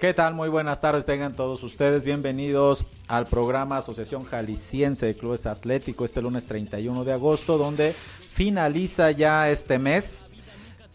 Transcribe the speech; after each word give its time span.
¿Qué 0.00 0.14
tal? 0.14 0.32
Muy 0.32 0.48
buenas 0.48 0.80
tardes, 0.80 1.04
tengan 1.04 1.36
todos 1.36 1.62
ustedes 1.62 2.02
bienvenidos 2.02 2.86
al 3.06 3.26
programa 3.26 3.76
Asociación 3.76 4.24
Jalisciense 4.24 5.04
de 5.04 5.14
Clubes 5.14 5.44
Atlético 5.44 6.06
este 6.06 6.22
lunes 6.22 6.46
31 6.46 7.04
de 7.04 7.12
agosto, 7.12 7.58
donde 7.58 7.92
finaliza 7.92 9.10
ya 9.10 9.50
este 9.50 9.78
mes 9.78 10.24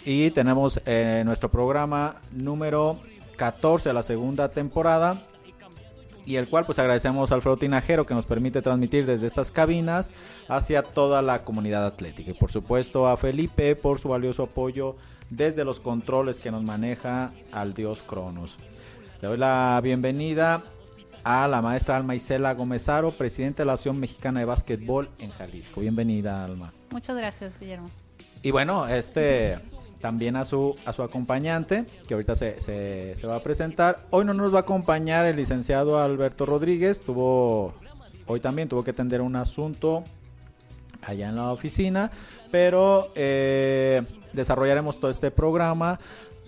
y 0.05 0.31
tenemos 0.31 0.81
eh, 0.87 1.21
nuestro 1.23 1.51
programa 1.51 2.15
número 2.31 2.97
14 3.35 3.89
de 3.89 3.93
la 3.93 4.01
segunda 4.01 4.49
temporada 4.49 5.21
y 6.25 6.37
el 6.37 6.47
cual 6.47 6.65
pues 6.65 6.79
agradecemos 6.79 7.29
al 7.29 7.35
Alfredo 7.35 7.57
Tinajero 7.57 8.07
que 8.07 8.15
nos 8.15 8.25
permite 8.25 8.63
transmitir 8.63 9.05
desde 9.05 9.27
estas 9.27 9.51
cabinas 9.51 10.09
hacia 10.47 10.81
toda 10.81 11.21
la 11.21 11.43
comunidad 11.43 11.85
atlética 11.85 12.31
y 12.31 12.33
por 12.33 12.51
supuesto 12.51 13.07
a 13.07 13.17
Felipe 13.17 13.75
por 13.75 13.99
su 13.99 14.09
valioso 14.09 14.41
apoyo 14.41 14.95
desde 15.29 15.63
los 15.63 15.79
controles 15.79 16.39
que 16.39 16.49
nos 16.49 16.63
maneja 16.63 17.33
al 17.51 17.75
dios 17.75 18.01
Cronos. 18.01 18.57
Le 19.25 19.29
doy 19.29 19.37
la 19.39 19.81
bienvenida 19.81 20.61
a 21.23 21.47
la 21.47 21.59
maestra 21.59 21.97
Alma 21.97 22.13
Isela 22.13 22.53
Gomezaro, 22.53 23.09
presidenta 23.09 23.63
de 23.63 23.65
la 23.65 23.73
Asociación 23.73 23.99
Mexicana 23.99 24.39
de 24.39 24.45
Básquetbol 24.45 25.09
en 25.17 25.31
Jalisco. 25.31 25.81
Bienvenida, 25.81 26.45
Alma. 26.45 26.71
Muchas 26.91 27.17
gracias, 27.17 27.59
Guillermo. 27.59 27.89
Y 28.43 28.51
bueno, 28.51 28.87
este 28.87 29.57
también 29.99 30.35
a 30.35 30.45
su, 30.45 30.75
a 30.85 30.93
su 30.93 31.01
acompañante, 31.01 31.85
que 32.07 32.13
ahorita 32.13 32.35
se, 32.35 32.61
se, 32.61 33.25
va 33.25 33.37
a 33.37 33.39
presentar. 33.39 34.05
Hoy 34.11 34.25
no 34.25 34.35
nos 34.35 34.53
va 34.53 34.59
a 34.59 34.61
acompañar 34.61 35.25
el 35.25 35.37
licenciado 35.37 35.99
Alberto 35.99 36.45
Rodríguez, 36.45 37.01
tuvo, 37.01 37.73
hoy 38.27 38.39
también 38.41 38.69
tuvo 38.69 38.83
que 38.83 38.91
atender 38.91 39.21
un 39.21 39.35
asunto 39.37 40.03
allá 41.01 41.29
en 41.29 41.35
la 41.35 41.51
oficina, 41.51 42.11
pero 42.51 43.07
eh, 43.15 44.03
desarrollaremos 44.33 44.99
todo 44.99 45.09
este 45.09 45.31
programa 45.31 45.99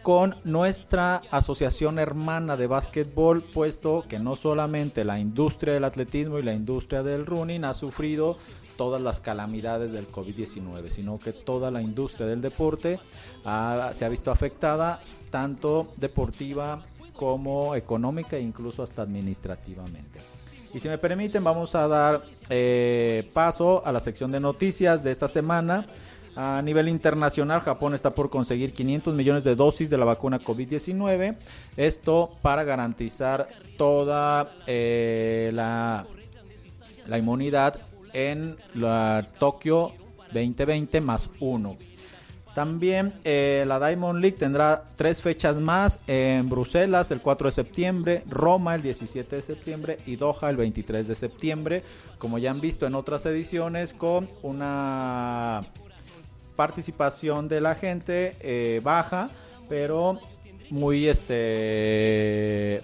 con 0.08 0.38
nuestra 0.45 1.22
asociación 1.31 2.00
hermana 2.00 2.55
de 2.55 2.66
básquetbol, 2.66 3.41
puesto 3.41 4.05
que 4.08 4.19
no 4.19 4.38
solamente 4.38 5.03
la 5.03 5.19
industria 5.19 5.73
del 5.73 5.83
atletismo 5.83 6.39
y 6.39 6.44
la 6.44 6.53
industria 6.53 7.03
del 7.03 7.25
running 7.25 7.66
ha 7.66 7.73
sufrido 7.73 8.38
todas 8.78 9.02
las 9.02 9.19
calamidades 9.19 9.91
del 9.91 10.09
COVID-19, 10.09 10.91
sino 10.91 11.19
que 11.19 11.33
toda 11.33 11.72
la 11.72 11.81
industria 11.81 12.25
del 12.25 12.41
deporte 12.41 13.02
se 13.44 14.05
ha 14.05 14.09
visto 14.09 14.31
afectada, 14.31 15.02
tanto 15.30 15.91
deportiva 15.97 16.85
como 17.13 17.75
económica 17.75 18.38
e 18.38 18.41
incluso 18.41 18.83
hasta 18.83 19.02
administrativamente. 19.02 20.22
Y 20.73 20.80
si 20.80 20.88
me 20.88 20.97
permiten, 20.97 21.44
vamos 21.44 21.75
a 21.75 21.85
dar 21.85 22.23
eh, 22.50 23.30
paso 23.33 23.85
a 23.85 23.91
la 23.91 24.00
sección 24.00 24.31
de 24.31 24.39
noticias 24.39 25.03
de 25.03 25.11
esta 25.11 25.28
semana 25.28 25.83
a 26.38 26.62
nivel 26.62 26.88
internacional, 26.88 27.62
Japón 27.62 27.96
está 27.96 28.12
por 28.12 28.30
conseguir 28.30 28.72
500 28.72 29.16
millones 29.16 29.44
de 29.44 29.56
dosis 29.56 29.90
de 29.90 29.98
la 29.98 30.06
vacuna 30.06 30.40
COVID-19. 30.40 31.36
Esto 31.75 32.30
para 32.44 32.64
garantizar 32.64 33.48
toda 33.75 34.52
eh, 34.68 35.50
la, 35.56 36.06
la 37.08 37.18
inmunidad 37.18 37.81
en 38.14 38.56
la 38.76 39.28
Tokio 39.40 39.94
2020 40.31 41.02
más 41.02 41.28
uno. 41.40 41.76
También 42.53 43.14
eh, 43.24 43.66
la 43.68 43.80
Diamond 43.80 44.22
League 44.22 44.38
tendrá 44.38 44.84
tres 44.96 45.24
fechas 45.24 45.56
más 45.58 46.00
en 46.06 46.50
Bruselas 46.50 47.09
el 47.09 47.22
4 47.22 47.47
de 47.47 47.52
septiembre, 47.52 48.24
Roma 48.30 48.76
el 48.76 48.84
17 48.84 49.38
de 49.38 49.42
septiembre 49.42 49.97
y 50.06 50.18
Doha 50.18 50.52
el 50.52 50.58
23 50.58 51.08
de 51.08 51.16
septiembre, 51.16 51.84
como 52.20 52.38
ya 52.38 52.52
han 52.52 52.62
visto 52.62 52.86
en 52.86 52.94
otras 52.94 53.26
ediciones 53.26 53.94
con 53.94 54.30
una 54.44 55.66
participación 56.57 57.47
de 57.47 57.62
la 57.62 57.75
gente 57.75 58.35
eh, 58.41 58.81
baja, 58.84 59.29
pero 59.69 60.19
muy 60.69 61.07
este 61.07 62.81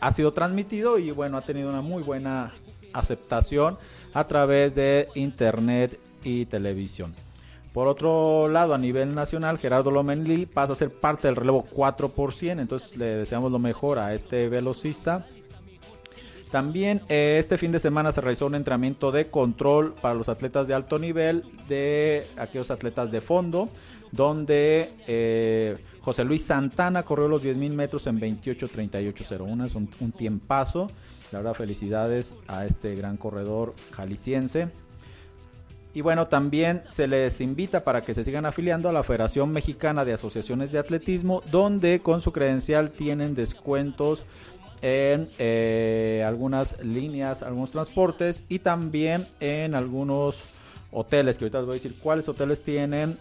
ha 0.00 0.12
sido 0.12 0.32
transmitido 0.32 0.98
y 0.98 1.10
bueno, 1.10 1.38
ha 1.38 1.40
tenido 1.40 1.70
una 1.70 1.80
muy 1.80 2.04
buena 2.04 2.52
aceptación 2.92 3.78
a 4.12 4.28
través 4.28 4.76
de 4.76 5.08
internet 5.16 5.98
y 6.22 6.46
televisión. 6.46 7.14
Por 7.72 7.88
otro 7.88 8.48
lado, 8.48 8.74
a 8.74 8.78
nivel 8.78 9.16
nacional, 9.16 9.58
Gerardo 9.58 9.90
Lomenli 9.90 10.46
pasa 10.46 10.74
a 10.74 10.76
ser 10.76 10.92
parte 10.92 11.26
del 11.26 11.34
relevo 11.34 11.66
4 11.68 12.12
entonces 12.38 12.96
le 12.96 13.06
deseamos 13.16 13.50
lo 13.50 13.58
mejor 13.58 13.98
a 13.98 14.14
este 14.14 14.48
velocista 14.48 15.26
también 16.54 17.00
eh, 17.08 17.38
este 17.40 17.58
fin 17.58 17.72
de 17.72 17.80
semana 17.80 18.12
se 18.12 18.20
realizó 18.20 18.46
un 18.46 18.54
entrenamiento 18.54 19.10
de 19.10 19.24
control 19.24 19.92
para 20.00 20.14
los 20.14 20.28
atletas 20.28 20.68
de 20.68 20.74
alto 20.74 21.00
nivel, 21.00 21.42
de 21.68 22.28
aquellos 22.36 22.70
atletas 22.70 23.10
de 23.10 23.20
fondo, 23.20 23.68
donde 24.12 24.88
eh, 25.08 25.76
José 26.00 26.22
Luis 26.22 26.44
Santana 26.44 27.02
corrió 27.02 27.26
los 27.26 27.42
10.000 27.42 27.72
metros 27.72 28.06
en 28.06 28.20
28.38.01, 28.20 29.66
es 29.66 29.74
un, 29.74 29.90
un 29.98 30.12
tiempazo. 30.12 30.88
La 31.32 31.40
verdad, 31.40 31.54
felicidades 31.54 32.36
a 32.46 32.66
este 32.66 32.94
gran 32.94 33.16
corredor 33.16 33.74
jalisciense. 33.90 34.68
Y 35.92 36.02
bueno, 36.02 36.28
también 36.28 36.82
se 36.88 37.08
les 37.08 37.40
invita 37.40 37.82
para 37.82 38.02
que 38.02 38.14
se 38.14 38.22
sigan 38.22 38.46
afiliando 38.46 38.88
a 38.88 38.92
la 38.92 39.02
Federación 39.02 39.52
Mexicana 39.52 40.04
de 40.04 40.12
Asociaciones 40.12 40.70
de 40.70 40.78
Atletismo, 40.78 41.42
donde 41.50 42.00
con 42.00 42.20
su 42.20 42.30
credencial 42.30 42.92
tienen 42.92 43.34
descuentos 43.34 44.22
en 44.84 45.30
eh, 45.38 46.22
algunas 46.26 46.78
líneas, 46.84 47.42
algunos 47.42 47.70
transportes 47.70 48.44
y 48.50 48.58
también 48.58 49.26
en 49.40 49.74
algunos 49.74 50.36
hoteles, 50.92 51.38
que 51.38 51.46
ahorita 51.46 51.58
les 51.60 51.66
voy 51.66 51.72
a 51.72 51.80
decir 51.80 51.94
cuáles 52.02 52.28
hoteles 52.28 52.62
tienen 52.62 53.16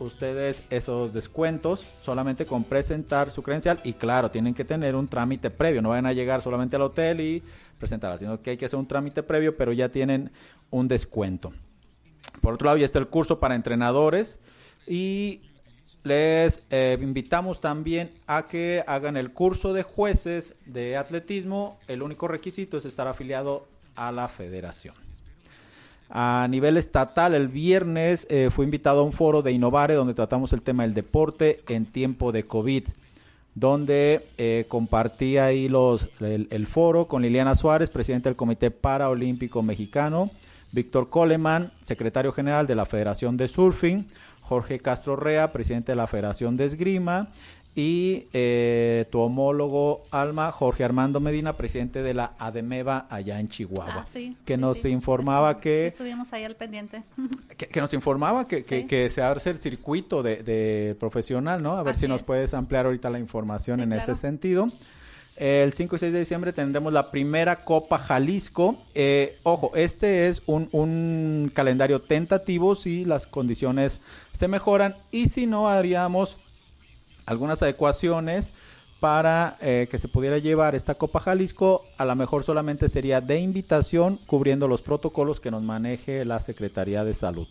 ustedes 0.00 0.64
esos 0.68 1.14
descuentos 1.14 1.82
solamente 2.02 2.44
con 2.44 2.62
presentar 2.62 3.30
su 3.30 3.42
credencial 3.42 3.80
y 3.84 3.94
claro, 3.94 4.30
tienen 4.30 4.52
que 4.52 4.66
tener 4.66 4.94
un 4.94 5.08
trámite 5.08 5.48
previo, 5.48 5.80
no 5.80 5.88
van 5.88 6.04
a 6.04 6.12
llegar 6.12 6.42
solamente 6.42 6.76
al 6.76 6.82
hotel 6.82 7.22
y 7.22 7.42
presentarla, 7.78 8.18
sino 8.18 8.42
que 8.42 8.50
hay 8.50 8.56
que 8.58 8.66
hacer 8.66 8.78
un 8.78 8.86
trámite 8.86 9.22
previo, 9.22 9.56
pero 9.56 9.72
ya 9.72 9.88
tienen 9.88 10.30
un 10.70 10.88
descuento. 10.88 11.52
Por 12.42 12.52
otro 12.52 12.66
lado, 12.66 12.76
ya 12.76 12.84
está 12.84 12.98
el 12.98 13.08
curso 13.08 13.40
para 13.40 13.54
entrenadores 13.54 14.40
y 14.86 15.40
les 16.04 16.62
eh, 16.70 16.98
invitamos 17.00 17.60
también 17.60 18.10
a 18.26 18.44
que 18.44 18.82
hagan 18.86 19.16
el 19.16 19.32
curso 19.32 19.72
de 19.72 19.82
jueces 19.82 20.56
de 20.66 20.96
atletismo. 20.96 21.78
El 21.88 22.02
único 22.02 22.28
requisito 22.28 22.78
es 22.78 22.84
estar 22.84 23.08
afiliado 23.08 23.66
a 23.96 24.12
la 24.12 24.28
federación. 24.28 24.94
A 26.10 26.46
nivel 26.48 26.78
estatal, 26.78 27.34
el 27.34 27.48
viernes 27.48 28.26
eh, 28.30 28.48
fue 28.50 28.64
invitado 28.64 29.00
a 29.00 29.04
un 29.04 29.12
foro 29.12 29.42
de 29.42 29.52
Innovare 29.52 29.94
donde 29.94 30.14
tratamos 30.14 30.52
el 30.54 30.62
tema 30.62 30.84
del 30.84 30.94
deporte 30.94 31.60
en 31.68 31.84
tiempo 31.84 32.32
de 32.32 32.44
COVID, 32.44 32.84
donde 33.54 34.22
eh, 34.38 34.64
compartí 34.68 35.36
ahí 35.36 35.68
los, 35.68 36.06
el, 36.20 36.66
foro 36.66 37.06
con 37.06 37.20
Liliana 37.20 37.54
Suárez, 37.54 37.90
presidente 37.90 38.30
del 38.30 38.36
Comité 38.36 38.70
Paraolímpico 38.70 39.62
Mexicano, 39.62 40.30
Víctor 40.72 41.10
Coleman, 41.10 41.70
secretario 41.84 42.32
general 42.32 42.66
de 42.66 42.74
la 42.74 42.86
Federación 42.86 43.36
de 43.36 43.48
Surfing, 43.48 44.06
Jorge 44.48 44.78
Castro 44.78 45.14
Rea, 45.14 45.52
presidente 45.52 45.92
de 45.92 45.96
la 45.96 46.06
Federación 46.06 46.56
de 46.56 46.64
Esgrima, 46.64 47.28
y 47.76 48.24
eh, 48.32 49.04
tu 49.10 49.20
homólogo 49.20 50.02
Alma, 50.10 50.50
Jorge 50.50 50.84
Armando 50.84 51.20
Medina, 51.20 51.52
presidente 51.52 52.02
de 52.02 52.14
la 52.14 52.32
ADEMEVA 52.38 53.06
allá 53.10 53.38
en 53.38 53.48
Chihuahua, 53.48 54.06
ah, 54.06 54.34
que 54.44 54.56
nos 54.56 54.84
informaba 54.86 55.58
que... 55.60 55.86
Estuvimos 55.86 56.32
ahí 56.32 56.44
al 56.44 56.56
pendiente. 56.56 57.02
Que, 57.56 57.80
nos 57.80 57.92
informaba 57.92 58.46
que, 58.46 58.62
que, 58.62 59.10
se 59.10 59.20
hace 59.20 59.50
el 59.50 59.58
circuito 59.58 60.22
de, 60.22 60.96
profesional, 60.98 61.60
¿no? 61.62 61.76
A 61.76 61.82
ver 61.82 61.96
si 61.96 62.06
nos 62.06 62.22
puedes 62.22 62.54
ampliar 62.54 62.86
ahorita 62.86 63.10
la 63.10 63.18
información 63.18 63.80
en 63.80 63.92
ese 63.92 64.14
sentido. 64.14 64.68
El 65.38 65.72
5 65.72 65.94
y 65.94 65.98
6 66.00 66.12
de 66.12 66.18
diciembre 66.18 66.52
tendremos 66.52 66.92
la 66.92 67.10
primera 67.10 67.56
Copa 67.64 67.98
Jalisco. 67.98 68.76
Eh, 68.94 69.38
ojo, 69.44 69.70
este 69.76 70.28
es 70.28 70.42
un, 70.46 70.68
un, 70.72 71.50
calendario 71.54 72.00
tentativo 72.00 72.74
si 72.74 73.04
las 73.04 73.26
condiciones 73.26 74.00
se 74.38 74.46
mejoran 74.46 74.94
y 75.10 75.28
si 75.28 75.48
no 75.48 75.68
haríamos 75.68 76.36
algunas 77.26 77.60
adecuaciones 77.60 78.52
para 79.00 79.56
eh, 79.60 79.88
que 79.90 79.98
se 79.98 80.06
pudiera 80.06 80.38
llevar 80.38 80.76
esta 80.76 80.94
Copa 80.94 81.18
Jalisco, 81.18 81.84
a 81.98 82.04
lo 82.04 82.14
mejor 82.14 82.44
solamente 82.44 82.88
sería 82.88 83.20
de 83.20 83.40
invitación, 83.40 84.20
cubriendo 84.26 84.68
los 84.68 84.80
protocolos 84.80 85.40
que 85.40 85.50
nos 85.50 85.64
maneje 85.64 86.24
la 86.24 86.38
Secretaría 86.38 87.02
de 87.02 87.14
Salud 87.14 87.48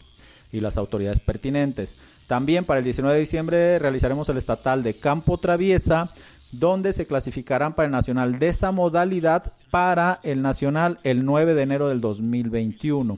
y 0.53 0.61
las 0.61 0.77
autoridades 0.77 1.19
pertinentes. 1.19 1.93
También 2.25 2.63
para 2.63 2.77
el 2.77 2.85
19 2.85 3.15
de 3.15 3.19
diciembre 3.19 3.79
realizaremos 3.79 4.29
el 4.29 4.37
estatal 4.37 4.81
de 4.81 4.97
Campo 4.97 5.37
Traviesa, 5.37 6.09
donde 6.53 6.93
se 6.93 7.05
clasificarán 7.05 7.73
para 7.73 7.87
el 7.87 7.91
nacional 7.91 8.39
de 8.39 8.47
esa 8.47 8.71
modalidad 8.71 9.51
para 9.71 10.21
el 10.23 10.41
nacional 10.41 10.99
el 11.03 11.25
9 11.25 11.53
de 11.53 11.63
enero 11.63 11.89
del 11.89 11.99
2021. 11.99 13.17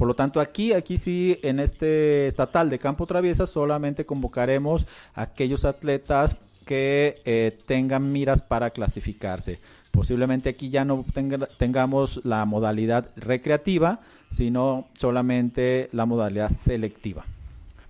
Por 0.00 0.08
lo 0.08 0.14
tanto, 0.14 0.40
aquí, 0.40 0.72
aquí 0.72 0.96
sí, 0.96 1.38
en 1.42 1.60
este 1.60 2.26
estatal 2.26 2.70
de 2.70 2.78
Campo 2.78 3.04
Traviesa 3.04 3.46
solamente 3.46 4.06
convocaremos 4.06 4.86
a 5.14 5.20
aquellos 5.20 5.66
atletas 5.66 6.36
que 6.64 7.20
eh, 7.26 7.58
tengan 7.66 8.10
miras 8.10 8.40
para 8.40 8.70
clasificarse. 8.70 9.58
Posiblemente 9.92 10.48
aquí 10.48 10.70
ya 10.70 10.86
no 10.86 11.04
tengamos 11.58 12.24
la 12.24 12.46
modalidad 12.46 13.10
recreativa, 13.14 14.00
sino 14.30 14.88
solamente 14.98 15.90
la 15.92 16.06
modalidad 16.06 16.48
selectiva. 16.48 17.26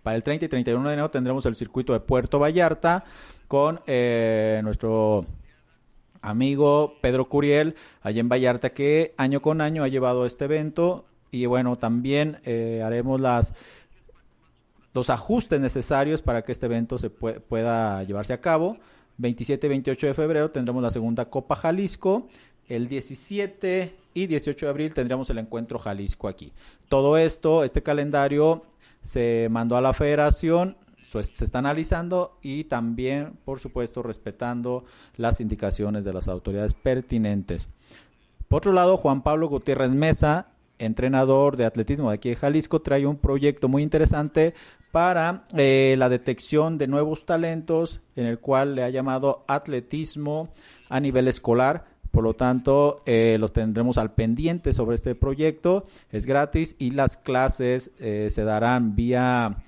Para 0.03 0.17
el 0.17 0.25
30 0.25 0.47
y 0.47 0.49
31 0.49 0.89
de 0.89 0.95
enero 0.95 1.11
tendremos 1.13 1.47
el 1.47 1.55
circuito 1.55 1.93
de 1.93 2.01
Puerto 2.01 2.41
Vallarta 2.41 3.05
con 3.47 3.83
eh, 3.87 4.61
nuestro 4.65 5.27
amigo 6.23 6.95
Pedro 7.01 7.29
Curiel, 7.29 7.77
allá 8.03 8.19
en 8.19 8.29
Vallarta, 8.29 8.71
que 8.71 9.15
año 9.17 9.41
con 9.41 9.61
año 9.61 9.85
ha 9.85 9.89
llevado 9.89 10.27
este 10.27 10.47
evento. 10.47 11.05
Y 11.31 11.47
bueno, 11.47 11.77
también 11.77 12.39
eh, 12.45 12.83
haremos 12.85 13.21
las 13.21 13.53
los 14.93 15.11
ajustes 15.11 15.61
necesarios 15.61 16.23
para 16.23 16.43
que 16.43 16.53
este 16.53 16.67
evento 16.67 16.99
se 16.99 17.11
pueda 17.11 18.03
llevarse 18.05 18.33
a 18.33 18.41
cabo. 18.41 18.77
27 19.19 19.67
y 19.67 19.71
28 19.71 20.07
de 20.09 20.15
febrero 20.15 20.51
tendremos 20.51 20.83
la 20.83 20.91
segunda 20.91 21.27
Copa 21.27 21.55
Jalisco. 21.55 22.27
El 22.69 22.89
17 22.89 23.95
y 24.15 24.27
18 24.27 24.67
de 24.67 24.71
abril 24.71 24.95
tendremos 24.95 25.29
el 25.31 25.39
encuentro 25.39 25.79
Jalisco 25.79 26.29
aquí. 26.29 26.53
Todo 26.89 27.17
esto, 27.17 27.65
este 27.65 27.83
calendario 27.83 28.63
se 29.03 29.49
mandó 29.51 29.77
a 29.77 29.81
la 29.81 29.93
federación, 29.93 30.77
se 31.03 31.45
está 31.45 31.59
analizando 31.59 32.39
y 32.43 32.65
también, 32.65 33.33
por 33.45 33.61
supuesto, 33.61 34.03
respetando 34.03 34.85
las 35.17 35.41
indicaciones 35.41 36.05
de 36.05 36.13
las 36.13 36.29
autoridades 36.29 36.75
pertinentes. 36.75 37.69
Por 38.49 38.59
otro 38.59 38.73
lado, 38.73 38.97
Juan 38.97 39.23
Pablo 39.23 39.49
Gutiérrez 39.49 39.91
Mesa, 39.91 40.49
entrenador 40.81 41.57
de 41.57 41.65
atletismo 41.65 42.11
de 42.11 42.17
aquí 42.17 42.31
de 42.31 42.37
Jalisco, 42.37 42.81
trae 42.81 43.07
un 43.07 43.17
proyecto 43.17 43.69
muy 43.69 43.83
interesante 43.83 44.55
para 44.91 45.45
eh, 45.57 45.95
la 45.99 46.09
detección 46.09 46.79
de 46.79 46.89
nuevos 46.89 47.25
talentos, 47.25 48.01
en 48.17 48.27
el 48.27 48.39
cual 48.39 48.75
le 48.75 48.83
ha 48.83 48.91
llamado 48.91 49.45
atletismo 49.47 50.49
a 50.89 51.01
nivel 51.01 51.29
escolar 51.29 51.85
por 52.11 52.25
lo 52.25 52.35
tanto, 52.35 53.03
eh, 53.07 53.37
los 53.39 53.53
tendremos 53.53 53.97
al 53.97 54.15
pendiente 54.15 54.73
sobre 54.73 54.97
este 54.97 55.15
proyecto. 55.15 55.87
Es 56.11 56.27
gratis 56.27 56.75
y 56.77 56.91
las 56.91 57.17
clases 57.17 57.93
eh, 58.01 58.29
se 58.31 58.43
darán 58.43 58.97
vía 58.97 59.63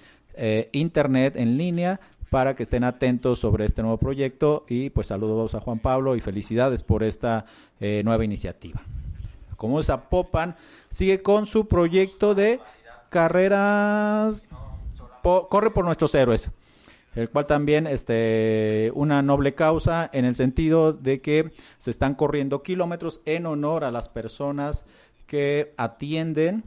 internet 0.72 1.36
en 1.36 1.56
línea 1.56 2.00
para 2.30 2.56
que 2.56 2.64
estén 2.64 2.82
atentos 2.82 3.38
sobre 3.38 3.64
este 3.64 3.82
nuevo 3.82 3.98
proyecto. 3.98 4.64
Y 4.68 4.90
pues 4.90 5.06
saludos 5.06 5.54
a 5.54 5.60
Juan 5.60 5.78
Pablo 5.78 6.16
y 6.16 6.20
felicidades 6.20 6.82
por 6.82 7.04
esta 7.04 7.44
nueva 7.78 8.24
iniciativa. 8.24 8.82
Como 9.56 9.80
Zapopan 9.80 10.56
sigue 10.92 11.22
con 11.22 11.46
su 11.46 11.66
proyecto 11.66 12.34
de 12.34 12.60
carreras. 13.08 14.40
corre 15.22 15.70
por 15.70 15.84
nuestros 15.84 16.14
héroes 16.14 16.50
el 17.14 17.28
cual 17.28 17.46
también 17.46 17.86
este 17.86 18.90
una 18.94 19.22
noble 19.22 19.54
causa 19.54 20.08
en 20.12 20.24
el 20.24 20.34
sentido 20.34 20.92
de 20.92 21.20
que 21.20 21.52
se 21.78 21.90
están 21.90 22.14
corriendo 22.14 22.62
kilómetros 22.62 23.20
en 23.26 23.46
honor 23.46 23.84
a 23.84 23.90
las 23.90 24.08
personas 24.08 24.86
que 25.26 25.74
atienden 25.76 26.64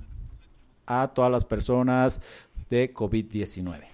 a 0.85 1.11
todas 1.15 1.31
las 1.31 1.45
personas 1.45 2.21
de 2.69 2.93
COVID-19. 2.93 3.85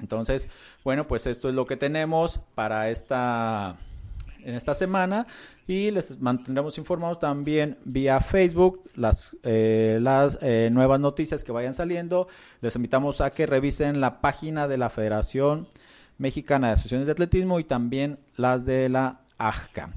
Entonces, 0.00 0.48
bueno, 0.84 1.06
pues 1.06 1.26
esto 1.26 1.48
es 1.48 1.54
lo 1.54 1.66
que 1.66 1.76
tenemos 1.76 2.40
para 2.54 2.90
esta 2.90 3.76
en 4.46 4.54
esta 4.54 4.74
semana 4.74 5.26
y 5.66 5.90
les 5.90 6.20
mantendremos 6.20 6.78
informados 6.78 7.18
también 7.18 7.78
vía 7.84 8.20
Facebook 8.20 8.84
las, 8.94 9.36
eh, 9.42 9.98
las 10.00 10.38
eh, 10.40 10.70
nuevas 10.72 11.00
noticias 11.00 11.42
que 11.42 11.50
vayan 11.50 11.74
saliendo. 11.74 12.28
Les 12.60 12.76
invitamos 12.76 13.20
a 13.20 13.30
que 13.30 13.44
revisen 13.44 14.00
la 14.00 14.20
página 14.20 14.68
de 14.68 14.78
la 14.78 14.88
Federación 14.88 15.66
Mexicana 16.16 16.68
de 16.68 16.74
Asociaciones 16.74 17.06
de 17.06 17.12
Atletismo 17.12 17.58
y 17.58 17.64
también 17.64 18.20
las 18.36 18.64
de 18.64 18.88
la 18.88 19.20
AJCA. 19.36 19.90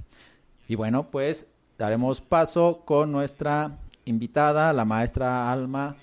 Y 0.68 0.74
bueno, 0.74 1.12
pues 1.12 1.46
daremos 1.78 2.20
paso 2.20 2.82
con 2.86 3.12
nuestra 3.12 3.78
invitada, 4.06 4.74
la 4.74 4.84
maestra 4.84 5.52
Alma 5.52 5.96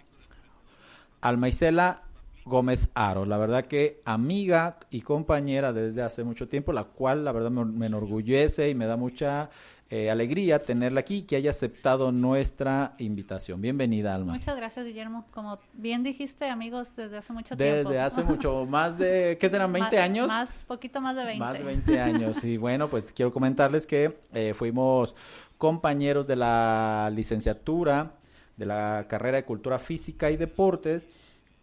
Alma 1.20 1.48
Isela 1.48 2.06
Gómez 2.46 2.90
Aro. 2.94 3.26
La 3.26 3.38
verdad 3.38 3.64
que 3.64 4.00
amiga 4.04 4.78
y 4.90 5.02
compañera 5.02 5.72
desde 5.72 6.02
hace 6.02 6.22
mucho 6.22 6.48
tiempo, 6.48 6.72
la 6.72 6.84
cual 6.84 7.25
la 7.25 7.32
verdad 7.32 7.50
me, 7.50 7.87
enorgullece 7.87 8.70
y 8.70 8.75
me 8.75 8.87
da 8.87 8.96
mucha 8.96 9.50
eh, 9.90 10.10
alegría 10.10 10.62
tenerla 10.62 11.00
aquí, 11.00 11.22
que 11.22 11.34
haya 11.34 11.50
aceptado 11.50 12.12
nuestra 12.12 12.94
invitación. 12.98 13.60
Bienvenida, 13.60 14.14
Alma. 14.14 14.34
Muchas 14.34 14.56
gracias, 14.56 14.87
Guillermo. 14.87 15.26
Como 15.32 15.58
bien 15.75 16.04
dijiste, 16.04 16.48
amigos, 16.48 16.94
desde 16.94 17.19
hace 17.19 17.32
mucho 17.32 17.56
tiempo. 17.56 17.90
Desde 17.90 18.00
hace 18.00 18.22
mucho, 18.25 18.64
más 18.64 18.96
de, 18.96 19.37
¿qué 19.40 19.50
serán? 19.50 19.75
¿20 19.75 19.98
años? 19.98 20.28
Más, 20.28 20.64
poquito 20.69 21.00
más 21.00 21.16
de 21.16 21.25
20. 21.25 21.40
Más 21.40 21.58
de 21.58 21.64
20 21.64 22.00
años. 22.00 22.44
Y 22.44 22.56
bueno, 22.58 22.87
pues 22.88 23.12
quiero 23.12 23.32
comentarles 23.32 23.88
que 23.88 24.20
eh, 24.32 24.54
fuimos 24.54 25.16
compañeros 25.58 26.28
de 26.28 26.37
la 26.37 27.10
licenciatura 27.12 28.12
de 28.56 28.66
la 28.66 29.06
carrera 29.08 29.37
de 29.37 29.44
Cultura 29.44 29.78
Física 29.78 30.31
y 30.31 30.37
Deportes 30.37 31.06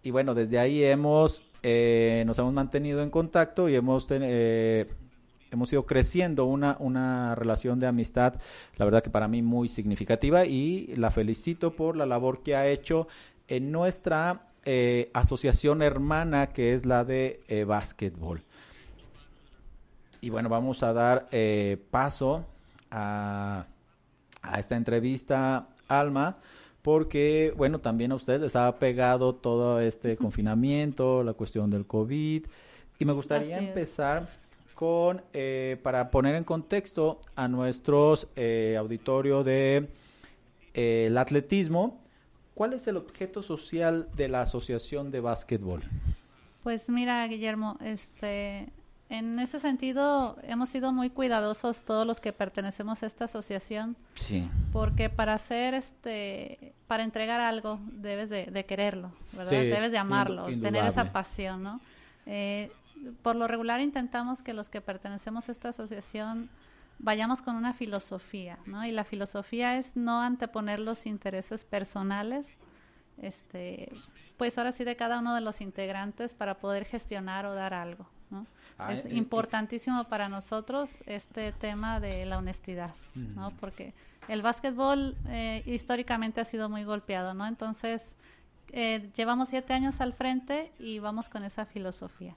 y 0.04 0.12
bueno, 0.12 0.34
desde 0.34 0.60
ahí 0.60 0.84
hemos, 0.84 1.44
eh, 1.64 2.24
nos 2.28 2.38
hemos 2.38 2.54
mantenido 2.54 3.02
en 3.02 3.10
contacto 3.10 3.70
y 3.70 3.76
hemos, 3.76 4.06
eh, 4.10 4.86
hemos 5.50 5.72
ido 5.72 5.86
creciendo 5.86 6.46
una, 6.46 6.76
una 6.80 7.36
relación 7.36 7.80
de 7.80 7.88
amistad, 7.88 8.36
la 8.76 8.86
verdad 8.86 9.02
que 9.02 9.10
para 9.10 9.30
mí 9.30 9.42
muy 9.42 9.70
significativa 9.70 10.46
y 10.46 10.94
la 10.98 11.10
felicito 11.10 11.74
por 11.76 11.96
la 11.96 12.06
labor 12.06 12.44
que 12.44 12.56
ha 12.56 12.68
hecho 12.68 13.08
en 13.48 13.72
nuestra 13.72 14.46
eh, 14.66 15.10
asociación 15.14 15.82
hermana 15.82 16.48
que 16.48 16.74
es 16.74 16.86
la 16.86 17.06
de 17.06 17.64
básquetbol. 17.66 18.44
Y 20.20 20.30
bueno, 20.30 20.50
vamos 20.50 20.84
a 20.84 20.94
dar 20.94 21.28
paso 21.92 22.46
a, 22.92 23.68
a 24.42 24.60
esta 24.60 24.76
entrevista, 24.76 25.68
Alma 25.88 26.38
porque, 26.84 27.54
bueno, 27.56 27.80
también 27.80 28.12
a 28.12 28.16
ustedes 28.16 28.42
les 28.42 28.56
ha 28.56 28.78
pegado 28.78 29.34
todo 29.34 29.80
este 29.80 30.18
confinamiento, 30.18 31.24
la 31.24 31.34
cuestión 31.34 31.70
del 31.72 31.88
COVID, 31.88 32.46
y 33.00 33.06
me 33.06 33.14
gustaría 33.14 33.58
empezar 33.58 34.28
con, 34.76 35.22
eh, 35.32 35.78
para 35.82 36.12
poner 36.12 36.36
en 36.36 36.44
contexto 36.44 37.22
a 37.36 37.48
nuestros 37.48 38.28
eh, 38.36 38.76
auditorio 38.78 39.46
de 39.46 39.88
eh, 40.74 41.06
el 41.08 41.18
atletismo, 41.18 42.02
¿cuál 42.54 42.74
es 42.74 42.86
el 42.88 42.98
objeto 42.98 43.42
social 43.42 44.10
de 44.18 44.28
la 44.28 44.42
Asociación 44.42 45.10
de 45.10 45.22
Básquetbol? 45.22 45.84
Pues 46.64 46.90
mira, 46.90 47.26
Guillermo, 47.28 47.78
este, 47.82 48.68
en 49.10 49.40
ese 49.40 49.60
sentido, 49.60 50.38
hemos 50.44 50.70
sido 50.70 50.92
muy 50.92 51.10
cuidadosos 51.10 51.84
todos 51.84 52.08
los 52.08 52.20
que 52.20 52.34
pertenecemos 52.34 53.04
a 53.04 53.06
esta 53.06 53.26
asociación. 53.26 53.96
Sí. 54.16 54.50
Porque 54.72 55.10
para 55.10 55.34
hacer 55.34 55.74
este, 55.74 56.74
para 56.88 57.04
entregar 57.04 57.40
algo, 57.40 57.80
debes 57.92 58.30
de, 58.30 58.66
quererlo, 58.66 59.12
¿verdad? 59.34 59.52
debes 59.52 59.92
de 59.92 59.98
amarlo, 59.98 60.46
tener 60.46 60.86
esa 60.86 61.12
pasión, 61.12 61.64
¿no? 61.64 61.82
Eh, 62.26 62.72
por 63.22 63.36
lo 63.36 63.48
regular 63.48 63.82
intentamos 63.82 64.42
que 64.42 64.54
los 64.54 64.70
que 64.70 64.82
pertenecemos 64.82 65.50
a 65.50 65.52
esta 65.52 65.70
asociación 65.70 66.50
vayamos 67.00 67.42
con 67.42 67.56
una 67.56 67.74
filosofía, 67.74 68.60
¿no? 68.66 68.86
Y 68.86 68.92
la 68.92 69.04
filosofía 69.04 69.78
es 69.78 69.96
no 69.96 70.22
anteponer 70.22 70.80
los 70.80 71.06
intereses 71.06 71.66
personales, 71.66 72.58
este, 73.22 73.92
pues 74.38 74.58
ahora 74.58 74.72
sí 74.72 74.84
de 74.84 74.96
cada 74.96 75.20
uno 75.20 75.36
de 75.36 75.42
los 75.42 75.62
integrantes 75.62 76.34
para 76.34 76.58
poder 76.58 76.86
gestionar 76.86 77.46
o 77.46 77.54
dar 77.54 77.74
algo, 77.74 78.08
¿no? 78.30 78.48
Ah, 78.78 78.94
es 78.94 79.12
importantísimo 79.12 80.06
para 80.06 80.30
nosotros 80.30 81.04
este 81.06 81.52
tema 81.52 82.00
de 82.00 82.26
la 82.26 82.38
honestidad, 82.38 82.92
¿no? 83.16 83.52
Porque 83.60 83.94
el 84.28 84.42
básquetbol 84.42 85.16
eh, 85.28 85.64
históricamente 85.66 86.42
ha 86.42 86.46
sido 86.46 86.70
muy 86.70 86.84
golpeado, 86.84 87.34
¿no? 87.34 87.46
Entonces, 87.46 88.16
eh, 88.76 89.12
llevamos 89.16 89.50
siete 89.50 89.74
años 89.74 90.02
al 90.02 90.14
frente 90.14 90.72
y 90.80 90.98
vamos 90.98 91.30
con 91.30 91.44
esa 91.44 91.66
filosofía. 91.66 92.36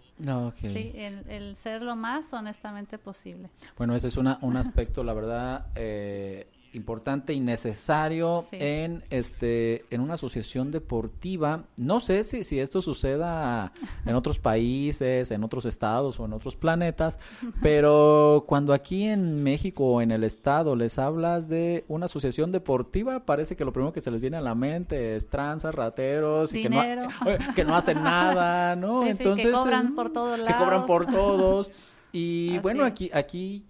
Sí, 0.55 0.93
el, 0.95 1.57
ser 1.57 1.81
lo 1.81 1.97
más 1.97 2.33
honestamente 2.35 2.99
posible. 2.99 3.49
Bueno, 3.78 3.97
ese 3.97 4.09
es 4.09 4.16
una, 4.19 4.38
un 4.43 4.57
aspecto, 4.57 5.02
la 5.02 5.14
verdad, 5.14 5.66
eh, 5.75 6.47
importante 6.76 7.33
y 7.33 7.40
necesario 7.40 8.45
en 8.52 9.02
este 9.11 9.85
en 9.90 10.00
una 10.00 10.14
asociación 10.14 10.71
deportiva. 10.71 11.64
No 11.76 12.00
sé 12.00 12.25
si, 12.25 12.45
si 12.45 12.61
esto 12.61 12.83
suceda 12.83 13.73
en 14.04 14.14
otros 14.14 14.38
países, 14.38 15.30
en 15.30 15.42
otros 15.42 15.64
estados 15.64 16.21
o 16.21 16.25
en 16.25 16.33
otros 16.33 16.56
planetas, 16.56 17.18
pero 17.62 18.45
cuando 18.47 18.73
aquí 18.73 19.04
en 19.04 19.42
México 19.42 19.85
o 19.85 20.00
en 20.02 20.11
el 20.11 20.25
estado 20.25 20.76
les 20.76 20.99
hablas 20.99 21.49
de 21.49 21.85
una 21.88 22.06
asociación 22.06 22.52
deportiva, 22.52 23.25
parece 23.25 23.56
que 23.56 23.64
lo 23.64 23.73
primero 23.73 23.92
que 23.92 24.00
se 24.00 24.11
les 24.11 24.21
viene 24.21 24.37
a 24.37 24.42
la 24.42 24.54
mente 24.54 25.16
es 25.16 25.28
tranzas, 25.28 25.75
rateros 25.75 26.52
y 26.54 26.62
que 26.62 26.71
no, 26.71 26.80
que 27.54 27.64
no 27.64 27.75
hacen 27.75 28.02
nada, 28.02 28.76
¿no? 28.76 29.06
Entonces 29.06 29.47
que 29.47 29.52
cobran 29.52 29.95
por 29.95 30.11
todos 30.11 30.38
lados. 30.38 30.47
Que 30.56 30.64
cobran 30.64 30.87
por 30.87 31.06
todos. 31.06 31.71
Y 32.12 32.59
bueno, 32.59 32.85
aquí 32.85 33.11
aquí 33.12 33.64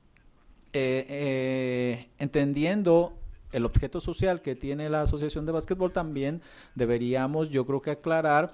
eh, 0.79 1.07
eh, 1.09 2.09
entendiendo 2.19 3.15
el 3.53 3.65
objeto 3.65 4.03
social 4.03 4.43
que 4.43 4.55
tiene 4.55 4.91
la 4.91 5.03
asociación 5.03 5.47
de 5.47 5.53
básquetbol, 5.53 5.91
también 5.91 6.43
deberíamos, 6.75 7.49
yo 7.49 7.65
creo 7.65 7.81
que 7.81 7.93
aclarar 7.93 8.53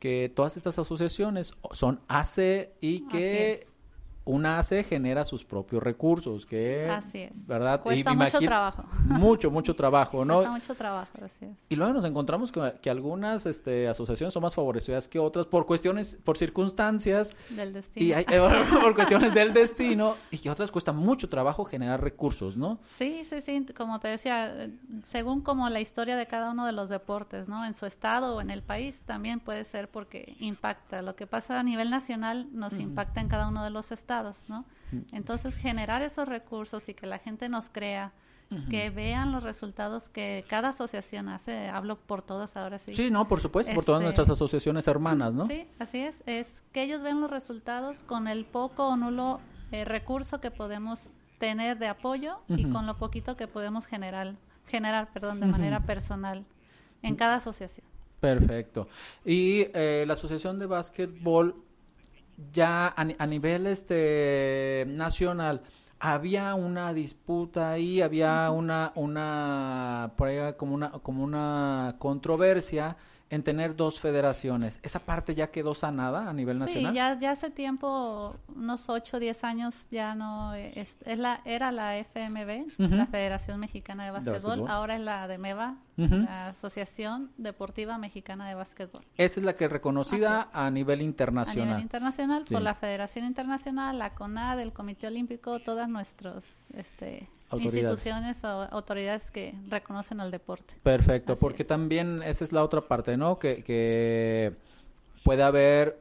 que 0.00 0.32
todas 0.34 0.56
estas 0.56 0.78
asociaciones 0.80 1.54
son 1.70 2.00
AC 2.08 2.70
y 2.80 3.06
que 3.06 3.66
una 4.24 4.58
AC 4.58 4.84
genera 4.84 5.24
sus 5.24 5.44
propios 5.44 5.82
recursos, 5.82 6.44
que 6.44 6.88
así 6.88 7.18
es. 7.18 7.46
¿verdad? 7.46 7.82
Cuesta 7.82 8.14
mucho 8.14 8.38
trabajo. 8.40 8.84
Mucho, 9.06 9.50
mucho 9.50 9.74
trabajo, 9.74 10.24
¿no? 10.24 10.36
Cuesta 10.36 10.52
mucho 10.52 10.74
trabajo, 10.74 11.10
así 11.24 11.46
es. 11.46 11.56
Y 11.68 11.76
luego 11.76 11.92
nos 11.92 12.04
encontramos 12.04 12.52
que, 12.52 12.90
algunas 12.90 13.46
este, 13.46 13.88
asociaciones 13.88 14.34
son 14.34 14.42
más 14.42 14.54
favorecidas 14.54 15.08
que 15.08 15.18
otras 15.18 15.46
por 15.46 15.66
cuestiones, 15.66 16.18
por 16.22 16.36
circunstancias. 16.36 17.36
Del 17.50 17.72
destino. 17.72 18.06
Y 18.06 18.12
hay, 18.12 18.24
eh, 18.28 18.40
por 18.82 18.94
cuestiones 18.94 19.34
del 19.34 19.52
destino, 19.52 20.16
y 20.30 20.38
que 20.38 20.50
otras 20.50 20.70
cuesta 20.70 20.92
mucho 20.92 21.28
trabajo 21.28 21.64
generar 21.64 22.02
recursos, 22.02 22.56
¿no? 22.56 22.78
Sí, 22.84 23.24
sí, 23.24 23.40
sí, 23.40 23.66
como 23.76 24.00
te 24.00 24.08
decía, 24.08 24.68
según 25.02 25.40
como 25.40 25.68
la 25.70 25.80
historia 25.80 26.16
de 26.16 26.26
cada 26.26 26.50
uno 26.50 26.66
de 26.66 26.72
los 26.72 26.88
deportes, 26.88 27.48
¿no? 27.48 27.64
En 27.64 27.74
su 27.74 27.86
estado 27.86 28.36
o 28.36 28.40
en 28.40 28.50
el 28.50 28.62
país 28.62 29.02
también 29.04 29.40
puede 29.40 29.64
ser 29.64 29.88
porque 29.88 30.36
impacta. 30.40 31.02
Lo 31.02 31.16
que 31.16 31.26
pasa 31.26 31.58
a 31.58 31.62
nivel 31.62 31.90
nacional 31.90 32.48
nos 32.52 32.78
impacta 32.78 33.20
en 33.20 33.28
cada 33.28 33.48
uno 33.48 33.64
de 33.64 33.70
los 33.70 33.92
estados 33.92 34.09
¿no? 34.48 34.64
Entonces, 35.12 35.54
generar 35.54 36.02
esos 36.02 36.28
recursos 36.28 36.88
y 36.88 36.94
que 36.94 37.06
la 37.06 37.18
gente 37.18 37.48
nos 37.48 37.68
crea, 37.70 38.12
que 38.68 38.90
vean 38.90 39.30
los 39.30 39.44
resultados 39.44 40.08
que 40.08 40.44
cada 40.48 40.70
asociación 40.70 41.28
hace, 41.28 41.68
hablo 41.68 41.96
por 41.96 42.20
todas 42.20 42.56
ahora 42.56 42.80
sí. 42.80 42.92
Sí, 42.94 43.08
no, 43.08 43.28
por 43.28 43.40
supuesto, 43.40 43.72
por 43.72 43.84
todas 43.84 44.02
nuestras 44.02 44.26
este, 44.26 44.32
asociaciones 44.32 44.88
hermanas, 44.88 45.32
¿no? 45.32 45.46
Sí, 45.46 45.68
así 45.78 45.98
es, 45.98 46.24
es 46.26 46.64
que 46.72 46.82
ellos 46.82 47.00
vean 47.00 47.20
los 47.20 47.30
resultados 47.30 48.02
con 48.02 48.26
el 48.26 48.44
poco 48.44 48.88
o 48.88 48.96
nulo 48.96 49.40
eh, 49.70 49.84
recurso 49.84 50.40
que 50.40 50.50
podemos 50.50 51.10
tener 51.38 51.78
de 51.78 51.86
apoyo 51.86 52.40
y 52.48 52.64
con 52.70 52.86
lo 52.86 52.98
poquito 52.98 53.36
que 53.36 53.46
podemos 53.46 53.86
generar, 53.86 54.34
generar 54.66 55.12
perdón, 55.12 55.38
de 55.38 55.46
manera 55.46 55.86
personal 55.86 56.44
en 57.02 57.14
cada 57.14 57.36
asociación. 57.36 57.86
Perfecto. 58.20 58.88
Y 59.24 59.66
eh, 59.72 60.04
la 60.06 60.14
Asociación 60.14 60.58
de 60.58 60.66
Básquetbol 60.66 61.56
ya 62.52 62.92
a, 62.96 63.26
nivel 63.26 63.66
este 63.66 64.84
nacional 64.88 65.62
había 65.98 66.54
una 66.54 66.92
disputa 66.94 67.70
ahí, 67.72 68.00
había 68.02 68.50
una 68.50 68.92
una 68.94 70.12
por 70.16 70.28
ahí 70.28 70.54
como 70.54 70.74
una 70.74 70.90
como 70.90 71.22
una 71.24 71.96
controversia 71.98 72.96
en 73.30 73.44
tener 73.44 73.76
dos 73.76 74.00
federaciones. 74.00 74.80
¿Esa 74.82 74.98
parte 74.98 75.36
ya 75.36 75.52
quedó 75.52 75.74
sanada 75.74 76.28
a 76.28 76.32
nivel 76.32 76.58
nacional? 76.58 76.92
Sí, 76.92 76.96
ya, 76.96 77.18
ya 77.18 77.30
hace 77.30 77.50
tiempo, 77.50 78.36
unos 78.54 78.88
8 78.88 79.16
o 79.16 79.20
10 79.20 79.44
años, 79.44 79.86
ya 79.90 80.16
no 80.16 80.52
es, 80.54 80.98
la, 81.04 81.40
era 81.44 81.70
la 81.70 81.96
FMB, 81.96 82.78
la 82.78 83.06
Federación 83.06 83.60
Mexicana 83.60 84.04
de 84.04 84.10
Básquetbol, 84.10 84.66
ahora 84.68 84.96
es 84.96 85.00
la 85.00 85.28
de 85.28 85.38
MEVA, 85.38 85.76
la 85.96 86.48
Asociación 86.48 87.30
Deportiva 87.36 87.98
Mexicana 87.98 88.48
de 88.48 88.54
Básquetbol. 88.56 89.04
Esa 89.16 89.40
es 89.40 89.46
la 89.46 89.54
que 89.54 89.66
es 89.66 89.70
reconocida 89.70 90.48
a 90.52 90.68
nivel 90.70 91.00
internacional. 91.00 91.62
A 91.62 91.70
nivel 91.70 91.82
internacional, 91.82 92.44
por 92.50 92.62
la 92.62 92.74
Federación 92.74 93.24
Internacional, 93.24 93.98
la 93.98 94.14
CONAD, 94.14 94.60
el 94.60 94.72
Comité 94.72 95.06
Olímpico, 95.06 95.60
todas 95.60 95.88
nuestros 95.88 96.70
este, 96.74 97.28
instituciones 97.58 98.44
o 98.44 98.48
autoridades 98.48 99.30
que 99.30 99.54
reconocen 99.68 100.20
al 100.20 100.30
deporte. 100.30 100.74
Perfecto, 100.82 101.36
porque 101.36 101.64
también 101.64 102.22
esa 102.22 102.44
es 102.44 102.52
la 102.52 102.62
otra 102.62 102.82
parte, 102.82 103.16
¿no? 103.16 103.38
Que, 103.38 103.62
que 103.62 104.54
puede 105.24 105.42
haber 105.42 106.00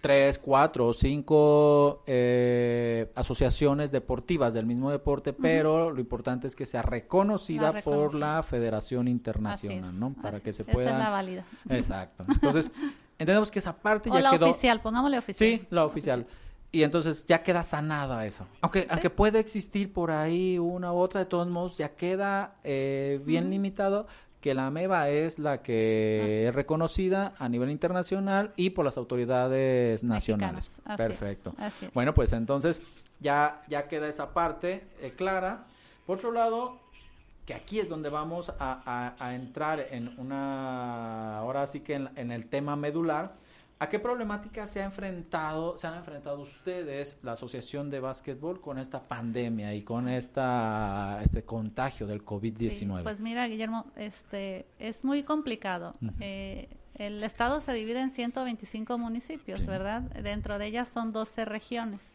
tres, 0.00 0.38
cuatro 0.38 0.88
o 0.88 0.94
cinco 0.94 2.02
eh, 2.06 3.10
asociaciones 3.14 3.92
deportivas 3.92 4.54
del 4.54 4.66
mismo 4.66 4.90
deporte, 4.90 5.32
pero 5.32 5.90
lo 5.90 6.00
importante 6.00 6.46
es 6.46 6.56
que 6.56 6.66
sea 6.66 6.82
reconocida 6.82 7.80
por 7.82 8.14
la 8.14 8.42
Federación 8.42 9.08
Internacional, 9.08 9.98
¿no? 9.98 10.14
Para 10.14 10.40
que 10.40 10.52
se 10.52 10.64
pueda. 10.64 10.88
Esa 10.88 10.98
es 10.98 11.04
la 11.04 11.10
válida. 11.10 11.44
Exacto. 11.68 12.24
Entonces, 12.28 12.70
entendemos 13.18 13.50
que 13.50 13.58
esa 13.58 13.76
parte 13.76 14.10
o 14.10 14.14
ya 14.14 14.20
la 14.20 14.30
quedó. 14.30 14.50
oficial, 14.50 14.80
pongámosle 14.80 15.18
oficial. 15.18 15.48
Sí, 15.48 15.66
la 15.70 15.84
oficial. 15.84 16.26
Y 16.72 16.84
entonces 16.84 17.24
ya 17.26 17.42
queda 17.42 17.64
sanada 17.64 18.26
eso. 18.26 18.46
Aunque, 18.60 18.86
aunque 18.90 19.10
puede 19.10 19.40
existir 19.40 19.92
por 19.92 20.10
ahí 20.10 20.58
una 20.58 20.92
u 20.92 20.98
otra, 20.98 21.20
de 21.20 21.26
todos 21.26 21.48
modos 21.48 21.76
ya 21.76 21.96
queda 21.96 22.54
eh, 22.62 23.20
bien 23.24 23.50
limitado 23.50 24.06
que 24.40 24.54
la 24.54 24.66
AMEBA 24.68 25.10
es 25.10 25.38
la 25.38 25.62
que 25.62 26.46
es 26.48 26.54
reconocida 26.54 27.34
a 27.38 27.48
nivel 27.48 27.70
internacional 27.70 28.52
y 28.56 28.70
por 28.70 28.84
las 28.84 28.96
autoridades 28.96 30.02
nacionales. 30.02 30.70
Perfecto. 30.96 31.54
Bueno, 31.92 32.14
pues 32.14 32.32
entonces 32.32 32.80
ya, 33.20 33.62
ya 33.68 33.86
queda 33.86 34.08
esa 34.08 34.32
parte 34.32 34.86
eh, 35.00 35.12
clara. 35.14 35.66
Por 36.06 36.18
otro 36.18 36.32
lado, 36.32 36.78
que 37.44 37.52
aquí 37.52 37.80
es 37.80 37.88
donde 37.88 38.08
vamos 38.08 38.50
a, 38.58 39.14
a, 39.18 39.34
entrar 39.34 39.86
en 39.90 40.18
una, 40.18 41.38
ahora 41.38 41.66
sí 41.66 41.80
que 41.80 41.94
en 41.94 42.30
el 42.30 42.46
tema 42.46 42.76
medular, 42.76 43.34
¿A 43.82 43.88
qué 43.88 43.98
problemática 43.98 44.66
se 44.66 44.82
ha 44.82 44.84
enfrentado, 44.84 45.78
se 45.78 45.86
han 45.86 45.94
enfrentado 45.94 46.42
ustedes, 46.42 47.16
la 47.22 47.32
Asociación 47.32 47.88
de 47.88 47.98
Básquetbol, 47.98 48.60
con 48.60 48.78
esta 48.78 49.08
pandemia 49.08 49.74
y 49.74 49.80
con 49.80 50.06
esta 50.06 51.18
este 51.24 51.44
contagio 51.44 52.06
del 52.06 52.22
COVID-19? 52.22 53.02
pues 53.02 53.22
mira, 53.22 53.48
Guillermo, 53.48 53.86
este 53.96 54.66
es 54.78 55.02
muy 55.02 55.22
complicado. 55.22 55.94
Eh, 56.20 56.68
el 56.96 57.24
estado 57.24 57.60
se 57.60 57.72
divide 57.72 58.00
en 58.00 58.10
125 58.10 58.98
municipios, 58.98 59.64
¿verdad? 59.64 60.02
Dentro 60.02 60.58
de 60.58 60.66
ellas 60.66 60.86
son 60.86 61.12
12 61.12 61.46
regiones. 61.46 62.14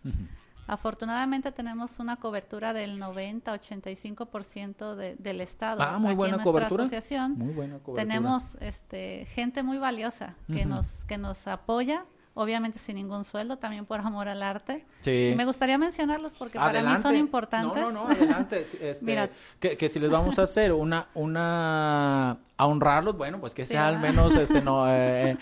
Afortunadamente 0.68 1.52
tenemos 1.52 2.00
una 2.00 2.16
cobertura 2.16 2.74
del 2.74 3.00
90-85% 3.00 4.96
de, 4.96 5.16
del 5.20 5.42
estado. 5.42 5.82
Ah, 5.82 6.00
muy 6.00 6.16
buena 6.16 6.40
cobertura. 6.40 6.84
Asociación, 6.86 7.38
muy 7.38 7.54
buena 7.54 7.80
cobertura. 7.80 8.02
Tenemos 8.02 8.58
este, 8.62 9.26
gente 9.30 9.62
muy 9.62 9.78
valiosa 9.78 10.36
que 10.48 10.66
nos 10.66 11.04
que 11.06 11.20
nos 11.20 11.48
apoya, 11.48 12.06
obviamente 12.34 12.80
sin 12.80 12.96
ningún 12.96 13.26
sueldo, 13.26 13.58
también 13.58 13.86
por 13.86 14.00
amor 14.00 14.28
al 14.28 14.42
arte. 14.42 14.86
Sí. 15.02 15.30
Y 15.34 15.36
me 15.36 15.46
gustaría 15.46 15.78
mencionarlos 15.78 16.34
porque 16.34 16.58
para 16.58 16.82
mí 16.82 16.96
son 17.02 17.16
importantes. 17.16 17.80
No, 17.80 17.92
no, 17.92 18.06
no, 18.06 18.10
adelante. 18.10 18.66
Este, 18.82 19.06
Mira, 19.06 19.30
que, 19.60 19.78
que, 19.78 19.90
si 19.90 20.00
les 20.00 20.10
vamos 20.10 20.40
a 20.40 20.44
hacer 20.44 20.74
una 20.74 21.10
una 21.14 22.38
a 22.58 22.66
honrarlos, 22.66 23.16
bueno, 23.16 23.40
pues 23.40 23.54
que 23.54 23.66
sea 23.66 23.88
al 23.88 24.00
menos 24.00 24.36
este 24.36 24.62
no 24.62 24.86
eh, 24.90 25.38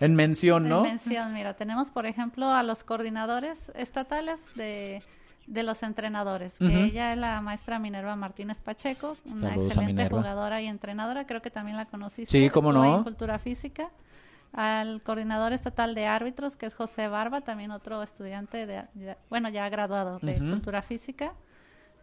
en 0.00 0.14
mención, 0.14 0.68
¿no? 0.68 0.78
En 0.78 0.90
mención, 0.90 1.32
mira, 1.32 1.54
tenemos 1.54 1.90
por 1.90 2.06
ejemplo 2.06 2.50
a 2.50 2.62
los 2.62 2.84
coordinadores 2.84 3.70
estatales 3.74 4.40
de, 4.54 5.02
de 5.46 5.62
los 5.62 5.82
entrenadores, 5.82 6.58
que 6.58 6.84
ella 6.84 7.12
es 7.12 7.18
la 7.18 7.40
maestra 7.40 7.78
Minerva 7.78 8.16
Martínez 8.16 8.60
Pacheco, 8.60 9.16
una 9.26 9.54
excelente 9.54 10.08
jugadora 10.08 10.60
y 10.62 10.66
entrenadora, 10.66 11.26
creo 11.26 11.42
que 11.42 11.50
también 11.50 11.76
la 11.76 11.86
conociste. 11.86 12.30
Sí, 12.30 12.50
cómo 12.50 12.72
no. 12.72 12.96
En 12.96 13.02
cultura 13.02 13.38
física. 13.38 13.90
Al 14.52 15.02
coordinador 15.02 15.52
estatal 15.52 15.96
de 15.96 16.06
árbitros, 16.06 16.56
que 16.56 16.66
es 16.66 16.76
José 16.76 17.08
Barba, 17.08 17.40
también 17.40 17.72
otro 17.72 18.02
estudiante 18.04 18.66
de, 18.66 18.84
bueno, 19.28 19.48
ya 19.48 19.68
graduado 19.68 20.20
de 20.20 20.38
cultura 20.38 20.80
física. 20.80 21.34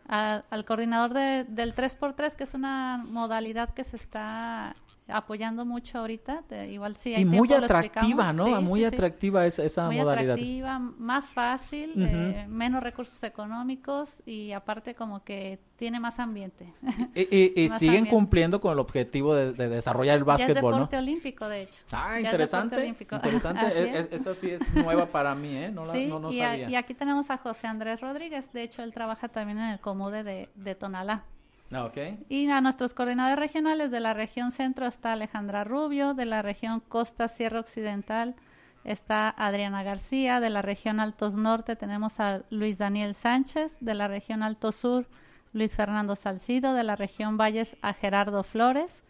al 0.08 0.66
coordinador 0.66 1.14
de, 1.14 1.46
del 1.46 1.74
3x3, 1.74 2.36
que 2.36 2.44
es 2.44 2.54
una 2.54 3.04
modalidad 3.08 3.74
que 3.74 3.86
se 3.86 3.96
está 3.96 4.76
apoyando 5.12 5.66
mucho 5.66 6.00
ahorita. 6.00 6.44
igual 6.70 6.96
sí 6.96 7.14
hay 7.14 7.22
Y 7.22 7.26
muy 7.26 7.52
atractiva, 7.54 8.34
¿no? 8.34 8.62
muy 8.62 8.84
atractiva 8.84 9.46
esa, 9.46 9.64
esa 9.64 9.88
muy 9.88 9.98
modalidad. 9.98 10.34
atractiva, 10.34 10.80
más 10.80 11.30
fácil, 11.30 11.94
eh, 11.98 12.46
menos 12.50 12.84
recursos 12.84 13.22
económicos 13.24 14.22
y 14.26 14.52
aparte 14.52 14.96
como 14.96 15.24
que 15.24 15.60
tiene 15.76 16.00
más 16.00 16.20
ambiente. 16.20 16.74
Y, 17.16 17.70
siguen 17.80 18.06
cumpliendo 18.06 18.60
con 18.62 18.74
el 18.74 18.80
objetivo 18.80 19.34
de, 19.34 19.54
desarrollar 19.54 20.18
el 20.18 20.24
básquetbol, 20.24 20.54
ya 20.54 20.60
es 20.60 20.64
deporte 20.64 20.98
olímpico, 20.98 21.50
de 21.50 21.64
hecho. 21.64 21.84
Ah, 21.92 22.20
interesante. 22.20 22.86
Interesante. 22.86 24.08
esa 24.16 24.36
sí 24.36 24.52
es 24.52 24.74
nueva 24.76 25.08
para 25.08 25.34
mí, 25.34 25.56
¿eh? 25.56 25.72
No, 25.72 25.86
la, 25.86 25.94
no, 25.94 26.32
sabía. 26.32 26.70
y 26.70 26.76
aquí 26.76 26.94
tenemos 26.94 27.32
a 27.32 27.38
José 27.38 27.68
Andrés 27.68 28.00
Rodríguez. 28.00 28.54
De 28.54 28.64
hecho, 28.64 28.84
él 28.84 28.94
trabaja 28.94 29.28
también 29.28 29.58
en 29.58 29.70
el 29.72 29.80
Comude 29.80 30.24
de, 30.24 30.50
de 30.56 30.76
Tonalá. 30.76 31.24
Ah. 31.74 31.90
Y 32.28 32.50
a 32.50 32.60
nuestros 32.60 32.94
coordinadores 32.94 33.40
regionales 33.40 33.92
de 33.92 34.02
la 34.02 34.14
región 34.14 34.52
centro 34.52 34.86
está 34.86 35.14
Alejandra 35.14 35.64
Rubio, 35.64 36.14
de 36.14 36.26
la 36.26 36.42
región 36.42 36.82
Costa 36.82 37.28
Sierra 37.28 37.62
Occidental 37.62 38.36
está 38.84 39.30
Adriana 39.30 39.84
García, 39.84 40.40
de 40.40 40.50
la 40.50 40.62
región 40.62 41.00
Altos 41.00 41.36
Norte 41.36 41.76
tenemos 41.76 42.20
a 42.20 42.42
Luis 42.50 42.78
Daniel 42.78 43.14
Sánchez, 43.14 43.78
de 43.80 43.94
la 43.94 44.08
región 44.08 44.44
Alto 44.44 44.72
Sur 44.72 45.08
Luis 45.54 45.76
Fernando 45.76 46.16
Salcido, 46.16 46.74
de 46.74 46.84
la 46.84 46.96
región 46.96 47.38
Valles 47.38 47.78
a 47.82 47.94
Gerardo 47.94 48.44
Flores, 48.44 49.04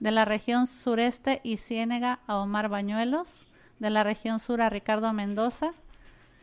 de 0.00 0.10
la 0.10 0.24
región 0.24 0.66
sureste 0.66 1.40
y 1.42 1.56
Ciénega 1.56 2.20
a 2.26 2.38
Omar 2.38 2.68
Bañuelos, 2.68 3.44
de 3.78 3.90
la 3.90 4.04
región 4.04 4.40
sur 4.40 4.60
a 4.60 4.68
Ricardo 4.68 5.12
Mendoza, 5.12 5.72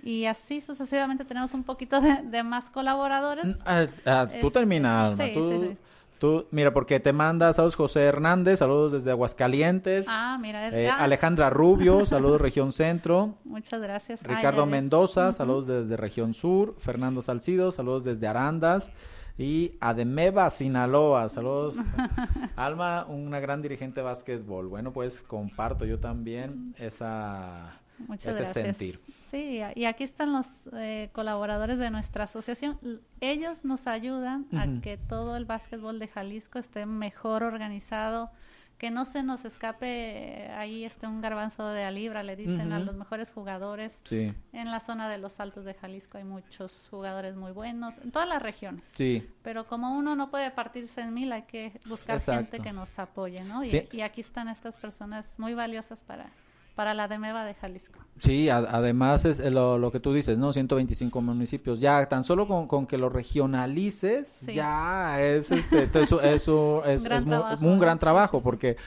y 0.03 0.25
así 0.25 0.61
sucesivamente 0.61 1.25
tenemos 1.25 1.53
un 1.53 1.63
poquito 1.63 1.99
de, 2.01 2.43
más 2.43 2.69
colaboradores. 2.69 3.57
Ah, 3.65 3.87
ah, 4.05 4.27
tú 4.39 4.51
terminas, 4.51 5.17
sí, 5.17 5.33
sí, 5.33 5.59
sí. 5.59 5.77
Tú, 6.21 6.45
mira, 6.51 6.71
porque 6.71 6.99
te 6.99 7.13
manda 7.13 7.51
saludos 7.51 7.75
José 7.75 8.03
Hernández, 8.03 8.59
saludos 8.59 8.91
desde 8.91 9.09
Aguascalientes. 9.09 10.05
Ah, 10.07 10.37
mira. 10.39 10.69
Eh, 10.69 10.87
Alejandra 10.87 11.49
Rubio, 11.49 12.05
saludos 12.05 12.39
Región 12.39 12.73
Centro. 12.73 13.39
Muchas 13.43 13.81
gracias. 13.81 14.21
Ricardo 14.21 14.67
Mendoza, 14.67 15.31
saludos 15.31 15.65
desde 15.65 15.97
Región 15.97 16.35
Sur. 16.35 16.75
Fernando 16.77 17.23
Salcido, 17.23 17.71
saludos 17.71 18.03
desde 18.03 18.27
Arandas. 18.27 18.91
Y 19.35 19.77
Ademeva, 19.79 20.47
Sinaloa, 20.51 21.27
saludos. 21.29 21.77
Alma, 22.55 23.05
una 23.09 23.39
gran 23.39 23.63
dirigente 23.63 24.01
de 24.01 24.03
básquetbol. 24.03 24.67
Bueno, 24.67 24.93
pues 24.93 25.23
comparto 25.23 25.85
yo 25.85 25.97
también 25.97 26.75
esa, 26.77 27.79
Muchas 27.97 28.39
ese 28.39 28.53
sentir. 28.53 28.99
Sí, 29.31 29.61
y 29.75 29.85
aquí 29.85 30.03
están 30.03 30.33
los 30.33 30.45
eh, 30.73 31.09
colaboradores 31.13 31.77
de 31.79 31.89
nuestra 31.89 32.25
asociación. 32.25 32.77
Ellos 33.21 33.63
nos 33.63 33.87
ayudan 33.87 34.45
a 34.51 34.81
que 34.81 34.97
todo 34.97 35.37
el 35.37 35.45
básquetbol 35.45 35.99
de 35.99 36.09
Jalisco 36.09 36.59
esté 36.59 36.85
mejor 36.85 37.43
organizado, 37.43 38.29
que 38.77 38.91
no 38.91 39.05
se 39.05 39.23
nos 39.23 39.45
escape 39.45 39.87
eh, 39.87 40.51
ahí 40.51 40.83
este 40.83 41.07
un 41.07 41.21
garbanzo 41.21 41.65
de 41.69 41.85
a 41.85 41.91
libra, 41.91 42.23
le 42.23 42.35
dicen 42.35 42.73
a 42.73 42.79
los 42.79 42.93
mejores 42.95 43.31
jugadores. 43.31 44.01
Sí. 44.03 44.33
En 44.51 44.69
la 44.69 44.81
zona 44.81 45.07
de 45.07 45.17
los 45.17 45.39
Altos 45.39 45.63
de 45.63 45.75
Jalisco 45.75 46.17
hay 46.17 46.25
muchos 46.25 46.87
jugadores 46.89 47.37
muy 47.37 47.53
buenos, 47.53 47.99
en 47.99 48.11
todas 48.11 48.27
las 48.27 48.41
regiones. 48.41 48.83
Sí. 48.95 49.25
Pero 49.43 49.65
como 49.65 49.95
uno 49.95 50.13
no 50.17 50.29
puede 50.29 50.51
partirse 50.51 50.99
en 50.99 51.13
mil, 51.13 51.31
hay 51.31 51.43
que 51.43 51.79
buscar 51.87 52.19
gente 52.19 52.59
que 52.59 52.73
nos 52.73 52.99
apoye, 52.99 53.41
¿no? 53.45 53.61
y 53.63 54.01
aquí 54.01 54.19
están 54.19 54.49
estas 54.49 54.75
personas 54.75 55.35
muy 55.37 55.53
valiosas 55.53 56.01
para 56.01 56.29
para 56.75 56.93
la 56.93 57.07
DEMEVA 57.07 57.45
de 57.45 57.53
Jalisco. 57.53 57.99
Sí, 58.19 58.49
además 58.49 59.25
es 59.25 59.39
lo, 59.39 59.91
que 59.91 59.99
tú 59.99 60.13
dices, 60.13 60.37
¿no? 60.37 60.53
125 60.53 61.21
municipios. 61.21 61.79
Ya 61.79 62.05
tan 62.07 62.23
solo 62.23 62.47
con, 62.47 62.87
que 62.87 62.97
lo 62.97 63.09
regionalices, 63.09 64.45
ya 64.47 65.21
es, 65.21 65.51
este, 65.51 65.89
es, 66.33 66.47
un 66.47 67.79
gran 67.79 67.99
trabajo 67.99 68.41
porque... 68.41 68.77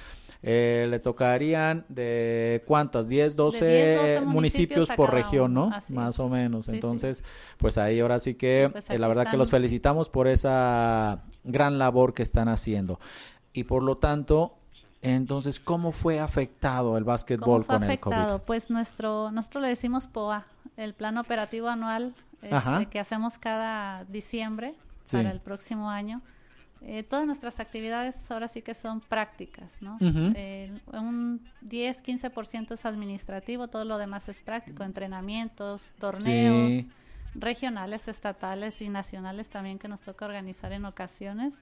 Eh, 0.46 0.86
le 0.90 0.98
tocarían 0.98 1.86
de 1.88 2.62
cuántas, 2.66 3.08
10, 3.08 3.34
12, 3.34 4.20
municipios, 4.26 4.90
por 4.90 5.10
región, 5.10 5.54
¿no? 5.54 5.70
Más 5.88 6.20
o 6.20 6.28
menos. 6.28 6.68
Entonces, 6.68 7.24
pues 7.56 7.78
ahí 7.78 8.00
ahora 8.00 8.20
sí 8.20 8.34
que 8.34 8.68
pues 8.70 8.90
eh, 8.90 8.98
la 8.98 9.08
verdad 9.08 9.30
que 9.30 9.38
los 9.38 9.48
felicitamos 9.48 10.10
por 10.10 10.28
esa 10.28 11.22
gran 11.44 11.78
labor 11.78 12.12
que 12.12 12.22
están 12.22 12.48
haciendo. 12.48 13.00
Y 13.54 13.64
por 13.64 13.82
lo 13.82 13.96
tanto, 13.96 14.58
entonces, 15.04 15.60
¿cómo 15.60 15.92
fue 15.92 16.18
afectado 16.18 16.96
el 16.96 17.04
básquetbol 17.04 17.66
con 17.66 17.82
el 17.84 18.00
COVID? 18.00 18.42
Pues 18.46 18.70
nuestro, 18.70 19.30
nosotros 19.30 19.62
le 19.62 19.68
decimos 19.68 20.06
POA, 20.06 20.46
el 20.76 20.94
plan 20.94 21.18
operativo 21.18 21.68
anual 21.68 22.14
este, 22.42 22.86
que 22.86 22.98
hacemos 22.98 23.38
cada 23.38 24.04
diciembre 24.04 24.74
para 25.10 25.30
el 25.30 25.40
próximo 25.40 25.90
año. 25.90 26.22
Eh, 26.86 27.02
todas 27.02 27.26
nuestras 27.26 27.60
actividades 27.60 28.30
ahora 28.30 28.48
sí 28.48 28.60
que 28.60 28.74
son 28.74 29.00
prácticas, 29.00 29.80
¿no? 29.80 29.96
Eh, 30.00 30.70
un 30.92 31.40
10, 31.62 32.04
15% 32.04 32.72
es 32.72 32.84
administrativo, 32.84 33.68
todo 33.68 33.84
lo 33.84 33.96
demás 33.96 34.28
es 34.28 34.42
práctico, 34.42 34.84
entrenamientos, 34.84 35.92
torneos 35.98 36.84
regionales, 37.34 38.08
estatales 38.08 38.80
y 38.80 38.88
nacionales 38.88 39.48
también 39.48 39.78
que 39.78 39.88
nos 39.88 40.00
toca 40.02 40.24
organizar 40.24 40.72
en 40.72 40.84
ocasiones 40.84 41.54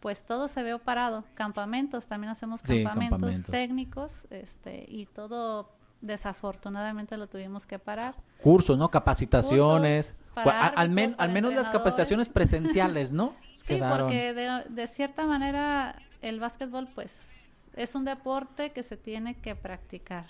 pues 0.00 0.24
todo 0.24 0.48
se 0.48 0.62
ve 0.62 0.78
parado. 0.78 1.24
Campamentos, 1.34 2.06
también 2.06 2.30
hacemos 2.30 2.62
campamentos, 2.62 3.42
técnicos, 3.44 4.26
este, 4.30 4.84
y 4.88 5.06
todo 5.06 5.70
desafortunadamente 6.00 7.16
lo 7.16 7.26
tuvimos 7.26 7.66
que 7.66 7.78
parar. 7.78 8.14
Cursos, 8.40 8.78
¿no? 8.78 8.90
Capacitaciones. 8.90 10.20
al, 10.36 10.90
menos 10.90 11.54
las 11.54 11.68
capacitaciones 11.68 12.28
presenciales, 12.28 13.12
¿no? 13.12 13.34
sí, 13.56 13.80
porque 13.98 14.32
de, 14.34 14.64
de 14.68 14.86
cierta 14.86 15.26
manera 15.26 15.96
el 16.22 16.40
básquetbol, 16.40 16.88
pues 16.94 17.37
es 17.78 17.94
un 17.94 18.04
deporte 18.04 18.70
que 18.72 18.82
se 18.82 18.96
tiene 18.96 19.36
que 19.36 19.54
practicar. 19.54 20.26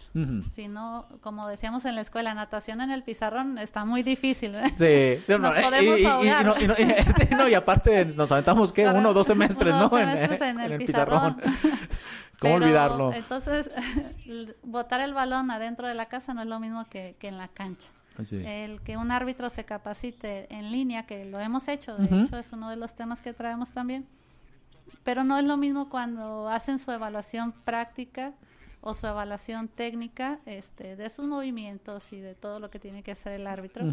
Si 0.51 0.69
no, 0.69 1.07
como 1.23 1.49
decíamos 1.49 1.87
en 1.87 1.95
la 1.95 2.03
escuela, 2.03 2.35
natación 2.35 2.83
en 2.83 2.91
el 2.91 3.03
pizarrón 3.03 3.57
está 3.57 3.87
muy 3.87 4.03
difícil. 4.03 4.55
¿eh? 4.55 5.19
Sí, 5.27 5.33
nos 5.33 5.55
podemos 5.55 5.99
y, 5.99 7.51
y, 7.51 7.55
aparte 7.55 8.05
nos 8.05 8.31
aventamos, 8.31 8.71
¿qué? 8.71 8.87
Uno 8.87 9.11
o 9.11 9.15
dos 9.15 9.27
semestres, 9.27 9.75
¿no? 9.75 9.91
en, 9.99 10.61
el, 10.61 10.77
pizarrón. 10.79 11.41
¿Cómo 12.39 12.55
olvidarlo? 12.55 13.15
Entonces, 13.15 13.71
botar 14.63 15.01
el 15.01 15.15
balón 15.15 15.51
adentro 15.51 15.89
de 15.89 15.95
la 15.95 16.07
casa 16.07 16.35
no 16.35 16.43
es 16.43 16.49
lo 16.49 16.61
mismo 16.61 16.85
que, 16.91 17.17
en 17.23 17.39
la 17.39 17.49
cancha. 17.49 17.89
El 18.31 18.83
que 18.83 18.99
un 18.99 19.11
árbitro 19.11 19.49
se 19.49 19.65
capacite 19.65 20.53
en 20.55 20.71
línea, 20.71 21.07
que 21.07 21.25
lo 21.25 21.41
hemos 21.41 21.67
hecho, 21.69 21.97
de 21.97 22.25
hecho 22.25 22.37
es 22.37 22.53
uno 22.53 22.69
de 22.69 22.77
los 22.77 22.95
temas 22.95 23.23
que 23.23 23.33
traemos 23.33 23.71
también 23.71 24.07
pero 25.03 25.25
no 25.25 25.39
es 25.39 25.45
lo 25.45 25.57
mismo 25.57 25.89
cuando 25.89 26.49
hacen 26.49 26.79
su 26.79 26.91
evaluación 26.91 27.53
práctica 27.53 28.35
o 28.81 28.95
su 28.95 29.07
evaluación 29.07 29.69
técnica 29.69 30.41
este, 30.47 30.97
de 30.97 31.11
sus 31.11 31.27
movimientos 31.27 32.13
y 32.13 32.21
de 32.21 32.35
todo 32.35 32.61
lo 32.61 32.71
que 32.71 32.79
tiene 32.79 33.03
que 33.03 33.13
hacer 33.13 33.33
el 33.33 33.47
árbitro, 33.47 33.85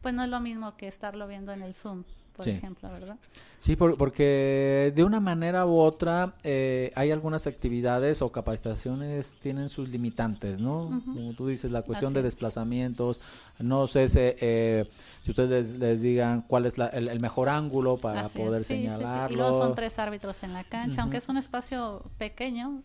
pues 0.00 0.14
no 0.14 0.24
es 0.24 0.30
lo 0.30 0.40
mismo 0.40 0.76
que 0.76 0.88
estarlo 0.88 1.26
viendo 1.26 1.52
en 1.52 1.62
el 1.62 1.74
Zoom 1.74 2.04
por 2.44 2.48
ejemplo, 2.48 2.90
¿verdad? 2.90 3.16
Sí, 3.60 3.76
porque 3.76 4.90
de 4.96 5.04
una 5.04 5.20
manera 5.20 5.66
u 5.66 5.78
otra 5.78 6.32
eh, 6.44 6.92
hay 6.94 7.10
algunas 7.10 7.46
actividades 7.46 8.22
o 8.22 8.32
capacitaciones 8.32 9.36
tienen 9.42 9.68
sus 9.68 9.90
limitantes, 9.90 10.60
¿no? 10.60 11.02
Como 11.04 11.34
tú 11.34 11.46
dices, 11.46 11.70
la 11.70 11.82
cuestión 11.82 12.14
de 12.14 12.22
desplazamientos, 12.22 13.20
no 13.58 13.86
sé 13.86 14.08
si, 14.08 14.18
eh, 14.18 14.88
si 15.22 15.32
ustedes 15.32 15.78
les, 15.78 16.00
digan 16.00 16.40
cuál 16.40 16.64
es 16.64 16.78
el, 16.78 17.20
mejor 17.20 17.50
ángulo 17.50 17.98
para 17.98 18.30
poder 18.30 18.64
señalarlo. 18.64 19.34
y 19.34 19.36
luego 19.36 19.60
son 19.60 19.74
tres 19.74 19.98
árbitros 19.98 20.42
en 20.42 20.54
la 20.54 20.64
cancha, 20.64 21.02
aunque 21.02 21.18
es 21.18 21.28
un 21.28 21.36
espacio 21.36 22.02
pequeño, 22.16 22.82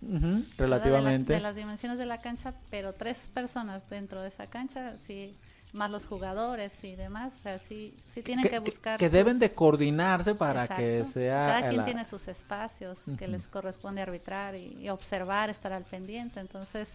relativamente. 0.58 1.32
de 1.32 1.40
las 1.40 1.56
dimensiones 1.56 1.98
de 1.98 2.06
la 2.06 2.20
cancha, 2.20 2.54
pero 2.70 2.92
tres 2.92 3.30
personas 3.34 3.90
dentro 3.90 4.22
de 4.22 4.28
esa 4.28 4.48
cancha, 4.48 4.98
sí 4.98 5.38
más 5.76 5.92
los 5.92 6.06
jugadores 6.06 6.84
y 6.84 6.96
demás, 6.96 7.34
o 7.40 7.44
sea, 7.44 7.60
sí, 7.60 7.94
tienen 8.24 8.48
que, 8.48 8.60
buscar... 8.60 8.98
Que, 8.98 9.10
deben 9.10 9.40
de 9.40 9.52
coordinarse 9.52 10.36
para 10.36 10.68
que 10.68 11.06
sea... 11.06 11.48
Cada 11.48 11.70
quien 11.70 11.86
tiene 11.86 12.06
sus 12.06 12.28
espacios 12.28 13.04
que 13.18 13.28
les 13.28 13.48
corresponde 13.48 14.02
arbitrar 14.02 14.56
y, 14.56 14.90
observar, 14.90 15.50
estar 15.50 15.74
al 15.74 15.84
pendiente, 15.84 16.40
entonces 16.40 16.92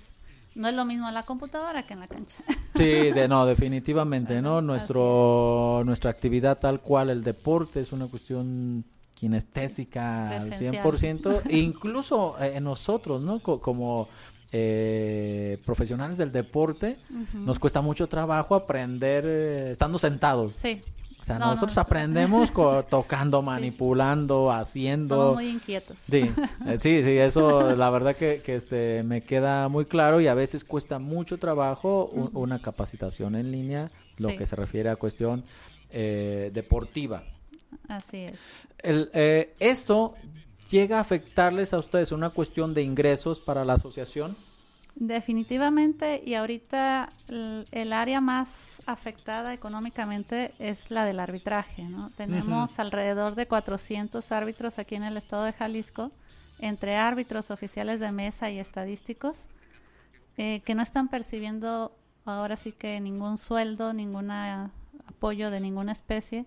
no 0.54 0.68
es 0.68 0.74
lo 0.74 0.84
mismo 0.84 1.08
en 1.08 1.14
la 1.14 1.22
computadora 1.22 1.82
que 1.84 1.94
en 1.94 2.00
la 2.00 2.08
cancha. 2.08 2.36
Sí, 2.76 3.10
de, 3.10 3.28
no, 3.28 3.44
definitivamente, 3.44 4.40
¿no? 4.40 4.62
Nuestro, 4.62 5.82
nuestra 5.84 6.10
actividad 6.10 6.58
tal 6.58 6.80
cual, 6.80 7.10
el 7.10 7.22
deporte 7.22 7.80
es 7.80 7.92
una 7.92 8.06
cuestión 8.06 8.84
kinestésica 9.20 10.30
al 10.30 10.50
100%, 10.50 11.42
e 11.50 11.58
incluso 11.58 12.36
en 12.40 12.56
eh, 12.56 12.60
nosotros, 12.60 13.20
¿no? 13.20 13.40
como 13.40 14.08
eh, 14.52 15.58
profesionales 15.64 16.18
del 16.18 16.32
deporte, 16.32 16.96
nos 17.34 17.58
cuesta 17.58 17.80
mucho 17.80 18.08
trabajo 18.08 18.54
aprender 18.54 19.24
eh, 19.26 19.70
estando 19.70 19.98
sentados. 19.98 20.54
Sí. 20.54 20.80
O 21.20 21.24
sea, 21.24 21.38
nosotros 21.38 21.76
aprendemos 21.78 22.50
tocando, 22.90 23.42
manipulando, 23.42 24.50
haciendo. 24.50 25.16
Somos 25.16 25.34
muy 25.34 25.48
inquietos. 25.50 25.98
Sí, 26.10 26.30
eh, 26.66 26.78
sí, 26.80 27.04
sí, 27.04 27.18
eso 27.18 27.76
la 27.76 27.90
verdad 27.90 28.16
que, 28.16 28.40
que, 28.44 28.56
este, 28.56 29.02
me 29.04 29.20
queda 29.20 29.68
muy 29.68 29.84
claro 29.84 30.20
y 30.20 30.26
a 30.26 30.34
veces 30.34 30.64
cuesta 30.64 30.98
mucho 30.98 31.38
trabajo 31.38 32.06
una 32.32 32.60
capacitación 32.60 33.36
en 33.36 33.52
línea, 33.52 33.90
lo 34.18 34.28
que 34.36 34.46
se 34.46 34.56
refiere 34.56 34.88
a 34.88 34.96
cuestión 34.96 35.44
eh, 35.90 36.50
deportiva. 36.52 37.22
Así 37.86 38.24
es. 38.24 38.38
El, 38.82 39.10
esto 39.60 40.14
llega 40.70 40.98
a 40.98 41.00
afectarles 41.00 41.72
a 41.72 41.78
ustedes 41.78 42.12
una 42.12 42.30
cuestión 42.30 42.74
de 42.74 42.82
ingresos 42.82 43.40
para 43.40 43.64
la 43.64 43.74
asociación? 43.74 44.36
Definitivamente, 44.96 46.22
y 46.24 46.34
ahorita 46.34 47.08
el, 47.70 47.92
área 47.92 48.20
más 48.20 48.82
afectada 48.86 49.54
económicamente 49.54 50.52
es 50.58 50.90
la 50.90 51.04
del 51.04 51.20
arbitraje, 51.20 51.84
¿no? 51.84 52.10
Tenemos 52.16 52.78
alrededor 52.78 53.34
de 53.34 53.46
400 53.46 54.32
árbitros 54.32 54.78
aquí 54.78 54.96
en 54.96 55.04
el 55.04 55.16
estado 55.16 55.44
de 55.44 55.52
Jalisco, 55.52 56.10
entre 56.58 56.96
árbitros 56.96 57.50
oficiales 57.50 58.00
de 58.00 58.12
mesa 58.12 58.50
y 58.50 58.58
estadísticos, 58.58 59.38
eh, 60.36 60.60
que 60.64 60.74
no 60.74 60.82
están 60.82 61.08
percibiendo 61.08 61.96
ahora 62.24 62.56
sí 62.56 62.72
que 62.72 63.00
ningún 63.00 63.38
sueldo, 63.38 63.92
ningún 63.92 64.30
apoyo 64.30 65.50
de 65.50 65.60
ninguna 65.60 65.92
especie 65.92 66.46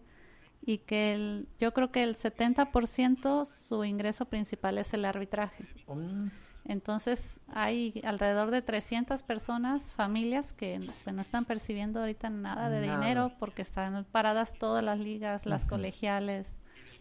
y 0.65 0.79
que 0.79 1.13
el, 1.13 1.47
yo 1.59 1.73
creo 1.73 1.91
que 1.91 2.03
el 2.03 2.15
70% 2.15 3.45
su 3.45 3.83
ingreso 3.83 4.25
principal 4.25 4.77
es 4.77 4.93
el 4.93 5.05
arbitraje. 5.05 5.65
Mm. 5.87 6.27
Entonces 6.65 7.41
hay 7.49 8.01
alrededor 8.05 8.49
de 8.49 8.61
300 8.61 9.21
personas, 9.23 9.93
familias 9.93 10.53
que, 10.53 10.79
no 11.11 11.21
están 11.21 11.43
percibiendo 11.43 11.99
ahorita 11.99 12.29
nada 12.29 12.69
de 12.69 12.81
dinero 12.81 13.33
porque 13.37 13.61
están 13.61 14.05
paradas 14.05 14.53
todas 14.57 14.83
las 14.83 14.97
ligas, 14.97 15.45
las 15.45 15.65
colegiales, 15.65 16.55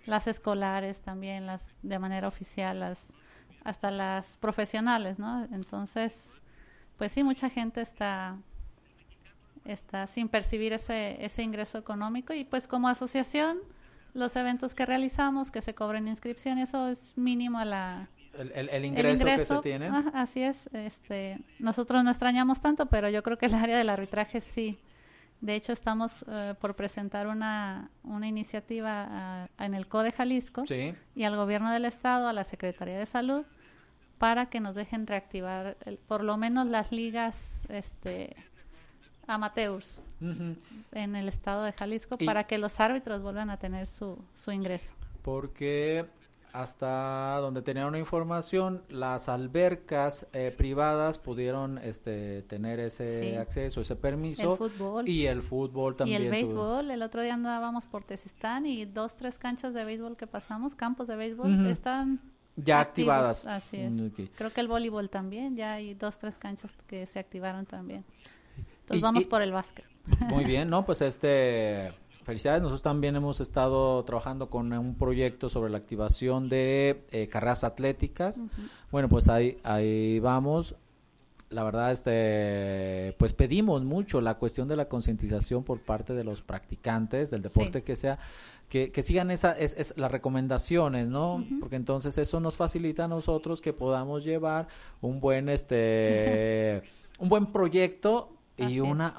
las 0.07 0.27
escolares 0.27 1.01
también, 1.01 1.47
las 1.47 1.77
de 1.83 2.01
manera 2.01 2.27
oficial, 2.27 2.81
las 2.81 3.13
hasta 3.65 3.93
las 3.93 4.37
profesionales, 4.39 5.21
¿no? 5.21 5.45
Entonces, 5.53 6.33
pues 6.97 7.13
sí, 7.13 7.23
mucha 7.23 7.49
gente 7.49 7.81
está 7.81 8.37
está 9.65 10.07
sin 10.07 10.29
percibir 10.29 10.73
ese 10.73 11.25
ese 11.25 11.43
ingreso 11.43 11.79
económico 11.79 12.33
y 12.33 12.45
pues 12.45 12.67
como 12.67 12.89
asociación 12.89 13.59
los 14.15 14.37
eventos 14.37 14.75
que 14.75 14.85
realizamos, 14.85 15.51
que 15.51 15.63
se 15.63 15.75
cobren 15.75 16.07
inscripción, 16.09 16.59
eso 16.59 16.89
es 16.89 17.17
mínimo 17.17 17.59
a 17.59 17.65
la 17.65 18.09
el, 18.35 18.85
ingreso, 18.85 19.25
que 19.25 19.45
se 19.45 19.59
tiene. 19.59 19.91
así 20.15 20.43
es. 20.43 20.69
Este, 20.73 21.39
nosotros 21.59 22.03
no 22.03 22.11
extrañamos 22.11 22.61
tanto, 22.61 22.87
pero 22.87 23.09
yo 23.09 23.23
creo 23.23 23.37
que 23.37 23.47
el 23.47 23.55
área 23.55 23.77
del 23.77 23.91
arbitraje 23.91 24.41
sí. 24.41 24.79
De 25.41 25.57
hecho, 25.57 25.73
estamos 25.73 26.25
eh, 26.29 26.55
por 26.61 26.77
presentar 26.77 27.27
una, 27.27 27.91
una 28.05 28.29
iniciativa 28.29 29.49
en 29.59 29.75
el 29.75 29.89
CODE 29.89 30.13
Jalisco 30.13 30.63
y 31.17 31.25
al 31.25 31.37
gobierno 31.37 31.73
del 31.73 31.85
estado, 31.85 32.29
a 32.29 32.33
la 32.33 32.45
Secretaría 32.45 32.97
de 32.97 33.07
Salud, 33.07 33.45
para 34.19 34.47
que 34.47 34.61
nos 34.61 34.77
dejen 34.77 35.07
reactivar 35.07 35.77
por 36.07 36.23
lo 36.23 36.37
menos 36.37 36.69
las 36.69 36.93
ligas 36.93 37.67
este, 37.69 38.37
amateurs 39.27 40.03
en 40.21 41.17
el 41.17 41.29
estado 41.29 41.65
de 41.65 41.73
Jalisco 41.73 42.17
para 42.19 42.45
que 42.45 42.59
los 42.59 42.81
árbitros 42.81 43.23
vuelvan 43.23 43.51
a 43.51 43.57
tener 43.59 43.87
su, 43.87 44.19
su 44.35 44.53
ingreso. 44.53 44.95
Porque 45.23 46.07
hasta 46.53 47.39
donde 47.41 47.63
tenían 47.63 47.87
una 47.87 47.99
información, 47.99 48.83
las 48.89 49.29
albercas 49.29 50.27
eh, 50.33 50.55
privadas 50.57 51.19
pudieron 51.19 51.79
este, 51.79 52.43
tener 52.43 52.79
ese 52.79 53.39
acceso, 53.39 53.81
ese 53.81 53.97
permiso. 53.97 54.53
El 54.53 54.59
fútbol. 54.59 55.09
Y 55.09 55.27
el 55.27 55.43
fútbol 55.43 55.97
también. 55.97 56.23
Y 56.23 56.25
el 56.27 56.31
béisbol. 56.31 56.91
El 56.91 57.03
otro 57.03 57.23
día 57.23 57.35
andábamos 57.35 57.87
por 57.87 58.05
Tezistán 58.05 58.67
y 58.67 58.85
dos, 58.85 59.17
tres 59.17 59.39
canchas 59.39 59.73
de 59.73 59.85
béisbol 59.85 60.17
que 60.17 60.27
pasamos, 60.27 60.75
campos 60.75 61.09
de 61.09 61.17
béisbol, 61.17 61.67
están 61.67 62.21
ya 62.57 62.81
activadas. 62.81 63.47
Así 63.47 63.79
es. 63.79 63.91
Mm, 63.93 64.09
Creo 64.37 64.53
que 64.53 64.61
el 64.61 64.69
voleibol 64.69 65.09
también, 65.09 65.57
ya 65.57 65.75
hay 65.75 65.95
dos, 65.95 66.19
tres 66.19 66.39
canchas 66.39 66.73
que 66.87 67.07
se 67.07 67.19
activaron 67.19 67.65
también. 67.65 68.05
Entonces 68.93 69.03
vamos 69.03 69.27
por 69.27 69.43
el 69.43 69.53
básquet. 69.53 69.85
Muy 70.29 70.45
bien, 70.45 70.69
¿no? 70.69 70.85
Pues 70.85 71.01
este 71.01 71.93
Felicidades, 72.25 72.63
nosotros 72.63 72.83
también 72.83 73.17
hemos 73.17 73.41
estado 73.41 74.05
trabajando 74.05 74.49
con 74.49 74.73
un 74.73 74.95
proyecto 74.95 75.49
sobre 75.49 75.71
la 75.71 75.79
activación 75.79 76.49
de 76.49 77.05
eh, 77.11 77.29
carreras 77.29 77.65
atléticas. 77.65 78.45
Bueno, 78.93 79.09
pues 79.09 79.29
ahí, 79.29 79.59
ahí 79.65 80.21
vamos. 80.21 80.77
La 81.51 81.65
verdad, 81.65 81.91
este, 81.91 83.15
pues 83.19 83.33
pedimos 83.33 83.83
mucho 83.83 84.21
la 84.21 84.39
cuestión 84.39 84.69
de 84.69 84.77
la 84.77 84.89
concientización 84.89 85.65
por 85.65 85.81
parte 85.81 86.15
de 86.15 86.23
los 86.23 86.43
practicantes 86.43 87.31
del 87.31 87.43
deporte 87.43 87.83
que 87.83 87.97
sea, 87.97 88.19
que, 88.69 88.93
que 88.93 89.03
sigan 89.03 89.31
esa, 89.31 89.59
es, 89.59 89.75
es, 89.77 89.93
las 89.99 90.11
recomendaciones, 90.11 91.09
¿no? 91.09 91.45
Porque 91.61 91.77
entonces 91.77 92.17
eso 92.19 92.39
nos 92.41 92.57
facilita 92.57 93.05
a 93.05 93.09
nosotros 93.09 93.61
que 93.61 93.73
podamos 93.73 94.25
llevar 94.25 94.69
un 95.01 95.21
buen, 95.21 95.49
este, 95.49 96.83
un 97.19 97.29
buen 97.29 97.47
proyecto 97.47 98.39
y 98.57 98.81
una 98.81 99.15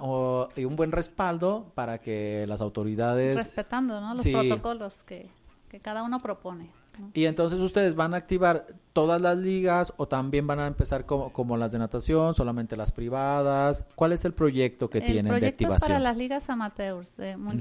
y 0.55 0.65
un 0.65 0.75
buen 0.75 0.91
respaldo 0.91 1.71
para 1.75 1.99
que 1.99 2.45
las 2.47 2.61
autoridades 2.61 3.35
respetando 3.35 3.99
¿no? 3.99 4.13
los 4.13 4.27
protocolos 4.27 5.03
que, 5.03 5.29
que, 5.69 5.79
cada 5.79 6.03
uno 6.03 6.19
propone 6.19 6.69
y 7.13 7.25
entonces 7.25 7.59
ustedes 7.59 7.95
van 7.95 8.13
a 8.13 8.17
activar 8.17 8.67
todas 8.93 9.19
las 9.19 9.37
ligas 9.37 9.93
o 9.97 10.07
también 10.07 10.45
van 10.45 10.59
a 10.59 10.67
empezar 10.67 11.05
como, 11.05 11.33
como 11.33 11.57
las 11.57 11.71
de 11.71 11.79
natación 11.79 12.35
solamente 12.35 12.77
las 12.77 12.91
privadas. 12.91 13.83
Cuál 13.95 14.11
es 14.11 14.25
el 14.25 14.33
proyecto 14.33 14.89
que 14.89 15.01
tienen 15.01 15.39
de 15.39 15.47
activación 15.47 15.77
es 15.77 15.81
para 15.81 15.99
las 15.99 16.15
ligas 16.17 16.49
amateurs 16.49 17.11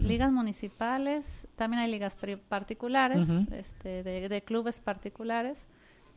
ligas 0.03 0.33
municipales 0.33 1.47
también 1.57 1.83
hay 1.83 1.91
ligas 1.91 2.17
particulares 2.49 3.29
este, 3.53 4.03
de, 4.03 4.29
de 4.29 4.43
clubes 4.43 4.81
particulares 4.81 5.67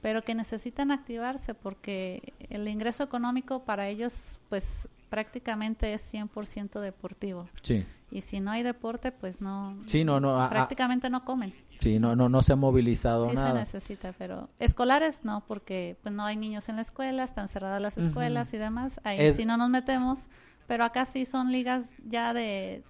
pero 0.02 0.22
que 0.22 0.36
necesitan 0.36 0.92
activarse 0.92 1.54
porque 1.54 2.34
el 2.50 2.68
ingreso 2.68 3.04
económico 3.04 3.64
para 3.64 3.88
ellos 3.88 4.38
pues 4.50 4.88
prácticamente 5.10 5.94
es 5.94 6.14
100% 6.14 6.80
deportivo. 6.80 7.48
Sí. 7.62 7.86
Y 8.12 8.22
si 8.22 8.40
no 8.40 8.52
hay 8.52 8.64
deporte, 8.64 9.12
pues 9.12 9.42
no. 9.42 9.78
Sí, 9.88 10.04
no, 10.04 10.20
no. 10.20 10.48
prácticamente 10.50 11.10
no 11.10 11.26
comen. 11.26 11.54
Sí, 11.82 12.00
no, 12.00 12.16
no, 12.16 12.30
no 12.30 12.42
se 12.42 12.54
ha 12.54 12.56
movilizado 12.56 13.30
sí 13.30 13.36
nada. 13.36 13.50
se 13.50 13.54
necesita, 13.56 14.14
pero 14.18 14.48
escolares 14.60 15.26
no, 15.26 15.44
porque 15.46 15.98
pues 16.02 16.14
no 16.16 16.24
hay 16.24 16.38
niños 16.38 16.70
en 16.70 16.78
la 16.78 16.82
escuela, 16.82 17.24
están 17.24 17.50
cerradas 17.50 17.82
las 17.82 17.98
escuelas 17.98 18.54
y 18.54 18.58
demás. 18.58 19.02
Ahí 19.04 19.34
sí 19.34 19.46
no 19.46 19.58
nos 19.58 19.70
metemos, 19.70 20.28
pero 20.68 20.86
acá 20.86 21.06
sí 21.06 21.26
son 21.26 21.52
ligas 21.52 21.92
ya 22.08 22.34
de 22.34 22.84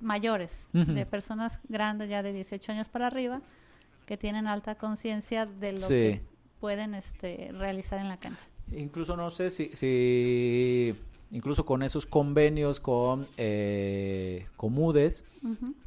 mayores, 0.00 0.68
de 0.72 1.06
personas 1.06 1.60
grandes 1.68 2.10
ya 2.10 2.22
de 2.22 2.32
18 2.32 2.72
años 2.72 2.88
para 2.88 3.06
arriba, 3.06 3.40
que 4.06 4.16
tienen 4.16 4.46
alta 4.46 4.74
conciencia 4.74 5.46
de 5.46 5.72
lo 5.72 5.86
que 5.86 6.22
pueden 6.58 6.94
este, 6.94 7.50
realizar 7.52 8.00
en 8.00 8.08
la 8.08 8.16
cancha. 8.16 8.44
Incluso 8.72 9.16
no 9.16 9.30
sé 9.30 9.50
si, 9.50 9.70
si 9.74 10.94
incluso 11.32 11.64
con 11.64 11.82
esos 11.82 12.06
convenios 12.06 12.78
con 12.78 13.26
eh, 13.36 14.46
Comudes, 14.56 15.24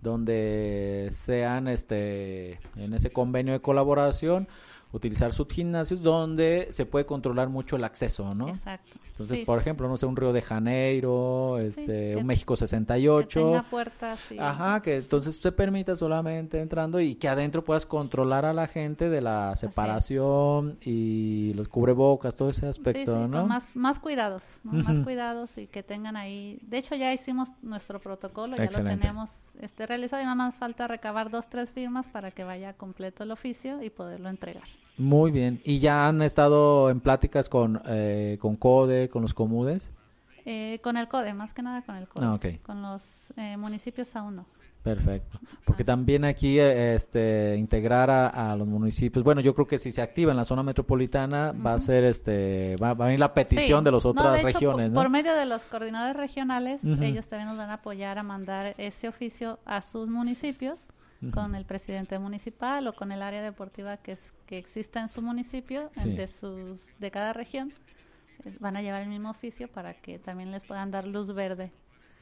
donde 0.02 1.10
sean 1.12 1.70
este 1.70 2.60
en 2.76 2.94
ese 2.94 3.12
convenio 3.12 3.54
de 3.54 3.62
colaboración 3.62 4.50
utilizar 4.96 5.34
sus 5.34 5.48
gimnasios 5.50 6.02
donde 6.02 6.70
se 6.72 6.86
puede 6.86 7.06
controlar 7.06 7.50
mucho 7.50 7.76
el 7.76 7.84
acceso, 7.84 8.34
¿no? 8.34 8.48
Exacto. 8.48 8.98
Entonces, 9.10 9.46
por 9.46 9.60
ejemplo, 9.60 9.88
no 9.88 9.98
sé, 9.98 10.06
un 10.06 10.16
Río 10.16 10.34
de 10.34 10.42
Janeiro, 10.42 11.60
este, 11.60 12.16
un 12.16 12.26
México 12.26 12.56
68. 12.56 13.40
Que 13.40 13.46
tenga 13.46 13.64
puertas. 13.64 14.20
Ajá, 14.40 14.82
que 14.82 14.98
entonces 14.98 15.36
se 15.38 15.52
permita 15.52 15.96
solamente 15.96 16.60
entrando 16.60 17.00
y 17.00 17.16
que 17.16 17.28
adentro 17.28 17.64
puedas 17.64 17.86
controlar 17.86 18.46
a 18.46 18.54
la 18.54 18.68
gente 18.68 19.10
de 19.10 19.22
la 19.22 19.56
separación 19.56 20.78
y 20.82 21.54
los 21.56 21.68
cubrebocas, 21.68 22.36
todo 22.36 22.50
ese 22.50 22.68
aspecto, 22.68 23.28
¿no? 23.28 23.40
Con 23.40 23.50
más, 23.50 23.76
más 23.76 24.00
cuidados, 24.00 24.44
más 24.64 25.00
cuidados 25.00 25.58
y 25.58 25.68
que 25.68 25.84
tengan 25.84 26.16
ahí. 26.16 26.60
De 26.64 26.78
hecho, 26.78 26.96
ya 26.96 27.14
hicimos 27.14 27.50
nuestro 27.62 28.00
protocolo, 28.00 28.56
ya 28.56 28.66
lo 28.66 28.90
tenemos 28.90 29.30
este, 29.60 29.86
realizado 29.88 30.22
y 30.22 30.26
nada 30.26 30.36
más 30.36 30.56
falta 30.56 30.88
recabar 30.88 31.30
dos, 31.30 31.50
tres 31.50 31.72
firmas 31.72 32.08
para 32.08 32.32
que 32.32 32.44
vaya 32.44 32.74
completo 32.74 33.24
el 33.24 33.32
oficio 33.32 33.82
y 33.82 33.90
poderlo 33.90 34.30
entregar. 34.30 34.68
Muy 34.98 35.32
bien. 35.32 35.62
¿Y 35.64 35.80
ya 35.80 36.08
han 36.08 36.22
estado 36.22 36.90
en 36.90 37.00
pláticas 37.00 37.50
con, 37.50 37.82
eh, 37.86 38.38
con 38.40 38.56
CODE, 38.56 39.10
con 39.10 39.22
los 39.22 39.34
comudes? 39.34 39.92
Eh, 40.46 40.80
con 40.84 40.96
el 40.96 41.08
CODE, 41.08 41.34
más 41.34 41.54
que 41.54 41.62
nada 41.62 41.82
con 41.82 41.96
el 41.96 42.08
CODE. 42.08 42.26
Ah, 42.26 42.34
okay. 42.34 42.58
Con 42.60 42.82
los 42.82 43.34
eh, 43.36 43.58
municipios 43.58 44.16
aún 44.16 44.38
no. 44.38 44.46
Perfecto. 44.84 45.40
Porque 45.66 45.84
también 45.84 46.26
aquí 46.26 46.60
este 46.60 47.56
integrar 47.58 48.12
a, 48.12 48.56
los 48.56 48.68
municipios. 48.68 49.26
Bueno, 49.26 49.42
yo 49.42 49.56
creo 49.56 49.66
que 49.66 49.80
si 49.80 49.92
se 49.92 50.00
activa 50.00 50.30
en 50.30 50.38
la 50.38 50.46
zona 50.46 50.62
metropolitana 50.62 51.54
va 51.54 51.74
a 51.74 51.80
ser 51.80 52.04
este 52.04 52.76
va, 52.76 52.92
a 52.92 52.94
venir 52.94 53.20
la 53.20 53.34
petición 53.34 53.84
de 53.84 53.92
las 53.92 54.06
otras 54.06 54.44
regiones, 54.44 54.92
por, 54.92 55.10
medio 55.10 55.34
de 55.34 55.48
los 55.48 55.64
coordinadores 55.64 56.16
regionales, 56.16 56.84
ellos 56.84 57.26
también 57.26 57.50
nos 57.50 57.58
van 57.58 57.72
a 57.72 57.76
apoyar 57.76 58.20
a 58.20 58.24
mandar 58.24 58.76
ese 58.78 59.08
oficio 59.08 59.58
a 59.66 59.82
sus 59.82 60.08
municipios 60.08 60.82
con 61.34 61.56
el 61.56 61.66
presidente 61.66 62.20
municipal 62.20 62.88
o 62.88 62.94
con 62.94 63.12
el 63.12 63.22
área 63.22 63.42
deportiva 63.42 63.98
que, 63.98 64.14
es, 64.14 64.34
que 64.46 64.58
exista 64.58 65.00
en 65.00 65.10
su 65.10 65.22
municipio, 65.22 65.90
de, 66.04 66.28
sus, 66.28 66.80
de 67.00 67.12
cada 67.12 67.34
región. 67.34 67.74
Van 68.60 68.76
a 68.78 68.82
llevar 68.82 69.02
el 69.02 69.10
mismo 69.10 69.30
oficio 69.30 69.68
para 69.68 69.94
que 69.96 70.20
también 70.20 70.52
les 70.52 70.64
puedan 70.64 70.92
dar 70.92 71.08
luz 71.08 71.34
verde 71.34 71.72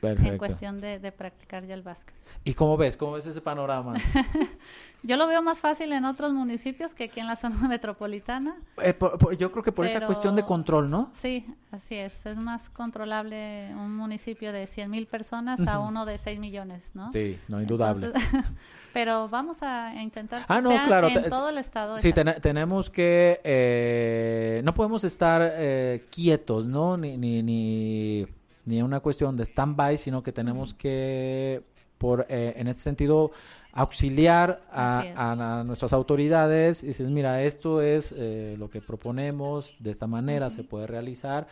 en 0.03 0.37
cuestión 0.37 0.81
de, 0.81 0.99
de, 0.99 1.11
practicar 1.11 1.65
ya 1.65 1.73
el 1.73 1.81
básquet. 1.81 2.15
¿Y 2.43 2.53
cómo 2.53 2.77
ves? 2.77 2.97
¿Cómo 2.97 3.13
ves 3.13 3.25
ese 3.25 3.41
panorama? 3.41 3.93
yo 5.03 5.17
lo 5.17 5.27
veo 5.27 5.41
más 5.41 5.59
fácil 5.59 5.91
en 5.93 6.05
otros 6.05 6.33
municipios 6.33 6.93
que 6.93 7.05
aquí 7.05 7.19
en 7.19 7.27
la 7.27 7.35
zona 7.35 7.55
metropolitana. 7.67 8.55
Eh, 8.81 8.97
yo 9.37 9.51
creo 9.51 9.63
que 9.63 9.71
por 9.71 9.85
esa 9.85 10.05
cuestión 10.05 10.35
de 10.35 10.43
control, 10.43 10.89
¿no? 10.89 11.09
Sí, 11.13 11.45
así 11.71 11.95
es. 11.95 12.25
Es 12.25 12.37
más 12.37 12.69
controlable 12.69 13.73
un 13.75 13.95
municipio 13.95 14.51
de 14.51 14.67
100 14.67 14.89
mil 14.89 15.07
personas 15.07 15.65
a 15.67 15.79
uno 15.79 16.05
de 16.05 16.17
6 16.17 16.39
millones, 16.39 16.91
¿no? 16.93 17.09
Sí, 17.11 17.39
no, 17.47 17.61
indudable. 17.61 18.11
pero 18.93 19.27
vamos 19.27 19.63
a 19.63 20.01
intentar 20.01 20.45
ah, 20.47 20.61
no, 20.61 20.69
claro, 20.85 21.07
en 21.07 21.29
todo 21.29 21.49
el 21.49 21.57
estado. 21.57 21.97
Sí, 21.97 22.13
tenemos 22.13 22.89
que... 22.89 23.41
Eh, 23.43 24.61
no 24.63 24.73
podemos 24.73 25.03
estar 25.03 25.41
eh, 25.43 26.05
quietos, 26.09 26.65
¿no? 26.65 26.97
Ni... 26.97 27.17
ni, 27.17 27.43
ni 27.43 28.27
ni 28.65 28.81
una 28.81 28.99
cuestión 28.99 29.35
de 29.35 29.43
stand-by, 29.43 29.97
sino 29.97 30.23
que 30.23 30.31
tenemos 30.31 30.73
que, 30.73 31.63
por, 31.97 32.25
eh, 32.29 32.53
en 32.57 32.67
ese 32.67 32.81
sentido, 32.81 33.31
auxiliar 33.71 34.61
a, 34.71 35.63
nuestras 35.65 35.93
autoridades 35.93 36.83
y 36.83 36.87
decir, 36.87 37.07
mira, 37.07 37.41
esto 37.43 37.81
es 37.81 38.13
eh, 38.15 38.55
lo 38.57 38.69
que 38.69 38.81
proponemos, 38.81 39.75
de 39.79 39.91
esta 39.91 40.07
manera 40.07 40.49
se 40.49 40.63
puede 40.63 40.87
realizar, 40.87 41.47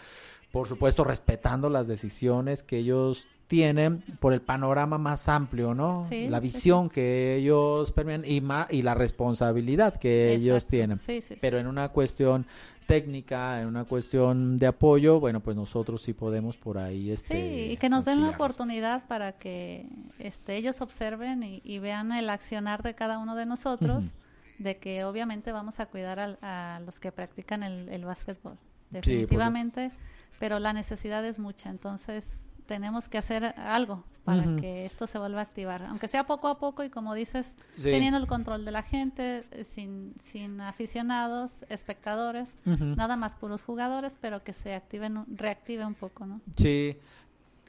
por 0.52 0.68
supuesto 0.68 1.04
respetando 1.04 1.70
las 1.70 1.88
decisiones 1.88 2.64
que 2.64 2.78
ellos 2.78 3.28
tienen 3.48 4.02
por 4.20 4.32
el 4.32 4.42
panorama 4.42 4.98
más 4.98 5.28
amplio, 5.28 5.74
¿no? 5.74 6.06
la 6.10 6.40
visión 6.40 6.88
que 6.88 7.36
ellos 7.36 7.92
permiten 7.92 8.24
y, 8.26 8.42
y 8.70 8.82
la 8.82 8.94
responsabilidad 8.94 10.00
que 10.00 10.34
ellos 10.34 10.68
tienen. 10.68 11.00
Pero 11.42 11.60
en 11.60 11.68
una 11.68 11.90
cuestión 11.90 12.46
técnica, 12.86 13.62
en 13.62 13.68
una 13.68 13.84
cuestión 13.84 14.58
de 14.58 14.68
apoyo, 14.68 15.20
bueno, 15.20 15.40
pues 15.42 15.56
nosotros 15.56 16.02
sí 16.02 16.14
podemos 16.14 16.58
por 16.58 16.78
ahí. 16.78 17.12
Este, 17.12 17.34
sí, 17.34 17.72
y 17.74 17.78
que 17.78 17.90
nos 17.90 18.06
den 18.06 18.22
la 18.22 18.30
oportunidad 18.30 19.06
para 19.08 19.34
que 19.34 19.86
este, 20.20 20.56
ellos 20.56 20.82
observen 20.82 21.44
y, 21.44 21.80
vean 21.80 22.12
el 22.12 22.30
accionar 22.30 22.84
de 22.84 22.94
cada 22.94 23.18
uno 23.20 23.36
de 23.36 23.46
nosotros, 23.46 24.14
de 24.60 24.78
que 24.78 25.04
obviamente 25.04 25.52
vamos 25.52 25.80
a 25.80 25.86
cuidar 25.88 26.38
a, 26.42 26.82
los 26.86 27.00
que 27.00 27.12
practican 27.12 27.64
el, 27.64 27.90
el 27.90 28.06
básquetbol, 28.06 28.58
definitivamente, 28.90 29.92
pero 30.42 30.58
la 30.58 30.74
necesidad 30.74 31.24
es 31.24 31.38
mucha, 31.38 31.70
entonces 31.70 32.48
tenemos 32.66 33.08
que 33.08 33.20
hacer 33.20 33.54
algo 33.60 34.04
para 34.24 34.56
que 34.56 34.86
esto 34.86 35.06
se 35.06 35.20
vuelva 35.20 35.42
a 35.42 35.44
activar, 35.44 35.84
aunque 35.84 36.08
sea 36.08 36.26
poco 36.26 36.48
a 36.48 36.58
poco 36.58 36.84
y 36.84 36.90
como 36.90 37.14
dices, 37.14 37.54
teniendo 37.80 38.18
el 38.18 38.26
control 38.26 38.66
de 38.66 38.72
la 38.72 38.82
gente, 38.82 39.46
sin, 39.64 40.16
sin 40.18 40.60
aficionados, 40.60 41.64
espectadores, 41.70 42.56
nada 42.66 43.18
más 43.18 43.36
puros 43.36 43.62
jugadores, 43.62 44.18
pero 44.20 44.44
que 44.44 44.54
se 44.54 44.74
activen, 44.74 45.26
reactive 45.38 45.86
un 45.86 45.94
poco, 45.94 46.26
¿no? 46.26 46.42
Sí. 46.56 46.98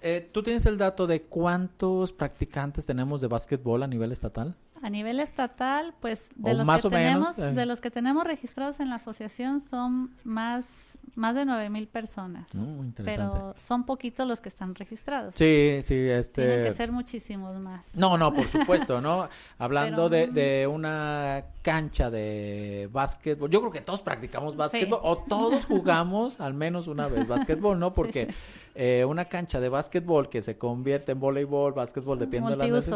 Eh, 0.01 0.27
¿Tú 0.33 0.43
tienes 0.43 0.65
el 0.65 0.79
dato 0.79 1.07
de 1.07 1.21
cuántos 1.21 2.15
practicantes 2.15 2.87
tenemos 2.87 3.21
de 3.21 3.29
básquetbol 3.29 3.83
a 3.83 3.87
nivel 3.87 4.13
estatal? 4.13 4.57
A 4.83 4.91
nivel 4.91 5.21
estatal, 5.21 5.95
pues 6.01 6.31
de 6.35 6.55
los 6.55 6.69
que 6.69 6.91
tenemos, 6.91 7.39
eh. 7.39 7.53
de 7.53 7.67
los 7.67 7.81
que 7.81 7.91
tenemos 7.91 8.25
registrados 8.25 8.81
en 8.81 8.91
la 8.91 8.97
asociación 8.97 9.61
son 9.61 10.11
más 10.25 10.99
más 11.15 11.35
de 11.35 11.45
nueve 11.45 11.69
mil 11.71 11.87
personas. 11.89 12.49
pero 12.97 13.55
son 13.59 13.85
poquitos 13.85 14.27
los 14.27 14.41
que 14.41 14.49
están 14.49 14.75
registrados. 14.75 15.35
Sí, 15.35 15.81
sí, 15.83 15.95
este. 15.95 16.43
Tienen 16.43 16.65
que 16.65 16.73
ser 16.73 16.93
muchísimos 16.93 17.59
más. 17.59 17.95
No, 17.95 18.17
no, 18.17 18.33
por 18.33 18.49
supuesto, 18.49 19.01
¿no? 19.01 19.29
Hablando 19.59 20.09
de, 20.09 20.29
de, 20.29 20.67
una 20.67 21.45
cancha 21.63 22.11
de 22.11 22.89
básquetbol, 22.93 23.51
yo 23.51 23.61
creo 23.61 23.73
que 23.73 23.81
todos 23.81 24.01
practicamos 24.01 24.57
básquetbol 24.57 25.01
o 25.03 25.19
todos 25.19 25.67
jugamos 25.67 26.41
al 26.41 26.55
menos 26.55 26.87
una 26.87 27.09
vez 27.09 27.29
básquetbol, 27.29 27.79
¿no? 27.79 27.93
Porque 27.95 28.29
eh, 28.75 29.05
una 29.07 29.27
cancha 29.27 29.61
de 29.61 29.69
básquetbol 29.69 30.29
que 30.29 30.43
se 30.43 30.57
convierte 30.57 31.13
en 31.13 31.21
voleibol, 31.21 31.73
básquetbol, 31.73 32.19
dependiendo 32.19 32.57
de 32.57 32.71
las 32.71 32.89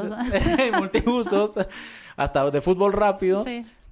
multiusos, 0.78 1.52
hasta 2.16 2.50
de 2.50 2.60
fútbol 2.60 2.92
rápido. 2.92 3.44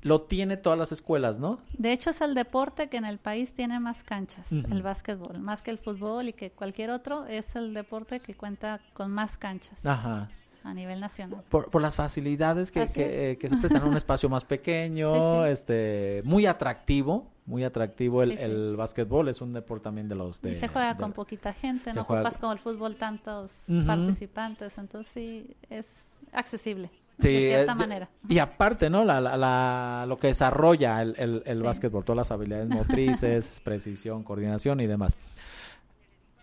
Lo 0.03 0.21
tiene 0.21 0.59
todas 0.59 0.79
las 0.79 0.93
escuelas, 0.93 1.41
¿no? 1.41 1.61
De 1.79 1.91
hecho, 1.91 2.11
es 2.11 2.21
el 2.21 2.35
deporte 2.35 2.91
que 2.91 2.99
en 2.99 3.07
el 3.07 3.17
país 3.17 3.55
tiene 3.55 3.81
más 3.81 4.03
canchas, 4.03 4.53
el 4.53 4.83
básquetbol. 4.83 5.39
Más 5.39 5.63
que 5.63 5.71
el 5.71 5.79
fútbol 5.79 6.29
y 6.29 6.35
que 6.35 6.51
cualquier 6.51 6.91
otro, 6.91 7.25
es 7.27 7.57
el 7.57 7.73
deporte 7.73 8.21
que 8.21 8.35
cuenta 8.35 8.81
con 8.93 9.11
más 9.11 9.39
canchas. 9.39 9.85
Ajá 9.87 10.29
a 10.65 10.73
nivel 10.73 10.99
nacional. 10.99 11.45
Por, 11.51 11.71
por 11.71 11.83
las 11.83 11.95
facilidades 11.95 12.73
que, 12.73 12.87
que, 12.87 13.37
que, 13.39 13.49
se 13.49 13.57
prestan 13.59 13.83
en 13.83 13.89
un 13.89 13.97
espacio 13.99 14.29
más 14.31 14.45
pequeño, 14.45 15.45
este 15.45 16.23
muy 16.25 16.47
atractivo, 16.47 17.31
muy 17.45 17.65
atractivo 17.65 18.23
el, 18.23 18.33
el 18.39 18.75
básquetbol, 18.75 19.29
es 19.29 19.43
un 19.43 19.53
deporte 19.53 19.85
también 19.85 20.09
de 20.09 20.15
los 20.15 20.41
de... 20.41 20.59
se 20.59 20.69
juega 20.69 20.95
con 20.97 21.13
poquita 21.13 21.53
gente, 21.53 21.93
no 21.93 22.03
ocupas 22.03 22.39
como 22.39 22.53
el 22.55 22.59
fútbol 22.59 22.97
tantos 22.97 23.65
participantes, 23.87 24.79
entonces 24.79 25.13
sí, 25.13 25.57
es 25.69 25.87
accesible. 26.33 26.91
de 27.19 27.29
cierta 27.29 27.73
eh, 27.73 27.77
manera. 27.77 28.09
Y 28.27 28.39
aparte, 28.39 28.89
¿no? 28.89 29.05
La, 29.05 29.21
la, 29.21 30.07
lo 30.09 30.17
que 30.17 30.29
desarrolla 30.29 31.03
el, 31.03 31.15
el, 31.19 31.43
el 31.45 31.63
básquetbol, 31.63 32.05
todas 32.05 32.17
las 32.17 32.31
habilidades 32.33 32.69
motrices, 32.71 33.61
precisión, 33.61 34.25
coordinación 34.25 34.81
y 34.81 34.87
demás. 34.87 35.15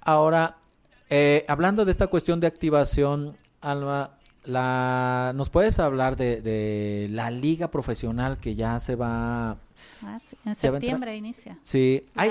Ahora, 0.01 0.57
eh, 1.09 1.43
hablando 1.47 1.85
de 1.85 1.91
esta 1.91 2.05
cuestión 2.05 2.39
de 2.39 2.45
activación, 2.47 3.35
Alma, 3.61 4.11
la, 4.43 5.33
¿nos 5.35 5.49
puedes 5.49 5.79
hablar 5.79 6.15
de, 6.15 6.41
de 6.41 7.07
la 7.11 7.29
liga 7.31 7.69
profesional 7.69 8.37
que 8.37 8.55
ya 8.55 8.79
se 8.79 8.95
va 8.95 9.57
Ah, 10.03 10.17
en 10.45 10.55
septiembre 10.55 11.15
inicia. 11.15 11.57
Sí, 11.61 12.05
hay, 12.15 12.29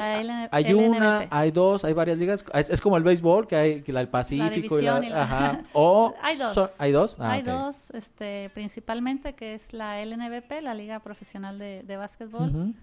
hay 0.51 0.73
una, 0.75 1.27
hay 1.31 1.51
dos, 1.51 1.85
hay 1.85 1.93
varias 1.93 2.19
ligas. 2.19 2.45
Es, 2.53 2.81
como 2.81 2.97
el 2.97 3.03
béisbol, 3.05 3.47
que 3.47 3.57
hay 3.57 3.85
el 3.87 4.09
Pacífico. 4.09 4.81
y 4.81 4.83
la, 4.83 5.23
Ajá. 5.23 5.63
O 5.73 6.15
hay 6.23 6.37
dos. 6.37 6.81
hay 6.81 6.93
dos. 6.93 7.17
Ah, 7.21 7.33
hay 7.33 7.43
dos, 7.43 7.91
este, 7.93 8.51
principalmente 8.55 9.35
que 9.35 9.55
es 9.55 9.73
la 9.73 10.05
LNBP, 10.05 10.63
la 10.63 10.75
Liga 10.75 11.01
Profesional 11.01 11.59
de, 11.59 11.83
de 11.85 11.97
Básquetbol. 11.97 12.75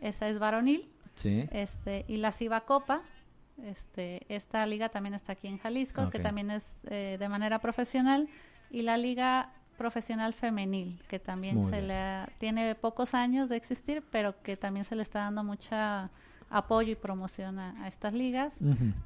Esa 0.00 0.28
es 0.28 0.38
varonil. 0.38 0.88
Sí. 1.14 1.48
Este, 1.50 2.04
y 2.06 2.18
la 2.18 2.30
Ciba 2.30 2.60
Copa, 2.60 3.02
este, 3.64 4.22
esta 4.28 4.64
liga 4.66 4.88
también 4.88 5.14
está 5.14 5.32
aquí 5.32 5.48
en 5.48 5.58
Jalisco, 5.58 6.10
que 6.10 6.18
también 6.18 6.50
es 6.50 6.80
eh, 6.88 7.16
de 7.18 7.28
manera 7.28 7.58
profesional, 7.58 8.28
y 8.70 8.82
la 8.82 8.96
liga 8.96 9.50
profesional 9.76 10.32
femenil, 10.32 11.02
que 11.08 11.18
también 11.18 11.68
se 11.68 11.82
le 11.82 12.26
tiene 12.38 12.74
pocos 12.74 13.14
años 13.14 13.48
de 13.48 13.56
existir, 13.56 14.02
pero 14.10 14.40
que 14.42 14.56
también 14.56 14.84
se 14.84 14.96
le 14.96 15.02
está 15.02 15.20
dando 15.20 15.44
mucha 15.44 16.10
apoyo 16.50 16.92
y 16.92 16.94
promoción 16.94 17.58
a, 17.58 17.88
estas 17.88 18.12
ligas. 18.12 18.54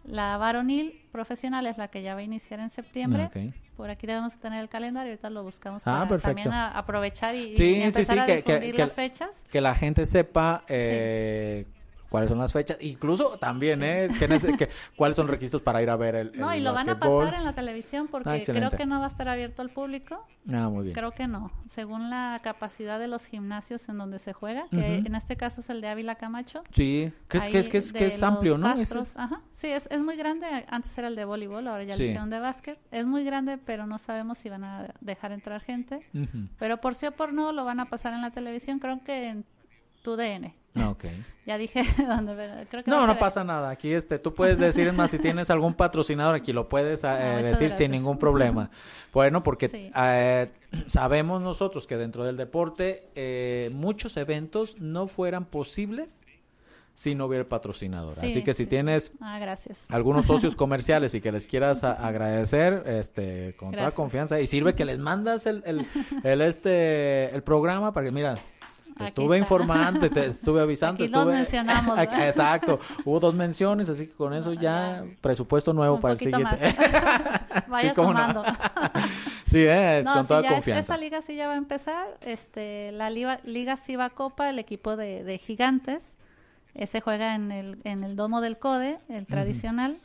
La 0.04 0.36
varonil 0.36 1.00
profesional 1.10 1.66
es 1.66 1.78
la 1.78 1.88
que 1.88 2.02
ya 2.02 2.14
va 2.14 2.20
a 2.20 2.22
iniciar 2.22 2.60
en 2.60 2.70
septiembre. 2.70 3.30
Por 3.76 3.88
aquí 3.88 4.06
debemos 4.06 4.38
tener 4.38 4.60
el 4.60 4.68
calendario, 4.68 5.12
ahorita 5.12 5.30
lo 5.30 5.42
buscamos 5.42 5.82
ah, 5.86 6.04
para 6.06 6.20
también 6.20 6.52
aprovechar 6.52 7.34
y, 7.34 7.54
empezar 7.82 8.18
a 8.18 8.26
difundir 8.26 8.78
las 8.78 8.94
fechas. 8.94 9.42
Que 9.50 9.60
la 9.60 9.74
gente 9.74 10.06
sepa 10.06 10.64
eh, 10.68 11.66
cuáles 12.10 12.28
son 12.28 12.38
las 12.38 12.52
fechas, 12.52 12.76
incluso 12.80 13.38
también, 13.38 13.82
¿eh? 13.82 14.08
Que, 14.18 14.68
cuáles 14.96 15.16
son 15.16 15.28
requisitos 15.28 15.62
para 15.62 15.80
ir 15.80 15.88
a 15.88 15.96
ver 15.96 16.16
el, 16.16 16.32
No, 16.38 16.54
y 16.54 16.60
lo 16.60 16.74
van 16.74 16.88
a 16.90 16.98
pasar 16.98 17.34
en 17.34 17.44
la 17.44 17.54
televisión 17.54 18.08
porque 18.08 18.28
ah, 18.28 18.40
creo 18.44 18.70
que 18.70 18.84
no 18.84 18.98
va 18.98 19.06
a 19.06 19.08
estar 19.08 19.28
abierto 19.28 19.62
al 19.62 19.70
público. 19.70 20.26
Ah, 20.52 20.68
muy 20.68 20.84
bien. 20.84 20.94
Creo 20.94 21.12
que 21.12 21.28
no, 21.28 21.52
según 21.66 22.10
la 22.10 22.40
capacidad 22.42 22.98
de 22.98 23.06
los 23.06 23.24
gimnasios 23.26 23.88
en 23.88 23.98
donde 23.98 24.18
se 24.18 24.32
juega, 24.32 24.66
que 24.70 24.96
en 24.96 25.14
este 25.14 25.36
caso 25.36 25.60
es 25.60 25.70
el 25.70 25.80
de 25.80 25.88
Ávila 25.88 26.16
Camacho. 26.16 26.64
Sí, 26.72 27.12
que 27.28 27.38
es, 27.38 27.48
que 27.48 27.58
es, 27.60 27.68
que 27.68 27.78
es, 27.78 27.92
que 27.92 28.06
es 28.08 28.22
amplio, 28.22 28.58
¿no? 28.58 28.66
ajá. 28.66 29.40
Sí, 29.52 29.68
es, 29.68 29.86
es 29.90 30.00
muy 30.00 30.16
grande, 30.16 30.46
antes 30.68 30.96
era 30.98 31.08
el 31.08 31.14
de 31.14 31.24
voleibol, 31.24 31.68
ahora 31.68 31.84
ya 31.84 31.92
sí. 31.92 32.04
hicieron 32.04 32.28
de 32.28 32.40
básquet. 32.40 32.78
Es 32.90 33.06
muy 33.06 33.24
grande, 33.24 33.56
pero 33.56 33.86
no 33.86 33.98
sabemos 33.98 34.38
si 34.38 34.48
van 34.48 34.64
a 34.64 34.94
dejar 35.00 35.30
entrar 35.30 35.60
gente. 35.60 36.00
Pero 36.58 36.80
por 36.80 36.96
sí 36.96 37.06
o 37.06 37.12
por 37.12 37.32
no, 37.32 37.52
lo 37.52 37.64
van 37.64 37.78
a 37.78 37.86
pasar 37.86 38.12
en 38.14 38.22
la 38.22 38.30
televisión, 38.30 38.80
creo 38.80 39.02
que 39.04 39.28
en 39.28 39.44
tu 40.02 40.16
DN. 40.16 40.59
Ah, 40.74 40.90
ok. 40.90 41.04
ya 41.46 41.58
dije 41.58 41.82
creo 42.70 42.84
que 42.84 42.90
No, 42.90 43.06
no 43.06 43.18
pasa 43.18 43.44
nada. 43.44 43.70
Aquí 43.70 43.92
este, 43.92 44.18
tú 44.18 44.34
puedes 44.34 44.58
decir 44.58 44.92
más 44.92 45.10
si 45.10 45.18
tienes 45.18 45.50
algún 45.50 45.74
patrocinador 45.74 46.34
aquí 46.34 46.52
lo 46.52 46.68
puedes 46.68 47.02
eh, 47.04 47.40
decir 47.42 47.72
sin 47.72 47.90
ningún 47.90 48.18
problema. 48.18 48.70
Bueno, 49.12 49.42
porque 49.42 49.90
eh, 49.94 50.50
sabemos 50.86 51.42
nosotros 51.42 51.86
que 51.86 51.96
dentro 51.96 52.24
del 52.24 52.36
deporte 52.36 53.08
eh, 53.14 53.70
muchos 53.72 54.16
eventos 54.16 54.78
no 54.78 55.08
fueran 55.08 55.44
posibles 55.44 56.20
si 56.94 57.14
no 57.14 57.26
hubiera 57.26 57.48
patrocinador. 57.48 58.12
Así 58.22 58.44
que 58.44 58.52
si 58.52 58.66
tienes 58.66 59.10
ah, 59.20 59.38
gracias. 59.38 59.86
algunos 59.88 60.26
socios 60.26 60.54
comerciales 60.54 61.14
y 61.14 61.22
que 61.22 61.32
les 61.32 61.46
quieras 61.46 61.82
agradecer, 61.82 62.82
este, 62.86 63.56
con 63.56 63.72
toda 63.72 63.90
confianza 63.92 64.38
y 64.38 64.46
sirve 64.46 64.74
que 64.74 64.84
les 64.84 64.98
mandas 64.98 65.46
el, 65.46 65.62
el, 65.64 65.86
el, 66.22 66.42
este, 66.42 67.34
el 67.34 67.42
programa 67.42 67.94
para 67.94 68.04
que 68.04 68.12
mira, 68.12 68.42
estuve 68.98 69.38
informando, 69.38 70.08
te 70.10 70.26
estuve 70.26 70.60
avisando. 70.60 70.96
Aquí 70.96 71.04
estuve... 71.04 71.32
mencionamos. 71.32 71.98
Exacto, 71.98 72.80
hubo 73.04 73.20
dos 73.20 73.34
menciones, 73.34 73.88
así 73.88 74.06
que 74.06 74.12
con 74.12 74.34
eso 74.34 74.52
ya 74.52 75.04
presupuesto 75.20 75.72
nuevo 75.72 76.00
para 76.00 76.14
el 76.14 76.18
siguiente. 76.18 76.74
Vaya 77.68 77.94
sumando. 77.94 78.42
sí, 79.46 79.64
eh, 79.66 80.04
con 80.04 80.26
toda 80.26 80.48
confianza. 80.48 80.80
esa 80.80 80.96
liga 80.96 81.22
sí 81.22 81.36
ya 81.36 81.46
va 81.46 81.54
a 81.54 81.58
empezar. 81.58 82.06
Este, 82.20 82.92
la 82.92 83.10
Liga, 83.10 83.40
liga 83.44 83.76
Siva 83.76 84.10
Copa, 84.10 84.50
el 84.50 84.58
equipo 84.58 84.96
de, 84.96 85.24
de 85.24 85.38
Gigantes, 85.38 86.02
ese 86.74 87.00
juega 87.00 87.34
en 87.34 87.52
el, 87.52 87.78
en 87.84 88.04
el 88.04 88.16
domo 88.16 88.40
del 88.40 88.58
CODE, 88.58 88.98
el 89.08 89.26
tradicional. 89.26 89.98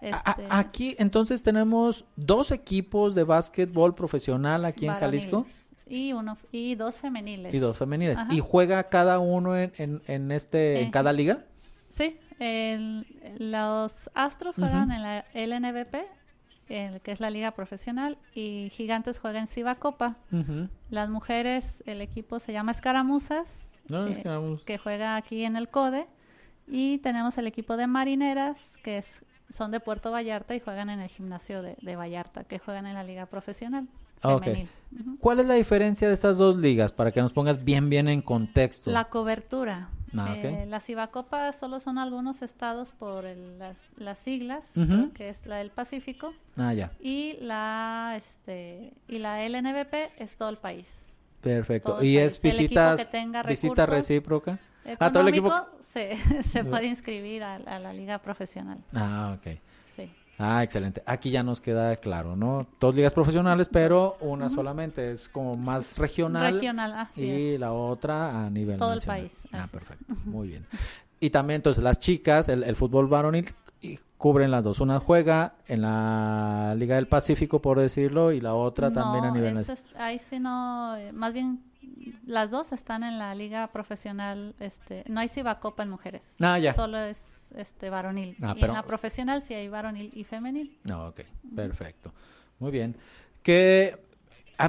Este... 0.00 0.46
Aquí 0.48 0.96
entonces 0.98 1.42
tenemos 1.42 2.04
dos 2.16 2.50
equipos 2.50 3.14
de 3.14 3.24
básquetbol 3.24 3.94
profesional 3.94 4.64
aquí 4.64 4.86
en 4.86 4.94
Jalisco. 4.94 5.46
Y 5.90 6.12
uno 6.12 6.38
y 6.52 6.76
dos 6.76 6.96
femeniles. 6.96 7.52
Y 7.52 7.58
dos 7.58 7.76
femeniles. 7.76 8.18
¿Y 8.30 8.38
juega 8.38 8.84
cada 8.84 9.18
uno 9.18 9.56
en, 9.56 9.72
en, 9.76 10.30
este 10.30 10.82
en 10.82 10.90
cada 10.90 11.12
liga? 11.12 11.44
Sí, 11.88 12.16
los 13.38 14.10
Astros 14.14 14.54
juegan 14.54 14.92
en 14.92 15.02
la 15.02 15.24
LNBP, 15.34 15.96
el, 16.68 17.00
que 17.00 17.10
es 17.10 17.20
la 17.20 17.28
liga 17.28 17.50
profesional, 17.50 18.16
y 18.34 18.70
Gigantes 18.70 19.18
juegan 19.18 19.42
en 19.42 19.46
Ciba 19.48 19.74
Copa. 19.74 20.16
Las 20.90 21.10
mujeres, 21.10 21.82
el 21.86 22.00
equipo 22.00 22.38
se 22.38 22.52
llama 22.52 22.70
Escaramuzas, 22.70 23.68
eh, 23.90 24.22
que 24.64 24.78
juega 24.78 25.16
aquí 25.16 25.44
en 25.44 25.56
el 25.56 25.68
CODE. 25.68 26.06
Y 26.72 26.98
tenemos 26.98 27.36
el 27.36 27.48
equipo 27.48 27.76
de 27.76 27.88
Marineras, 27.88 28.58
que 28.84 28.98
es, 28.98 29.24
son 29.50 29.70
de 29.70 29.80
Puerto 29.80 30.10
Vallarta 30.10 30.54
y 30.54 30.60
juegan 30.60 30.90
en 30.90 31.00
el 31.00 31.08
gimnasio 31.08 31.62
de, 31.62 31.76
de 31.80 31.96
Vallarta, 31.96 32.44
que 32.44 32.58
juegan 32.58 32.86
en 32.86 32.94
la 32.94 33.04
liga 33.04 33.26
profesional. 33.26 33.88
Okay. 34.22 34.68
¿Cuál 35.18 35.40
es 35.40 35.46
la 35.46 35.54
diferencia 35.54 36.08
de 36.08 36.14
estas 36.14 36.36
dos 36.36 36.56
ligas 36.56 36.92
para 36.92 37.10
que 37.10 37.22
nos 37.22 37.32
pongas 37.32 37.64
bien 37.64 37.88
bien 37.88 38.08
en 38.08 38.20
contexto? 38.20 38.90
La 38.90 39.06
cobertura. 39.06 39.88
Ah, 40.16 40.34
eh, 40.36 40.66
la 40.68 40.80
Cibacopa 40.80 41.52
solo 41.52 41.78
son 41.78 41.96
algunos 41.96 42.42
estados 42.42 42.90
por 42.92 43.24
las, 43.24 43.78
las, 43.96 44.18
siglas, 44.18 44.64
que 45.14 45.28
es 45.28 45.46
la 45.46 45.58
del 45.58 45.70
Pacífico. 45.70 46.34
Ah, 46.56 46.74
ya. 46.74 46.90
Y 47.00 47.38
la, 47.40 48.14
este, 48.16 48.92
y 49.06 49.18
la 49.18 49.48
LNBP 49.48 49.94
es 50.18 50.36
todo 50.36 50.48
el 50.48 50.58
país. 50.58 51.14
Perfecto. 51.40 52.02
¿Y 52.02 52.18
es 52.18 52.42
visitas, 52.42 53.08
visita 53.46 53.86
recíproca? 53.86 54.58
¿A 54.98 55.10
todo 55.10 55.22
el 55.22 55.28
equipo? 55.28 55.52
Se, 55.86 56.16
se 56.42 56.64
puede 56.64 56.86
inscribir 56.86 57.42
a, 57.42 57.56
a, 57.56 57.78
la 57.78 57.92
liga 57.92 58.18
profesional. 58.18 58.78
Ah, 58.94 59.36
ok. 59.36 59.58
Sí. 59.86 60.10
Ah, 60.42 60.62
excelente. 60.62 61.02
Aquí 61.04 61.30
ya 61.30 61.42
nos 61.42 61.60
queda 61.60 61.94
claro, 61.96 62.34
¿no? 62.34 62.66
Dos 62.80 62.94
ligas 62.94 63.12
profesionales, 63.12 63.68
pero 63.70 64.16
una 64.20 64.48
solamente 64.48 65.12
es 65.12 65.28
como 65.28 65.54
más 65.54 65.98
regional. 65.98 66.54
Regional, 66.54 66.94
así 66.94 67.22
Y 67.22 67.58
la 67.58 67.72
otra 67.72 68.46
a 68.46 68.48
nivel 68.48 68.78
Todo 68.78 68.94
el 68.94 69.02
país. 69.02 69.46
Ah, 69.52 69.68
perfecto. 69.70 70.14
Muy 70.24 70.48
bien. 70.48 70.66
Y 71.20 71.28
también, 71.28 71.56
entonces, 71.56 71.84
las 71.84 71.98
chicas, 71.98 72.48
el, 72.48 72.74
fútbol 72.74 73.06
varonil, 73.06 73.52
cubren 74.16 74.50
las 74.50 74.64
dos. 74.64 74.80
Una 74.80 74.98
juega 74.98 75.56
en 75.66 75.82
la 75.82 76.74
Liga 76.78 76.94
del 76.96 77.06
Pacífico, 77.06 77.60
por 77.60 77.78
decirlo, 77.78 78.32
y 78.32 78.40
la 78.40 78.54
otra 78.54 78.90
también 78.90 79.26
a 79.26 79.30
nivel 79.30 79.52
nacional. 79.52 79.84
ahí 79.98 80.18
sí 80.18 80.40
no, 80.40 80.96
eh, 80.96 81.12
más 81.12 81.34
bien 81.34 81.69
las 82.26 82.50
dos 82.50 82.72
están 82.72 83.02
en 83.02 83.18
la 83.18 83.34
liga 83.34 83.66
profesional, 83.68 84.54
este, 84.60 85.04
no 85.08 85.20
hay 85.20 85.28
Cibacopa 85.28 85.82
en 85.82 85.90
mujeres. 85.90 86.22
Ah, 86.40 86.58
ya. 86.58 86.74
Solo 86.74 86.98
es 86.98 87.52
este 87.56 87.90
varonil. 87.90 88.36
Ah, 88.42 88.54
y 88.56 88.64
en 88.64 88.72
la 88.72 88.82
profesional 88.82 89.42
sí 89.42 89.54
hay 89.54 89.68
varonil 89.68 90.10
y 90.14 90.24
femenil. 90.24 90.78
No, 90.84 91.08
ok, 91.08 91.20
perfecto. 91.54 92.12
Muy 92.58 92.70
bien. 92.70 92.96
Que 93.42 93.98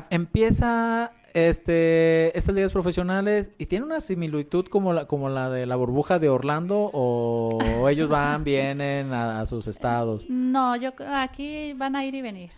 empieza 0.10 1.12
este 1.34 2.38
estas 2.38 2.56
ligas 2.56 2.72
profesionales 2.72 3.52
y 3.58 3.66
tiene 3.66 3.86
una 3.86 4.02
similitud 4.02 4.66
como 4.68 4.94
la 4.94 5.06
como 5.06 5.30
la 5.30 5.50
de 5.50 5.66
la 5.66 5.76
burbuja 5.76 6.20
de 6.20 6.30
Orlando 6.30 6.90
o 6.94 7.60
ellos 7.90 8.10
van 8.10 8.44
vienen 8.44 9.14
a, 9.14 9.46
sus 9.46 9.68
estados 9.68 10.30
no 10.30 10.76
yo 10.76 10.92
aquí 11.10 11.74
van 11.74 11.96
a 11.96 12.06
ir 12.06 12.16
y 12.16 12.22
venir. 12.22 12.52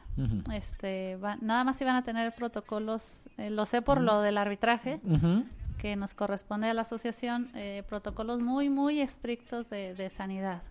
Este 0.53 1.17
nada 1.41 1.63
más 1.63 1.81
iban 1.81 1.95
a 1.95 2.03
tener 2.03 2.31
protocolos 2.33 3.23
eh, 3.37 3.49
lo 3.49 3.65
sé 3.65 3.81
por 3.81 3.99
lo 3.99 4.21
del 4.21 4.37
arbitraje, 4.37 4.99
que 5.77 5.95
nos 5.95 6.13
corresponde 6.13 6.69
a 6.69 6.73
la 6.73 6.83
asociación, 6.83 7.49
eh, 7.55 7.83
protocolos 7.89 8.39
muy, 8.39 8.69
muy 8.69 9.01
estrictos 9.01 9.69
de, 9.69 10.09
sanidad. 10.09 10.61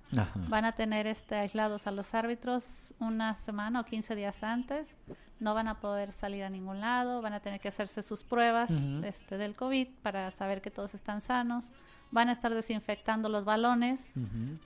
Van 0.49 0.65
a 0.65 0.73
tener 0.73 1.07
este, 1.07 1.35
aislados 1.35 1.87
a 1.87 1.91
los 1.91 2.15
árbitros 2.15 2.95
una 2.99 3.35
semana 3.35 3.81
o 3.81 3.85
15 3.85 4.15
días 4.15 4.43
antes, 4.43 4.97
no 5.43 5.55
van 5.55 5.69
a 5.69 5.81
poder 5.81 6.13
salir 6.13 6.45
a 6.45 6.51
ningún 6.51 6.81
lado, 6.81 7.21
van 7.21 7.33
a 7.33 7.41
tener 7.41 7.61
que 7.61 7.69
hacerse 7.69 8.03
sus 8.03 8.23
pruebas 8.23 8.71
este, 9.05 9.37
del 9.37 9.55
COVID 9.55 9.89
para 10.03 10.31
saber 10.31 10.63
que 10.63 10.71
todos 10.71 10.95
están 10.95 11.21
sanos. 11.21 11.65
Van 12.13 12.29
a 12.29 12.33
estar 12.33 12.55
desinfectando 12.55 13.29
los 13.29 13.45
balones, 13.45 14.13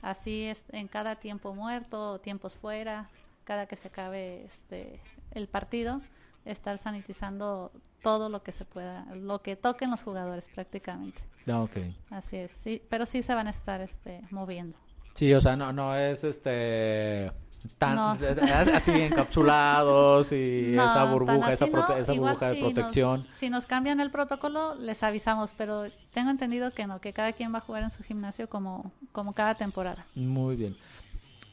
así 0.02 0.44
es 0.44 0.64
en 0.70 0.88
cada 0.88 1.16
tiempo 1.16 1.54
muerto 1.54 2.18
tiempos 2.20 2.54
fuera, 2.54 3.08
cada 3.44 3.66
que 3.66 3.76
se 3.76 3.88
acabe 3.88 4.44
este, 4.44 5.00
el 5.30 5.48
partido 5.48 6.02
estar 6.44 6.78
sanitizando 6.78 7.72
todo 8.02 8.28
lo 8.28 8.42
que 8.42 8.52
se 8.52 8.64
pueda, 8.64 9.06
lo 9.14 9.42
que 9.42 9.56
toquen 9.56 9.90
los 9.90 10.02
jugadores 10.02 10.48
prácticamente. 10.54 11.22
Ah, 11.48 11.62
okay. 11.62 11.96
Así 12.10 12.36
es, 12.36 12.50
sí, 12.50 12.82
pero 12.88 13.06
sí 13.06 13.22
se 13.22 13.34
van 13.34 13.46
a 13.46 13.50
estar 13.50 13.80
este 13.80 14.22
moviendo. 14.30 14.76
Sí, 15.14 15.32
o 15.32 15.40
sea, 15.40 15.56
no 15.56 15.72
no 15.72 15.96
es 15.96 16.24
este 16.24 17.32
tan 17.78 17.98
así 17.98 18.90
encapsulados 18.92 20.32
y 20.32 20.74
esa 20.74 21.04
burbuja, 21.04 21.52
esa, 21.52 21.66
esa 21.66 22.12
burbuja 22.12 22.50
de 22.50 22.60
protección. 22.60 23.26
si 23.34 23.50
nos 23.50 23.66
cambian 23.66 24.00
el 24.00 24.10
protocolo, 24.10 24.74
les 24.76 25.02
avisamos, 25.02 25.50
pero 25.56 25.84
tengo 26.12 26.30
entendido 26.30 26.70
que 26.72 26.86
no, 26.86 27.00
que 27.00 27.12
cada 27.12 27.32
quien 27.32 27.52
va 27.52 27.58
a 27.58 27.62
jugar 27.62 27.82
en 27.82 27.90
su 27.90 28.02
gimnasio 28.02 28.48
como 28.48 28.92
como 29.12 29.32
cada 29.32 29.54
temporada. 29.54 30.04
Muy 30.14 30.56
bien. 30.56 30.76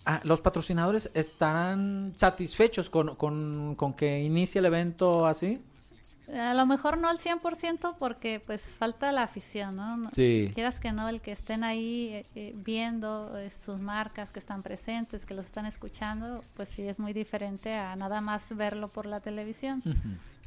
Ah, 0.06 0.20
¿Los 0.24 0.42
patrocinadores 0.42 1.10
estarán 1.14 2.14
satisfechos 2.18 2.90
con, 2.90 3.16
con, 3.16 3.94
que 3.94 4.22
inicie 4.22 4.60
el 4.60 4.66
evento 4.66 5.26
así? 5.26 5.62
A 6.32 6.54
lo 6.54 6.66
mejor 6.66 7.00
no 7.00 7.10
al 7.10 7.18
100% 7.18 7.96
porque 8.00 8.42
pues 8.46 8.62
falta 8.62 9.12
la 9.12 9.24
afición, 9.24 9.76
¿no? 9.76 10.10
Sí. 10.12 10.52
Quieras 10.54 10.80
que 10.80 10.92
no, 10.92 11.10
el 11.10 11.20
que 11.22 11.34
estén 11.34 11.64
ahí 11.64 12.12
eh, 12.14 12.26
eh, 12.36 12.54
viendo 12.56 13.38
eh, 13.38 13.50
sus 13.50 13.80
marcas, 13.80 14.32
que 14.32 14.40
están 14.40 14.64
presentes, 14.64 15.26
que 15.26 15.34
los 15.34 15.46
están 15.46 15.66
escuchando, 15.66 16.40
pues 16.56 16.70
sí 16.70 16.88
es 16.88 16.98
muy 16.98 17.12
diferente 17.12 17.74
a 17.74 17.96
nada 17.96 18.22
más 18.22 18.56
verlo 18.56 18.88
por 18.88 19.06
la 19.06 19.20
televisión. 19.20 19.82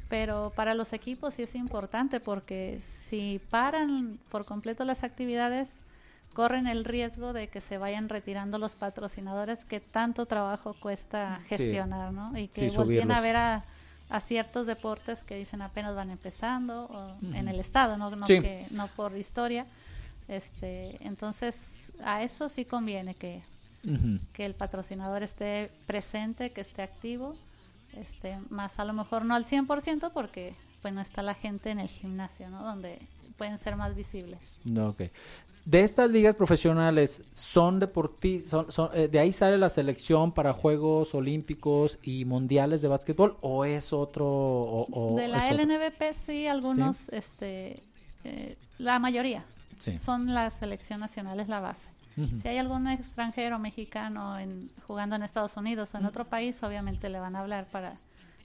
Pero 0.09 0.51
para 0.55 0.73
los 0.73 0.93
equipos 0.93 1.35
sí 1.35 1.43
es 1.43 1.53
importante 1.53 2.19
porque 2.19 2.79
si 2.81 3.39
paran 3.49 4.19
por 4.31 4.45
completo 4.45 4.83
las 4.83 5.03
actividades, 5.03 5.69
corren 6.33 6.65
el 6.65 6.85
riesgo 6.85 7.33
de 7.33 7.49
que 7.49 7.61
se 7.61 7.77
vayan 7.77 8.09
retirando 8.09 8.57
los 8.57 8.73
patrocinadores 8.73 9.65
que 9.65 9.79
tanto 9.79 10.25
trabajo 10.25 10.75
cuesta 10.79 11.39
gestionar, 11.47 12.13
¿no? 12.13 12.37
Y 12.37 12.47
que 12.47 12.69
volvien 12.69 13.11
a 13.11 13.21
ver 13.21 13.35
a, 13.35 13.65
ciertos 14.19 14.67
deportes 14.67 15.23
que 15.23 15.35
dicen 15.35 15.61
apenas 15.61 15.95
van 15.95 16.11
empezando 16.11 16.85
o 16.85 17.33
en 17.33 17.47
el 17.47 17.59
estado, 17.59 17.97
no, 17.97 18.09
no, 18.15 18.25
que, 18.25 18.65
no 18.71 18.87
por 18.87 19.15
historia. 19.15 19.65
Este, 20.27 20.97
entonces, 21.01 21.91
a 22.03 22.23
eso 22.23 22.49
sí 22.49 22.65
conviene 22.65 23.15
que, 23.15 23.41
que 24.33 24.45
el 24.45 24.55
patrocinador 24.55 25.23
esté 25.23 25.71
presente, 25.85 26.49
que 26.49 26.61
esté 26.61 26.81
activo, 26.81 27.35
este, 27.97 28.37
más 28.49 28.79
a 28.79 28.85
lo 28.85 28.93
mejor 28.93 29.25
no 29.25 29.35
al 29.35 29.45
100% 29.45 30.11
porque 30.13 30.53
pues 30.81 30.93
no 30.93 31.01
está 31.01 31.21
la 31.21 31.33
gente 31.33 31.71
en 31.71 31.79
el 31.79 31.87
gimnasio, 31.87 32.49
¿no? 32.49 32.63
Donde 32.63 32.99
pueden 33.37 33.57
ser 33.57 33.75
más 33.75 33.95
visibles. 33.95 34.59
No, 34.63 34.87
okay 34.87 35.11
de 35.67 35.83
estas 35.83 36.09
ligas 36.09 36.33
profesionales, 36.33 37.21
¿son 37.33 37.77
deportistas, 37.81 38.73
son, 38.73 38.89
eh, 38.93 39.09
de 39.09 39.19
ahí 39.19 39.33
sale 39.33 39.57
la 39.57 39.69
selección 39.69 40.31
para 40.31 40.53
Juegos 40.53 41.13
Olímpicos 41.13 41.99
y 42.03 42.23
Mundiales 42.23 42.81
de 42.81 42.87
Básquetbol 42.87 43.37
o 43.41 43.65
es 43.65 43.91
otro? 43.91 44.87
de 45.17 45.27
la 45.27 45.51
LNBP 45.51 46.13
sí, 46.13 46.47
algunos, 46.47 47.09
este, 47.09 47.83
eh, 48.23 48.55
la 48.77 48.97
mayoría 48.99 49.43
son 50.01 50.33
las 50.33 50.53
selección 50.53 51.01
nacionales 51.01 51.49
la 51.49 51.59
base. 51.59 51.89
Si 52.41 52.47
hay 52.47 52.57
algún 52.57 52.87
extranjero 52.87 53.59
mexicano 53.59 54.39
en, 54.39 54.71
jugando 54.87 55.15
en 55.17 55.21
Estados 55.21 55.55
Unidos 55.55 55.93
o 55.93 55.99
en 55.99 56.05
otro 56.05 56.25
país, 56.25 56.63
obviamente 56.63 57.09
le 57.09 57.19
van 57.19 57.35
a 57.35 57.41
hablar 57.41 57.67
para 57.69 57.93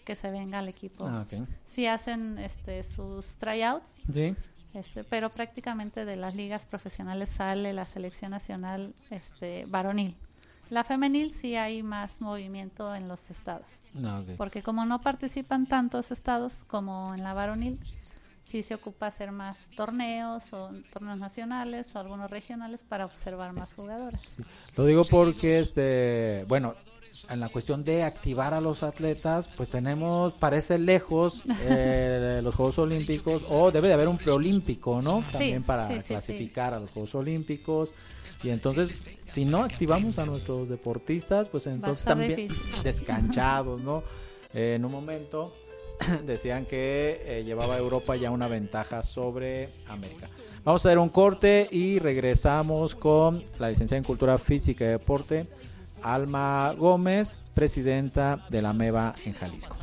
que 0.05 0.15
se 0.15 0.31
venga 0.31 0.59
al 0.59 0.69
equipo. 0.69 1.07
Ah, 1.07 1.25
Si 1.65 1.87
hacen 1.87 2.37
este, 2.39 2.83
sus 2.83 3.25
tryouts, 3.37 4.03
sí. 4.13 4.35
Este, 4.75 5.05
pero 5.05 5.29
prácticamente 5.29 6.05
de 6.05 6.17
las 6.17 6.35
ligas 6.35 6.65
profesionales 6.65 7.29
sale 7.29 7.73
la 7.73 7.85
selección 7.85 8.31
nacional 8.31 8.95
este, 9.11 9.67
varonil. 9.69 10.17
La 10.71 10.85
femenil 10.85 11.31
sí 11.31 11.57
hay 11.57 11.83
más 11.83 12.23
movimiento 12.23 12.95
en 12.95 13.07
los 13.07 13.31
estados. 13.31 13.67
Ah, 14.03 14.23
Porque 14.39 14.63
como 14.63 14.87
no 14.87 15.03
participan 15.03 15.67
tantos 15.67 16.11
estados 16.11 16.65
como 16.67 17.15
en 17.15 17.23
la 17.23 17.35
varonil, 17.35 17.79
sí 18.43 18.63
se 18.63 18.75
ocupa 18.75 19.09
hacer 19.09 19.33
más 19.33 19.59
torneos 19.77 20.53
o 20.53 20.71
torneos 20.93 21.19
nacionales 21.19 21.95
o 21.95 21.99
algunos 21.99 22.31
regionales 22.31 22.83
para 22.83 23.05
observar 23.05 23.53
más 23.53 23.75
jugadores. 23.75 24.39
Lo 24.77 24.87
digo 24.87 25.05
porque, 25.05 25.59
este, 25.59 26.45
bueno, 26.49 26.75
en 27.31 27.41
la 27.41 27.49
cuestión 27.49 27.85
de 27.85 28.03
activar 28.03 28.55
a 28.55 28.61
los 28.61 28.83
atletas, 28.83 29.49
pues 29.57 29.71
tenemos, 29.71 30.33
parece 30.35 30.79
lejos, 30.79 31.43
eh, 31.63 32.41
los 32.43 32.55
Juegos 32.55 32.79
Olímpicos, 32.79 33.43
o 33.49 33.71
debe 33.71 33.89
de 33.89 33.95
haber 33.95 34.09
un 34.09 34.19
preolímpico, 34.19 35.01
¿no? 35.03 35.23
También 35.31 35.63
para 35.63 35.89
clasificar 35.89 36.75
a 36.75 36.81
los 36.81 36.91
Juegos 36.91 37.15
Olímpicos. 37.15 37.93
Y 38.43 38.51
entonces, 38.51 39.07
si 39.31 39.45
no 39.45 39.63
activamos 39.63 40.19
a 40.19 40.27
nuestros 40.27 40.69
deportistas, 40.69 41.49
pues 41.49 41.67
entonces 41.67 42.05
también 42.05 42.49
descanchados, 42.83 43.81
¿no? 43.81 44.03
Eh, 44.53 44.75
en 44.77 44.85
un 44.85 44.93
momento 44.93 45.55
decían 46.27 46.67
que 46.67 47.23
eh, 47.25 47.45
llevaba 47.45 47.79
Europa 47.79 48.17
ya 48.17 48.31
una 48.31 48.49
ventaja 48.49 49.03
sobre 49.03 49.69
América. 49.89 50.29
Vamos 50.65 50.85
a 50.85 50.89
hacer 50.89 50.99
un 50.99 51.09
corte 51.09 51.69
y 51.71 51.99
regresamos 51.99 52.95
con 52.95 53.43
la 53.59 53.69
licencia 53.69 53.97
en 53.97 54.05
Cultura 54.05 54.39
Física 54.39 54.85
y 54.85 54.89
Deporte 54.89 55.47
Alma 56.03 56.75
Gómez, 56.77 57.39
presidenta 57.55 58.45
de 58.49 58.63
la 58.63 58.73
MEVA 58.73 59.15
en 59.25 59.35
Jalisco. 59.35 59.77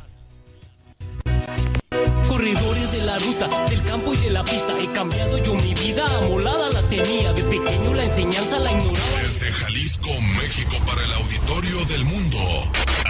Corredores 2.28 2.92
de 2.92 3.06
la 3.06 3.18
ruta, 3.18 3.68
del 3.68 3.82
campo 3.82 4.14
y 4.14 4.16
de 4.18 4.30
la 4.30 4.44
pista, 4.44 4.72
he 4.78 4.86
cambiado 4.92 5.38
yo 5.38 5.54
mi 5.54 5.74
vida, 5.74 6.06
amolada 6.18 6.70
la 6.70 6.82
tenía, 6.82 7.32
de 7.32 7.42
pequeño 7.42 7.94
la 7.94 8.04
enseñanza 8.04 8.58
la 8.60 8.70
ignoraba. 8.70 9.22
Desde 9.22 9.50
Jalisco, 9.50 10.08
México, 10.38 10.76
para 10.86 11.04
el 11.04 11.12
auditorio 11.12 11.84
del 11.86 12.04
mundo, 12.04 12.38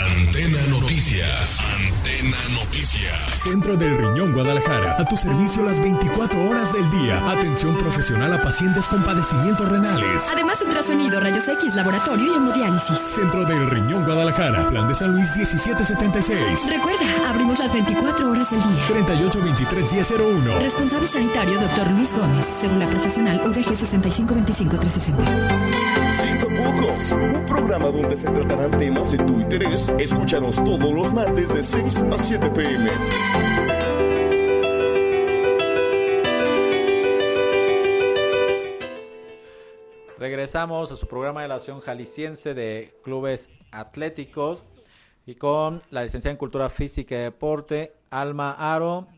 Antena 0.00 0.58
Noticias. 0.70 1.60
Antena 1.74 2.36
Noticias. 2.54 3.30
Centro 3.36 3.76
del 3.76 3.98
Riñón 3.98 4.32
Guadalajara. 4.32 4.96
A 4.98 5.04
tu 5.04 5.14
servicio 5.16 5.62
las 5.62 5.78
24 5.78 6.48
horas 6.48 6.72
del 6.72 6.88
día. 6.90 7.30
Atención 7.30 7.76
profesional 7.76 8.32
a 8.32 8.40
pacientes 8.40 8.88
con 8.88 9.02
padecimientos 9.04 9.68
renales. 9.68 10.30
Además, 10.32 10.62
ultrasonido, 10.62 11.20
rayos 11.20 11.46
X, 11.48 11.74
laboratorio 11.74 12.32
y 12.32 12.36
hemodiálisis. 12.36 12.98
Centro 12.98 13.44
del 13.44 13.68
Riñón 13.70 14.04
Guadalajara. 14.06 14.68
Plan 14.70 14.88
de 14.88 14.94
San 14.94 15.12
Luis 15.12 15.28
1776. 15.36 16.66
Recuerda, 16.68 17.28
abrimos 17.28 17.58
las 17.58 17.72
24 17.72 18.30
horas 18.30 18.50
del 18.50 18.60
día. 18.62 18.86
38 18.88 19.40
23 19.42 19.92
1001. 19.92 20.58
Responsable 20.60 21.06
sanitario, 21.08 21.60
doctor 21.60 21.90
Luis 21.90 22.14
Gómez. 22.14 22.46
Cédula 22.46 22.86
profesional 22.88 23.40
UDG 23.46 23.76
6525 23.76 24.78
360. 24.78 25.90
Sin 26.12 26.38
tapujos. 26.38 27.12
Un 27.12 27.46
programa 27.46 27.86
donde 27.88 28.16
se 28.16 28.28
tratarán 28.30 28.70
temas 28.78 29.10
de 29.12 29.18
tu 29.18 29.40
interés. 29.40 29.89
Escúchanos 29.98 30.56
todos 30.56 30.92
los 30.92 31.12
martes 31.12 31.54
de 31.54 31.62
6 31.62 32.02
a 32.02 32.18
7 32.18 32.50
pm. 32.50 32.90
Regresamos 40.18 40.92
a 40.92 40.96
su 40.96 41.06
programa 41.06 41.42
de 41.42 41.48
la 41.48 41.54
Asociación 41.56 41.80
Jalisciense 41.80 42.54
de 42.54 42.94
Clubes 43.02 43.48
Atléticos 43.72 44.62
y 45.26 45.34
con 45.34 45.82
la 45.90 46.04
licenciada 46.04 46.32
en 46.32 46.38
Cultura 46.38 46.68
Física 46.68 47.14
y 47.14 47.18
Deporte, 47.18 47.94
Alma 48.10 48.52
Aro, 48.52 49.08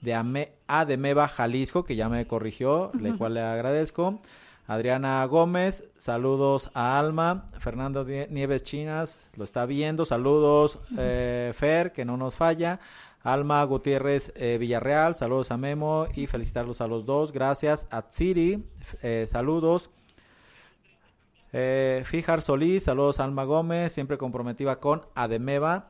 de 0.00 0.14
Ame 0.14 0.52
Ademeva, 0.66 1.26
Jalisco, 1.28 1.84
que 1.84 1.96
ya 1.96 2.08
me 2.08 2.26
corrigió, 2.26 2.92
le 3.00 3.16
cual 3.16 3.34
le 3.34 3.40
agradezco. 3.40 4.20
Adriana 4.66 5.24
Gómez, 5.26 5.84
saludos 5.98 6.70
a 6.72 6.98
Alma. 6.98 7.46
Fernando 7.58 8.04
Nieves 8.04 8.62
Chinas, 8.62 9.30
lo 9.36 9.44
está 9.44 9.66
viendo. 9.66 10.06
Saludos, 10.06 10.78
eh, 10.96 11.52
Fer, 11.54 11.92
que 11.92 12.06
no 12.06 12.16
nos 12.16 12.34
falla. 12.34 12.80
Alma 13.22 13.62
Gutiérrez 13.64 14.32
eh, 14.36 14.56
Villarreal, 14.58 15.14
saludos 15.14 15.50
a 15.50 15.58
Memo 15.58 16.06
y 16.14 16.26
felicitarlos 16.26 16.80
a 16.80 16.86
los 16.86 17.04
dos. 17.04 17.32
Gracias. 17.32 17.86
A 17.90 18.08
Tsiri, 18.08 18.64
eh, 19.02 19.26
saludos. 19.28 19.90
Fijar 21.52 22.42
Solís, 22.42 22.82
saludos 22.82 23.20
a 23.20 23.24
Alma 23.24 23.44
Gómez, 23.44 23.92
siempre 23.92 24.18
comprometida 24.18 24.80
con 24.80 25.06
Ademeva. 25.14 25.88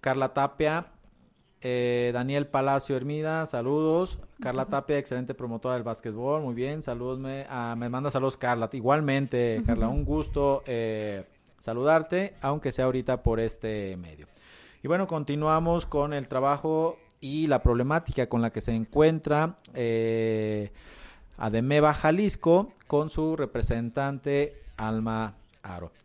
Carla 0.00 0.34
Tapia, 0.34 0.86
eh, 1.60 2.10
Daniel 2.12 2.46
Palacio 2.46 2.96
Hermida, 2.96 3.46
saludos. 3.46 4.18
Carla 4.40 4.66
Tapia, 4.66 4.98
excelente 4.98 5.34
promotora 5.34 5.74
del 5.74 5.82
básquetbol, 5.82 6.42
muy 6.42 6.54
bien. 6.54 6.82
Saludos, 6.82 7.18
me, 7.18 7.46
ah, 7.48 7.74
me 7.76 7.88
manda 7.88 8.10
saludos 8.10 8.36
Carla. 8.36 8.68
Igualmente, 8.72 9.62
Carla, 9.66 9.88
un 9.88 10.04
gusto 10.04 10.62
eh, 10.66 11.24
saludarte, 11.58 12.34
aunque 12.40 12.70
sea 12.72 12.84
ahorita 12.84 13.22
por 13.22 13.40
este 13.40 13.96
medio. 13.96 14.26
Y 14.82 14.88
bueno, 14.88 15.06
continuamos 15.06 15.86
con 15.86 16.12
el 16.12 16.28
trabajo 16.28 16.98
y 17.20 17.48
la 17.48 17.62
problemática 17.62 18.28
con 18.28 18.42
la 18.42 18.50
que 18.50 18.60
se 18.60 18.72
encuentra 18.72 19.58
eh, 19.74 20.70
Ademeva 21.36 21.94
Jalisco 21.94 22.72
con 22.86 23.10
su 23.10 23.36
representante 23.36 24.62
Alma 24.76 25.34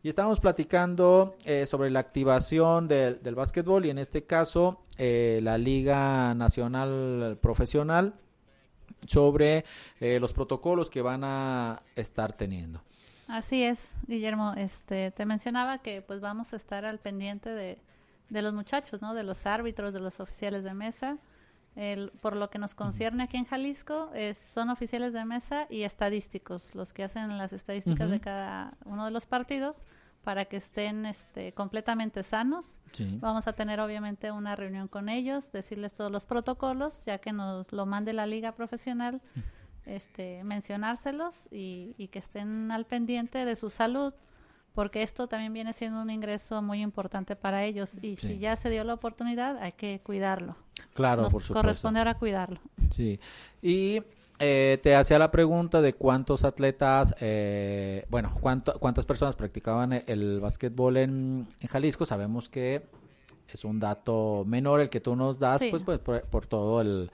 y 0.01 0.09
estamos 0.09 0.39
platicando 0.39 1.35
eh, 1.45 1.65
sobre 1.65 1.89
la 1.89 1.99
activación 1.99 2.87
del, 2.87 3.21
del 3.21 3.35
básquetbol 3.35 3.85
y 3.85 3.89
en 3.89 3.97
este 3.97 4.23
caso 4.25 4.81
eh, 4.97 5.39
la 5.41 5.57
Liga 5.57 6.33
Nacional 6.33 7.37
Profesional 7.41 8.13
sobre 9.07 9.65
eh, 9.99 10.19
los 10.19 10.33
protocolos 10.33 10.89
que 10.89 11.01
van 11.01 11.23
a 11.23 11.81
estar 11.95 12.33
teniendo. 12.33 12.81
Así 13.27 13.63
es, 13.63 13.95
Guillermo. 14.07 14.53
Este, 14.57 15.11
te 15.11 15.25
mencionaba 15.25 15.77
que 15.77 16.01
pues 16.01 16.19
vamos 16.19 16.53
a 16.53 16.57
estar 16.57 16.85
al 16.85 16.99
pendiente 16.99 17.49
de, 17.49 17.79
de 18.29 18.41
los 18.41 18.53
muchachos, 18.53 19.01
¿no? 19.01 19.13
De 19.13 19.23
los 19.23 19.45
árbitros, 19.45 19.93
de 19.93 19.99
los 19.99 20.19
oficiales 20.19 20.63
de 20.63 20.73
mesa 20.73 21.17
por 22.21 22.35
lo 22.35 22.49
que 22.49 22.59
nos 22.59 22.75
concierne 22.75 23.23
aquí 23.23 23.37
en 23.37 23.45
Jalisco, 23.45 24.11
es, 24.13 24.37
son 24.37 24.69
oficiales 24.69 25.13
de 25.13 25.25
mesa 25.25 25.65
y 25.69 25.83
estadísticos, 25.83 26.75
los 26.75 26.93
que 26.93 27.03
hacen 27.03 27.37
las 27.37 27.51
estadísticas 27.51 28.09
de 28.09 28.19
cada 28.19 28.77
uno 28.85 29.05
de 29.05 29.11
los 29.11 29.25
partidos 29.25 29.83
para 30.23 30.45
que 30.45 30.57
estén 30.57 31.05
este, 31.05 31.51
completamente 31.53 32.23
sanos. 32.23 32.77
Vamos 33.19 33.47
a 33.47 33.53
tener 33.53 33.79
obviamente 33.79 34.31
una 34.31 34.55
reunión 34.55 34.87
con 34.87 35.09
ellos, 35.09 35.51
decirles 35.51 35.95
todos 35.95 36.11
los 36.11 36.25
protocolos, 36.25 37.05
ya 37.05 37.17
que 37.17 37.33
nos 37.33 37.71
lo 37.73 37.85
mande 37.85 38.13
la 38.13 38.27
liga 38.27 38.53
profesional, 38.53 39.21
este, 39.85 40.43
mencionárselos 40.43 41.47
y, 41.51 41.95
y 41.97 42.07
que 42.07 42.19
estén 42.19 42.71
al 42.71 42.85
pendiente 42.85 43.45
de 43.45 43.55
su 43.55 43.69
salud 43.69 44.13
porque 44.73 45.03
esto 45.03 45.27
también 45.27 45.53
viene 45.53 45.73
siendo 45.73 46.01
un 46.01 46.09
ingreso 46.09 46.61
muy 46.61 46.81
importante 46.81 47.35
para 47.35 47.63
ellos 47.63 47.91
y 48.01 48.15
si 48.15 48.39
ya 48.39 48.55
se 48.55 48.69
dio 48.69 48.83
la 48.83 48.95
oportunidad 48.95 49.57
hay 49.57 49.71
que 49.71 50.01
cuidarlo. 50.03 50.55
Claro, 50.93 51.23
por 51.23 51.31
supuesto. 51.31 51.53
Corresponde 51.53 51.99
ahora 51.99 52.15
cuidarlo. 52.15 52.59
Sí. 52.89 53.19
Y 53.61 54.01
eh, 54.39 54.79
te 54.81 54.95
hacía 54.95 55.19
la 55.19 55.31
pregunta 55.31 55.81
de 55.81 55.93
cuántos 55.93 56.43
atletas, 56.43 57.15
eh, 57.21 58.05
bueno, 58.09 58.33
cuánto, 58.41 58.79
cuántas 58.79 59.05
personas 59.05 59.35
practicaban 59.35 60.03
el, 60.07 60.39
básquetbol 60.39 60.97
en, 60.97 61.47
Jalisco. 61.69 62.05
Sabemos 62.05 62.49
que 62.49 62.83
es 63.47 63.63
un 63.63 63.79
dato 63.79 64.43
menor 64.47 64.81
el 64.81 64.89
que 64.89 64.99
tú 64.99 65.15
nos 65.15 65.37
das, 65.37 65.61
pues, 65.69 65.83
pues 65.83 65.99
por 65.99 66.47
todo 66.47 66.81
el 66.81 67.11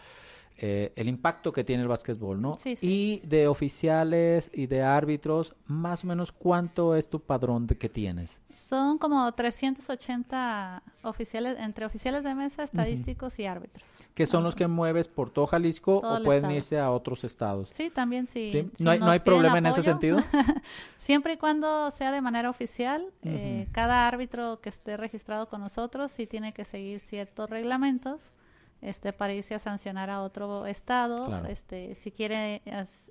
eh, 0.57 0.91
el 0.97 1.07
impacto 1.07 1.53
que 1.53 1.63
tiene 1.63 1.83
el 1.83 1.87
básquetbol, 1.87 2.41
¿no? 2.41 2.57
Sí, 2.57 2.75
sí. 2.75 3.21
Y 3.23 3.27
de 3.27 3.47
oficiales 3.47 4.51
y 4.53 4.67
de 4.67 4.81
árbitros, 4.81 5.55
más 5.67 6.03
o 6.03 6.07
menos, 6.07 6.33
¿cuánto 6.33 6.95
es 6.95 7.09
tu 7.09 7.21
padrón 7.21 7.65
de 7.65 7.77
que 7.77 7.87
tienes? 7.87 8.41
Son 8.53 8.97
como 8.97 9.31
380 9.31 10.83
oficiales, 11.03 11.57
entre 11.59 11.85
oficiales 11.85 12.25
de 12.25 12.35
mesa, 12.35 12.63
estadísticos 12.63 13.39
y 13.39 13.45
árbitros. 13.45 13.87
¿Que 14.13 14.25
son 14.25 14.43
los 14.43 14.53
que 14.53 14.67
mueves 14.67 15.07
por 15.07 15.29
todo 15.29 15.47
Jalisco 15.47 15.99
o 15.99 16.23
pueden 16.23 16.51
irse 16.51 16.77
a 16.77 16.91
otros 16.91 17.23
estados? 17.23 17.69
Sí, 17.71 17.89
también 17.89 18.27
sí. 18.27 18.69
¿No, 18.79 18.91
hay, 18.91 18.99
¿No 18.99 19.11
hay 19.11 19.19
problema 19.19 19.59
en 19.59 19.67
ese 19.67 19.81
sentido? 19.81 20.19
Siempre 20.97 21.33
y 21.33 21.37
cuando 21.37 21.89
sea 21.91 22.11
de 22.11 22.19
manera 22.19 22.49
oficial, 22.49 23.05
eh, 23.23 23.67
cada 23.71 24.09
árbitro 24.09 24.59
que 24.59 24.67
esté 24.67 24.97
registrado 24.97 25.47
con 25.47 25.61
nosotros 25.61 26.11
sí 26.11 26.27
tiene 26.27 26.53
que 26.53 26.65
seguir 26.65 26.99
ciertos 26.99 27.49
reglamentos 27.49 28.33
este 28.81 29.13
para 29.13 29.33
irse 29.33 29.55
a 29.55 29.59
sancionar 29.59 30.09
a 30.09 30.21
otro 30.21 30.65
estado 30.65 31.45
este 31.47 31.95
si 31.95 32.11
quiere 32.11 32.61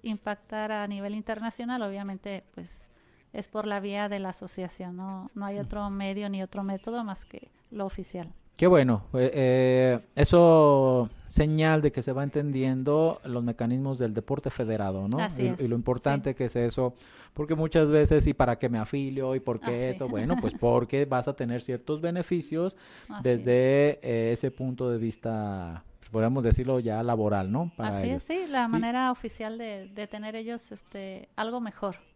impactar 0.03 0.73
a 0.73 0.87
nivel 0.87 1.15
internacional 1.15 1.83
obviamente 1.83 2.45
pues 2.55 2.87
es 3.33 3.49
por 3.49 3.67
la 3.67 3.81
vía 3.81 4.09
de 4.09 4.19
la 4.19 4.31
asociación 4.31 4.97
no 4.97 5.31
no 5.35 5.47
hay 5.47 5.59
otro 5.59 5.89
medio 5.91 6.29
ni 6.31 6.43
otro 6.43 6.63
método 6.63 7.05
más 7.05 7.25
que 7.25 7.51
lo 7.71 7.85
oficial 7.85 8.33
Qué 8.59 8.67
bueno. 8.67 9.05
Eh, 9.15 9.31
eh, 9.33 10.01
eso 10.17 11.09
señal 11.29 11.81
de 11.81 11.93
que 11.93 12.03
se 12.03 12.11
va 12.13 12.25
entendiendo 12.25 13.21
los 13.25 13.45
mecanismos 13.45 14.01
del 14.01 14.13
deporte 14.13 14.51
federado, 14.51 15.07
¿no? 15.07 15.19
y, 15.39 15.69
lo 15.69 15.77
importante 15.77 16.35
que 16.35 16.47
es 16.47 16.57
eso, 16.57 16.95
porque 17.35 17.55
muchas 17.55 17.87
veces, 17.89 18.27
¿y 18.27 18.35
para 18.35 18.59
qué 18.59 18.69
me 18.69 18.79
afilio? 18.79 19.37
¿Y 19.37 19.41
por 19.41 19.61
qué 19.61 19.91
eso? 19.91 20.09
Bueno, 20.19 20.35
pues 20.41 20.55
porque 20.55 21.05
vas 21.05 21.29
a 21.29 21.37
tener 21.37 21.63
ciertos 21.63 22.01
beneficios 22.01 22.77
desde 23.23 24.01
eh, 24.03 24.33
ese 24.33 24.51
punto 24.51 24.91
de 24.91 24.99
vista, 24.99 25.85
podríamos 26.11 26.43
decirlo 26.43 26.81
ya 26.81 27.01
laboral, 27.05 27.53
¿no? 27.53 27.71
Así 27.79 28.09
es, 28.09 28.25
sí, 28.25 28.47
la 28.49 28.67
manera 28.67 29.13
oficial 29.13 29.57
de, 29.57 29.87
de 29.87 30.09
tener 30.09 30.35
ellos 30.35 30.73
este, 30.73 31.29
algo 31.37 31.61
mejor. 31.61 32.08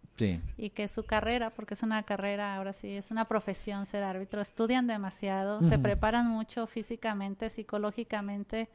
Y 0.57 0.71
que 0.71 0.89
su 0.89 1.05
carrera, 1.05 1.51
porque 1.51 1.75
es 1.75 1.83
una 1.83 2.03
carrera, 2.03 2.57
ahora 2.57 2.73
sí, 2.73 2.97
es 2.97 3.11
una 3.11 3.25
profesión 3.27 3.87
ser 3.87 4.03
árbitro, 4.03 4.41
estudian 4.41 4.87
demasiado, 4.87 5.63
se 5.63 5.79
preparan 5.79 6.29
mucho 6.29 6.67
físicamente, 6.67 7.49
psicológicamente 7.49 8.69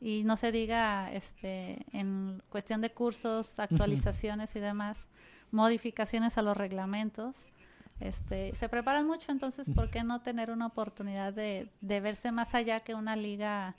y 0.00 0.22
no 0.24 0.36
se 0.36 0.52
diga 0.52 1.12
este 1.12 1.84
en 1.92 2.42
cuestión 2.48 2.80
de 2.80 2.90
cursos, 2.90 3.58
actualizaciones 3.58 4.54
y 4.56 4.60
demás, 4.60 5.08
modificaciones 5.50 6.38
a 6.38 6.42
los 6.42 6.56
reglamentos. 6.56 7.46
Este, 8.00 8.54
se 8.54 8.68
preparan 8.68 9.08
mucho, 9.08 9.32
entonces, 9.32 9.68
¿por 9.74 9.90
qué 9.90 10.04
no 10.04 10.20
tener 10.20 10.52
una 10.52 10.66
oportunidad 10.66 11.32
de, 11.32 11.68
de 11.80 12.00
verse 12.00 12.30
más 12.30 12.54
allá 12.54 12.80
que 12.80 12.94
una 12.94 13.16
liga 13.16 13.74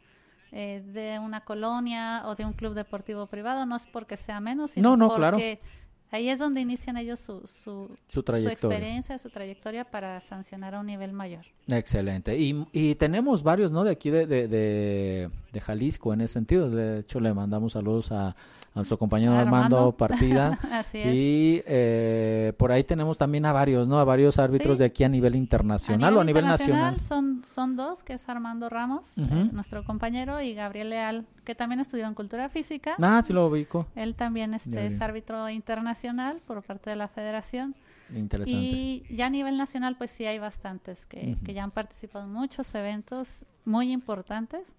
eh, 0.51 0.83
de 0.85 1.19
una 1.19 1.45
colonia 1.45 2.23
o 2.25 2.35
de 2.35 2.43
un 2.43 2.51
club 2.51 2.73
deportivo 2.73 3.27
privado? 3.27 3.65
No 3.65 3.77
es 3.77 3.87
porque 3.87 4.17
sea 4.17 4.41
menos, 4.41 4.71
sino 4.71 4.89
no, 4.89 4.97
no, 4.97 5.07
porque 5.07 5.59
claro 5.61 5.78
Ahí 6.11 6.29
es 6.29 6.39
donde 6.39 6.61
inician 6.61 6.97
ellos 6.97 7.19
su, 7.19 7.41
su, 7.47 7.95
su, 8.07 8.19
experiencia, 8.47 9.19
su 9.19 9.29
trayectoria 9.29 9.83
para 9.83 10.19
sancionar 10.21 10.73
a 10.73 10.79
un 10.79 10.87
nivel 10.87 11.13
mayor. 11.13 11.45
Excelente. 11.67 12.35
Y, 12.37 12.65
y 12.71 12.95
tenemos 12.95 13.43
varios, 13.43 13.71
¿no? 13.71 13.83
De 13.83 13.91
aquí 13.91 14.09
de, 14.09 14.25
de, 14.25 14.47
de, 14.47 15.61
Jalisco 15.61 16.11
en 16.11 16.21
ese 16.21 16.33
sentido. 16.33 16.71
De 16.71 17.01
hecho, 17.01 17.19
le 17.19 17.31
mandamos 17.33 17.73
saludos 17.73 18.11
a, 18.11 18.35
nuestro 18.75 18.97
compañero 18.97 19.33
Armando, 19.33 19.91
Partida. 19.97 20.59
Así 20.71 20.99
es. 20.99 21.13
Y 21.13 21.63
eh, 21.65 22.53
por 22.57 22.71
ahí 22.71 22.83
tenemos 22.83 23.17
también 23.17 23.45
a 23.45 23.53
varios, 23.53 23.87
¿no? 23.87 23.99
A 23.99 24.03
varios 24.03 24.37
árbitros 24.39 24.77
de 24.77 24.85
aquí 24.85 25.03
a 25.03 25.09
nivel 25.09 25.35
internacional 25.35 26.17
o 26.17 26.21
a 26.21 26.23
nivel 26.23 26.45
nacional. 26.45 26.99
Son, 26.99 27.41
son 27.45 27.75
dos, 27.75 28.03
que 28.03 28.13
es 28.13 28.29
Armando 28.29 28.69
Ramos, 28.69 29.17
eh, 29.17 29.49
nuestro 29.51 29.83
compañero, 29.83 30.41
y 30.41 30.53
Gabriel 30.53 30.89
Leal, 30.89 31.25
que 31.43 31.55
también 31.55 31.79
estudió 31.79 32.05
en 32.05 32.13
Cultura 32.13 32.49
Física. 32.49 32.95
Ah, 32.99 33.21
sí 33.23 33.33
lo 33.33 33.47
ubico. 33.47 33.87
Él 33.95 34.15
también 34.15 34.53
este, 34.53 34.85
es 34.85 35.01
árbitro 35.01 35.49
internacional 35.49 35.69
internacional 35.69 36.41
por 36.45 36.63
parte 36.63 36.89
de 36.89 36.95
la 36.95 37.07
federación. 37.07 37.75
Interesante. 38.15 38.59
Y 38.59 39.03
ya 39.15 39.27
a 39.27 39.29
nivel 39.29 39.55
nacional, 39.57 39.95
pues 39.97 40.09
sí 40.09 40.25
hay 40.25 40.39
bastantes 40.39 41.05
que, 41.05 41.37
que 41.45 41.53
ya 41.53 41.63
han 41.63 41.71
participado 41.71 42.25
en 42.25 42.33
muchos 42.33 42.73
eventos 42.73 43.45
muy 43.65 43.91
importantes 43.91 44.73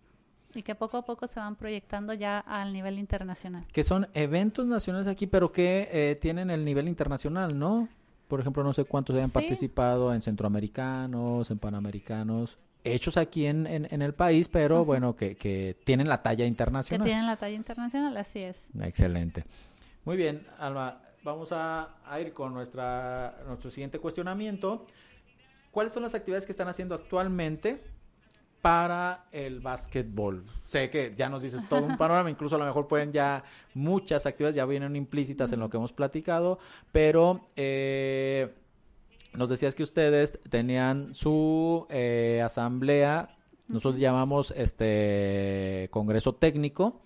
y 0.54 0.62
que 0.62 0.74
poco 0.74 0.98
a 0.98 1.04
poco 1.04 1.26
se 1.26 1.40
van 1.40 1.56
proyectando 1.56 2.14
ya 2.14 2.38
al 2.38 2.72
nivel 2.72 2.98
internacional. 2.98 3.64
Que 3.72 3.84
son 3.84 4.08
eventos 4.14 4.66
nacionales 4.66 5.06
aquí, 5.06 5.26
pero 5.26 5.52
que 5.52 5.88
eh, 5.92 6.16
tienen 6.20 6.50
el 6.50 6.64
nivel 6.64 6.88
internacional, 6.88 7.58
¿no? 7.58 7.88
Por 8.28 8.40
ejemplo, 8.40 8.62
no 8.62 8.72
sé 8.72 8.84
cuántos 8.84 9.16
hayan 9.16 9.30
participado 9.30 10.14
en 10.14 10.22
centroamericanos, 10.22 11.50
en 11.50 11.58
panamericanos, 11.58 12.58
hechos 12.84 13.16
aquí 13.16 13.46
en, 13.46 13.66
en, 13.66 14.02
el 14.02 14.14
país, 14.14 14.48
pero 14.48 14.84
bueno, 14.84 15.16
que, 15.16 15.36
que, 15.36 15.76
tienen 15.84 16.08
la 16.08 16.22
talla 16.22 16.46
internacional. 16.46 17.04
Que 17.04 17.10
tienen 17.10 17.26
la 17.26 17.36
talla 17.36 17.56
internacional, 17.56 18.16
así 18.16 18.38
es. 18.40 18.68
Excelente. 18.80 19.44
Muy 20.04 20.16
bien, 20.16 20.46
Alma, 20.58 21.00
vamos 21.24 21.50
a, 21.50 21.96
a 22.06 22.20
ir 22.20 22.32
con 22.32 22.54
nuestra, 22.54 23.36
nuestro 23.46 23.70
siguiente 23.70 23.98
cuestionamiento. 23.98 24.86
¿Cuáles 25.72 25.92
son 25.92 26.04
las 26.04 26.14
actividades 26.14 26.46
que 26.46 26.52
están 26.52 26.68
haciendo 26.68 26.94
actualmente 26.94 27.82
para 28.62 29.26
el 29.32 29.60
básquetbol. 29.60 30.44
Sé 30.64 30.90
que 30.90 31.14
ya 31.16 31.28
nos 31.28 31.42
dices 31.42 31.68
todo 31.68 31.82
un 31.82 31.96
panorama, 31.98 32.30
incluso 32.30 32.56
a 32.56 32.58
lo 32.58 32.64
mejor 32.64 32.88
pueden 32.88 33.12
ya 33.12 33.42
muchas 33.74 34.26
actividades 34.26 34.56
ya 34.56 34.66
vienen 34.66 34.96
implícitas 34.96 35.52
en 35.52 35.60
lo 35.60 35.70
que 35.70 35.76
hemos 35.76 35.92
platicado, 35.92 36.58
pero 36.92 37.44
eh, 37.56 38.54
nos 39.34 39.48
decías 39.48 39.74
que 39.74 39.82
ustedes 39.82 40.38
tenían 40.48 41.14
su 41.14 41.86
eh, 41.90 42.42
asamblea, 42.44 43.36
nosotros 43.68 43.98
llamamos 43.98 44.52
este 44.56 45.88
congreso 45.90 46.34
técnico, 46.34 47.00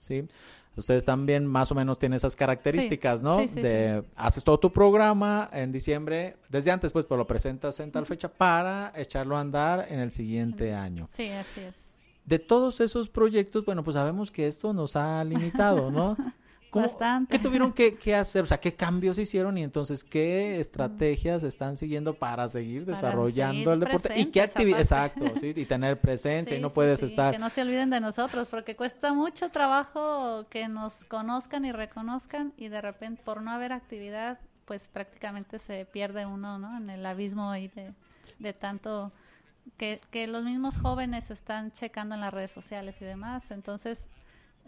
¿sí? 0.00 0.28
Ustedes 0.76 1.04
también 1.04 1.46
más 1.46 1.70
o 1.70 1.74
menos 1.74 1.98
tienen 1.98 2.16
esas 2.16 2.34
características, 2.34 3.22
¿no? 3.22 3.38
de 3.38 4.04
haces 4.16 4.42
todo 4.42 4.58
tu 4.58 4.72
programa 4.72 5.50
en 5.52 5.70
diciembre, 5.70 6.36
desde 6.48 6.70
antes 6.70 6.92
pues, 6.92 7.04
pero 7.04 7.18
lo 7.18 7.26
presentas 7.26 7.78
en 7.80 7.90
tal 7.90 8.06
fecha 8.06 8.28
para 8.28 8.92
echarlo 8.96 9.36
a 9.36 9.40
andar 9.40 9.86
en 9.90 10.00
el 10.00 10.10
siguiente 10.10 10.74
año. 10.74 11.08
Sí, 11.12 11.28
así 11.28 11.60
es. 11.60 11.92
De 12.24 12.38
todos 12.38 12.80
esos 12.80 13.08
proyectos, 13.08 13.64
bueno, 13.64 13.82
pues 13.82 13.94
sabemos 13.94 14.30
que 14.30 14.46
esto 14.46 14.72
nos 14.72 14.96
ha 14.96 15.22
limitado, 15.24 15.90
¿no? 15.90 16.16
Bastante. 16.80 17.36
¿Qué 17.36 17.42
tuvieron 17.42 17.72
que, 17.74 18.14
hacer? 18.14 18.42
O 18.42 18.46
sea, 18.46 18.58
¿qué 18.58 18.74
cambios 18.74 19.18
hicieron 19.18 19.58
y 19.58 19.62
entonces 19.62 20.04
qué 20.04 20.60
estrategias 20.60 21.42
están 21.42 21.76
siguiendo 21.76 22.14
para 22.14 22.48
seguir 22.48 22.86
desarrollando 22.86 23.72
el 23.72 23.80
deporte? 23.80 24.18
¿Y 24.18 24.26
qué 24.26 24.42
actividad? 24.42 24.80
Exacto, 24.80 25.24
sí, 25.40 25.52
y 25.54 25.64
tener 25.64 26.00
presencia 26.00 26.56
y 26.56 26.60
no 26.60 26.70
puedes 26.70 27.02
estar... 27.02 27.32
Que 27.32 27.38
no 27.38 27.50
se 27.50 27.62
olviden 27.62 27.90
de 27.90 28.00
nosotros 28.00 28.48
porque 28.48 28.76
cuesta 28.76 29.12
mucho 29.12 29.50
trabajo 29.50 30.46
que 30.48 30.68
nos 30.68 31.04
conozcan 31.04 31.64
y 31.64 31.72
reconozcan 31.72 32.52
y 32.56 32.68
de 32.68 32.80
repente 32.80 33.22
por 33.24 33.42
no 33.42 33.50
haber 33.50 33.72
actividad 33.72 34.38
pues 34.64 34.88
prácticamente 34.88 35.58
se 35.58 35.84
pierde 35.84 36.24
uno, 36.24 36.58
¿no? 36.58 36.76
En 36.76 36.88
el 36.88 37.04
abismo 37.04 37.50
ahí 37.50 37.68
de, 37.68 37.92
de 38.38 38.52
tanto... 38.52 39.12
Que, 39.76 40.00
que 40.10 40.26
los 40.26 40.42
mismos 40.42 40.76
jóvenes 40.76 41.30
están 41.30 41.70
checando 41.70 42.16
en 42.16 42.20
las 42.20 42.34
redes 42.34 42.50
sociales 42.50 43.00
y 43.00 43.04
demás. 43.04 43.52
Entonces, 43.52 44.08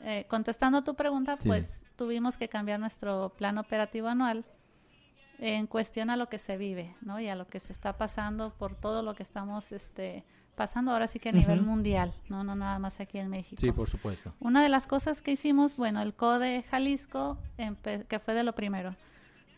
eh, 0.03 0.25
contestando 0.29 0.85
tu 0.85 0.95
pregunta, 0.95 1.37
pues 1.45 1.84
tuvimos 1.97 2.37
que 2.37 2.49
cambiar 2.49 2.81
nuestro 2.81 3.31
plan 3.37 3.59
operativo 3.59 4.09
anual 4.09 4.45
en 5.39 5.67
cuestión 5.67 6.11
a 6.11 6.17
lo 6.17 6.29
que 6.29 6.39
se 6.39 6.57
vive, 6.57 6.95
¿no? 7.01 7.21
Y 7.21 7.29
a 7.29 7.35
lo 7.35 7.47
que 7.47 7.61
se 7.61 7.73
está 7.73 7.97
pasando 7.97 8.51
por 8.55 8.75
todo 8.75 9.03
lo 9.03 9.15
que 9.15 9.23
estamos 9.23 9.73
este, 9.73 10.25
pasando 10.55 10.93
ahora 10.93 11.07
sí 11.07 11.19
que 11.19 11.31
a 11.31 11.33
nivel 11.33 11.63
mundial, 11.63 12.15
¿no? 12.29 12.45
No 12.45 12.55
nada 12.55 12.79
más 12.79 13.01
aquí 13.01 13.19
en 13.19 13.29
México. 13.29 13.61
Sí, 13.61 13.73
por 13.73 13.89
supuesto. 13.89 14.33
Una 14.41 14.63
de 14.63 14.69
las 14.69 14.87
cosas 14.87 15.23
que 15.23 15.33
hicimos, 15.33 15.77
bueno, 15.77 16.01
el 16.03 16.15
CODE 16.15 16.63
Jalisco, 16.71 17.39
que 18.09 18.19
fue 18.19 18.35
de 18.35 18.45
lo 18.45 18.55
primero, 18.55 18.95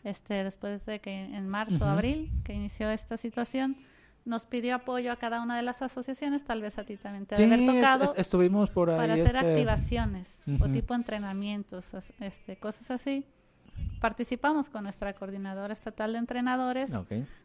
este, 0.03 0.43
después 0.43 0.85
de 0.85 0.99
que 0.99 1.23
en 1.23 1.47
marzo, 1.47 1.85
abril, 1.85 2.31
que 2.43 2.53
inició 2.53 2.89
esta 2.89 3.17
situación, 3.17 3.77
nos 4.27 4.45
pidió 4.45 4.75
apoyo 4.75 5.11
a 5.13 5.15
cada 5.15 5.41
una 5.41 5.55
de 5.55 5.63
las 5.63 5.81
asociaciones, 5.81 6.43
tal 6.43 6.61
vez 6.61 6.77
a 6.77 6.83
ti 6.83 6.97
también 6.97 7.25
te 7.25 7.35
haber 7.35 7.65
tocado. 7.65 8.13
estuvimos 8.17 8.69
por 8.69 8.89
ahí. 8.89 8.97
Para 8.97 9.13
hacer 9.13 9.37
este, 9.37 9.39
activaciones 9.39 10.43
o 10.59 10.67
tipo 10.67 10.93
entrenamientos, 10.93 11.93
este, 12.19 12.57
cosas 12.57 12.91
así. 12.91 13.25
Participamos 14.01 14.69
con 14.69 14.83
nuestra 14.83 15.13
coordinadora 15.13 15.71
estatal 15.71 16.11
de 16.11 16.19
entrenadores. 16.19 16.91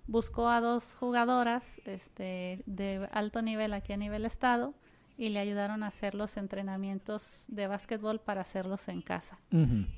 Buscó 0.09 0.49
a 0.49 0.61
dos 0.61 0.97
jugadoras 0.99 1.81
este, 1.85 2.63
de 2.67 3.09
alto 3.13 3.43
nivel 3.43 3.75
aquí 3.75 3.93
a 3.93 3.97
nivel 3.97 4.25
estado 4.25 4.75
y 5.17 5.29
le 5.29 5.39
ayudaron 5.39 5.85
a 5.85 5.89
hacer 5.89 6.17
los 6.17 6.37
entrenamientos 6.37 7.45
de 7.47 7.69
básquetbol 7.69 8.19
para 8.19 8.41
hacerlos 8.41 8.89
en 8.89 9.03
casa. 9.03 9.39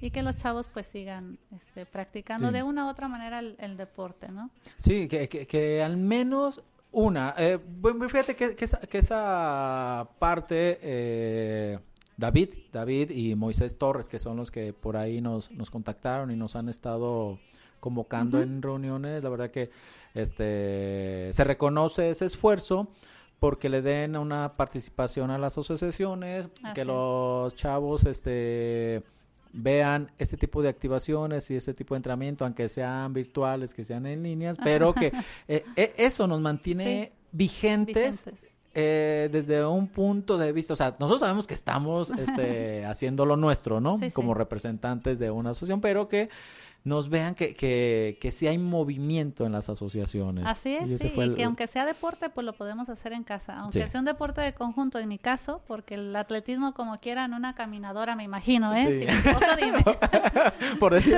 Y 0.02 0.10
que 0.10 0.22
los 0.22 0.36
chavos 0.36 0.68
pues 0.68 0.84
sigan 0.84 1.38
este, 1.56 1.86
practicando 1.86 2.52
de 2.52 2.62
una 2.62 2.84
u 2.84 2.90
otra 2.90 3.08
manera 3.08 3.38
el, 3.38 3.76
deporte, 3.78 4.28
¿no? 4.28 4.50
Sí, 4.76 5.08
que, 5.08 5.28
que 5.28 5.82
al 5.82 5.96
menos 5.96 6.62
una, 6.94 7.34
eh, 7.36 7.58
bueno, 7.80 8.08
fíjate 8.08 8.34
que, 8.34 8.54
que, 8.54 8.98
esa, 8.98 10.08
parte, 10.18 10.78
eh, 10.80 11.78
David, 12.16 12.50
David 12.72 13.10
y 13.10 13.34
Moisés 13.34 13.76
Torres, 13.76 14.08
que 14.08 14.18
son 14.18 14.36
los 14.36 14.50
que 14.50 14.72
por 14.72 14.96
ahí 14.96 15.20
nos, 15.20 15.50
nos 15.50 15.70
contactaron 15.70 16.30
y 16.30 16.36
nos 16.36 16.56
han 16.56 16.68
estado 16.68 17.38
convocando 17.80 18.40
en 18.40 18.62
reuniones, 18.62 19.22
la 19.22 19.28
verdad 19.28 19.50
que 19.50 19.70
este 20.14 21.30
se 21.32 21.44
reconoce 21.44 22.10
ese 22.10 22.24
esfuerzo 22.24 22.88
porque 23.40 23.68
le 23.68 23.82
den 23.82 24.16
una 24.16 24.56
participación 24.56 25.30
a 25.30 25.36
las 25.36 25.58
asociaciones, 25.58 26.48
que 26.74 26.84
los 26.84 27.54
chavos 27.56 28.06
este 28.06 29.02
vean 29.54 30.10
ese 30.18 30.36
tipo 30.36 30.62
de 30.62 30.68
activaciones 30.68 31.50
y 31.50 31.56
ese 31.56 31.72
tipo 31.74 31.94
de 31.94 31.98
entrenamiento, 31.98 32.44
aunque 32.44 32.68
sean 32.68 33.12
virtuales, 33.14 33.72
que 33.72 33.84
sean 33.84 34.04
en 34.06 34.22
líneas, 34.22 34.58
pero 34.62 34.92
que 34.92 35.12
eh, 35.48 35.64
eh, 35.76 35.92
eso 35.96 36.26
nos 36.26 36.40
mantiene 36.40 37.12
vigentes. 37.32 38.26
Eh, 38.76 39.28
desde 39.30 39.64
un 39.64 39.86
punto 39.86 40.36
de 40.36 40.50
vista, 40.50 40.72
o 40.72 40.76
sea, 40.76 40.96
nosotros 40.98 41.20
sabemos 41.20 41.46
que 41.46 41.54
estamos 41.54 42.10
este, 42.10 42.84
haciendo 42.86 43.24
lo 43.24 43.36
nuestro, 43.36 43.80
¿no? 43.80 44.00
Como 44.12 44.34
representantes 44.34 45.20
de 45.20 45.30
una 45.30 45.50
asociación, 45.50 45.80
pero 45.80 46.08
que 46.08 46.28
nos 46.84 47.08
vean 47.08 47.34
que, 47.34 47.54
que, 47.54 48.18
que 48.20 48.30
sí 48.30 48.46
hay 48.46 48.58
movimiento 48.58 49.46
en 49.46 49.52
las 49.52 49.70
asociaciones. 49.70 50.44
Así 50.46 50.74
es, 50.74 51.00
sí, 51.00 51.12
y 51.16 51.34
que 51.34 51.44
aunque 51.44 51.66
sea 51.66 51.86
deporte, 51.86 52.28
pues 52.28 52.44
lo 52.44 52.52
podemos 52.52 52.90
hacer 52.90 53.14
en 53.14 53.24
casa. 53.24 53.58
Aunque 53.58 53.88
sea 53.88 54.00
un 54.00 54.04
deporte 54.04 54.42
de 54.42 54.52
conjunto, 54.52 54.98
en 54.98 55.08
mi 55.08 55.18
caso, 55.18 55.62
porque 55.66 55.94
el 55.94 56.14
atletismo 56.14 56.74
como 56.74 57.00
quiera 57.00 57.24
en 57.24 57.32
una 57.32 57.54
caminadora, 57.54 58.16
me 58.16 58.24
imagino, 58.24 58.74
¿eh? 58.74 58.98
Si 58.98 59.06
me 59.06 59.18
equivoco, 59.18 59.46
dime. 59.60 59.82
Por 60.78 60.92
decir. 60.92 61.16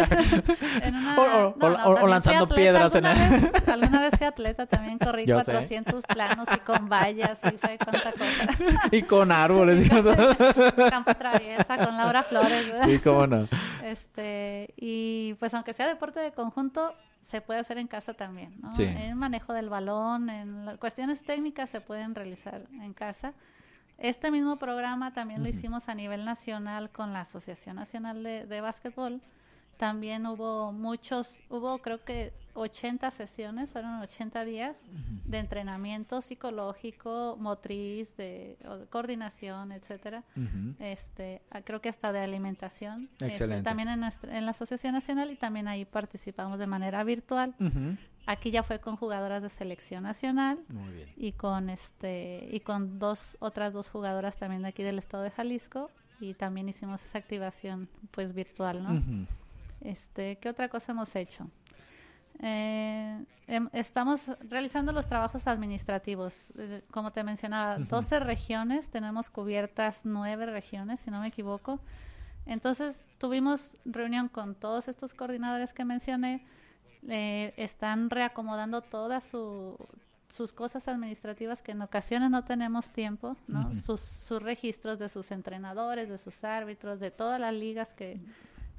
o, 1.18 2.06
lanzando 2.06 2.48
piedras 2.48 2.94
en 2.94 3.06
el... 3.06 3.50
alguna 3.66 4.02
vez 4.02 4.14
fui 4.16 4.26
atleta, 4.26 4.66
también 4.66 4.98
corrí 4.98 5.26
400 5.26 6.00
planos 6.04 6.48
y 6.54 6.58
con 6.60 6.88
vallas 6.88 7.38
y 7.42 7.58
sabe 7.58 7.78
cuánta 7.78 8.12
cosa. 8.12 8.88
y 8.92 9.02
con 9.02 9.32
árboles. 9.32 9.84
y 9.84 9.88
Campo 9.88 11.12
traviesa, 11.14 11.76
con 11.76 11.96
Laura 11.96 12.22
Flores. 12.22 12.72
Sí, 12.84 13.00
cómo 13.00 13.26
no. 13.26 13.48
Este, 13.82 14.72
y 14.76 15.34
pues 15.40 15.55
aunque 15.56 15.74
sea 15.74 15.86
deporte 15.86 16.20
de 16.20 16.32
conjunto, 16.32 16.94
se 17.20 17.40
puede 17.40 17.60
hacer 17.60 17.78
en 17.78 17.88
casa 17.88 18.14
también, 18.14 18.54
¿no? 18.60 18.70
En 18.78 18.96
el 18.96 19.16
manejo 19.16 19.52
del 19.52 19.68
balón, 19.68 20.30
en 20.30 20.76
cuestiones 20.78 21.24
técnicas 21.24 21.70
se 21.70 21.80
pueden 21.80 22.14
realizar 22.14 22.66
en 22.70 22.92
casa. 22.92 23.34
Este 23.98 24.30
mismo 24.30 24.56
programa 24.56 25.12
también 25.12 25.42
lo 25.42 25.48
hicimos 25.48 25.88
a 25.88 25.94
nivel 25.94 26.24
nacional 26.24 26.90
con 26.90 27.12
la 27.12 27.22
Asociación 27.22 27.76
Nacional 27.76 28.22
de, 28.22 28.46
de 28.46 28.60
Básquetbol 28.60 29.20
también 29.76 30.26
hubo 30.26 30.72
muchos, 30.72 31.40
hubo 31.50 31.78
creo 31.78 32.02
que 32.04 32.32
80 32.56 33.10
sesiones, 33.10 33.70
fueron 33.70 34.00
80 34.00 34.44
días 34.44 34.82
de 35.24 35.38
entrenamiento 35.38 36.22
psicológico, 36.22 37.36
motriz, 37.38 38.16
de, 38.16 38.56
coordinación, 38.90 39.72
etcétera. 39.72 40.24
Este, 40.78 41.42
ah, 41.50 41.62
creo 41.62 41.80
que 41.80 41.88
hasta 41.88 42.12
de 42.12 42.20
alimentación. 42.20 43.08
Este, 43.20 43.62
también 43.62 43.88
en, 43.88 44.02
en 44.04 44.44
la 44.44 44.50
Asociación 44.50 44.94
Nacional 44.94 45.30
y 45.30 45.36
también 45.36 45.68
ahí 45.68 45.84
participamos 45.84 46.58
de 46.58 46.66
manera 46.66 47.04
virtual. 47.04 47.54
Aquí 48.26 48.50
ya 48.50 48.64
fue 48.64 48.80
con 48.80 48.96
jugadoras 48.96 49.40
de 49.40 49.48
selección 49.48 50.02
nacional 50.02 50.58
y 51.16 51.32
con 51.32 51.70
este 51.70 52.48
y 52.50 52.58
con 52.58 52.98
dos 52.98 53.36
otras 53.38 53.72
dos 53.72 53.88
jugadoras 53.88 54.36
también 54.36 54.62
de 54.62 54.68
aquí 54.68 54.82
del 54.82 54.98
estado 54.98 55.22
de 55.22 55.30
Jalisco 55.30 55.90
y 56.18 56.34
también 56.34 56.68
hicimos 56.68 57.04
esa 57.04 57.18
activación 57.18 57.88
pues 58.10 58.34
virtual, 58.34 58.82
¿no? 58.82 59.26
Este, 59.80 60.36
¿Qué 60.36 60.48
otra 60.48 60.68
cosa 60.68 60.92
hemos 60.92 61.14
hecho? 61.14 61.48
Eh, 62.40 63.24
em, 63.46 63.68
estamos 63.72 64.22
realizando 64.48 64.92
los 64.92 65.06
trabajos 65.06 65.46
administrativos. 65.46 66.52
Eh, 66.56 66.82
como 66.90 67.12
te 67.12 67.24
mencionaba, 67.24 67.78
12 67.78 68.20
regiones, 68.20 68.88
tenemos 68.88 69.30
cubiertas 69.30 70.02
9 70.04 70.46
regiones, 70.46 71.00
si 71.00 71.10
no 71.10 71.20
me 71.20 71.28
equivoco. 71.28 71.80
Entonces, 72.44 73.04
tuvimos 73.18 73.72
reunión 73.84 74.28
con 74.28 74.54
todos 74.54 74.88
estos 74.88 75.14
coordinadores 75.14 75.72
que 75.72 75.84
mencioné. 75.84 76.44
Eh, 77.08 77.54
están 77.56 78.10
reacomodando 78.10 78.80
todas 78.80 79.24
sus 79.24 80.52
cosas 80.52 80.88
administrativas 80.88 81.62
que 81.62 81.72
en 81.72 81.82
ocasiones 81.82 82.30
no 82.30 82.44
tenemos 82.44 82.90
tiempo, 82.90 83.36
¿no? 83.46 83.74
sus, 83.74 84.00
sus 84.00 84.42
registros 84.42 84.98
de 84.98 85.08
sus 85.08 85.30
entrenadores, 85.30 86.08
de 86.08 86.18
sus 86.18 86.42
árbitros, 86.44 87.00
de 87.00 87.10
todas 87.10 87.40
las 87.40 87.54
ligas 87.54 87.94
que 87.94 88.20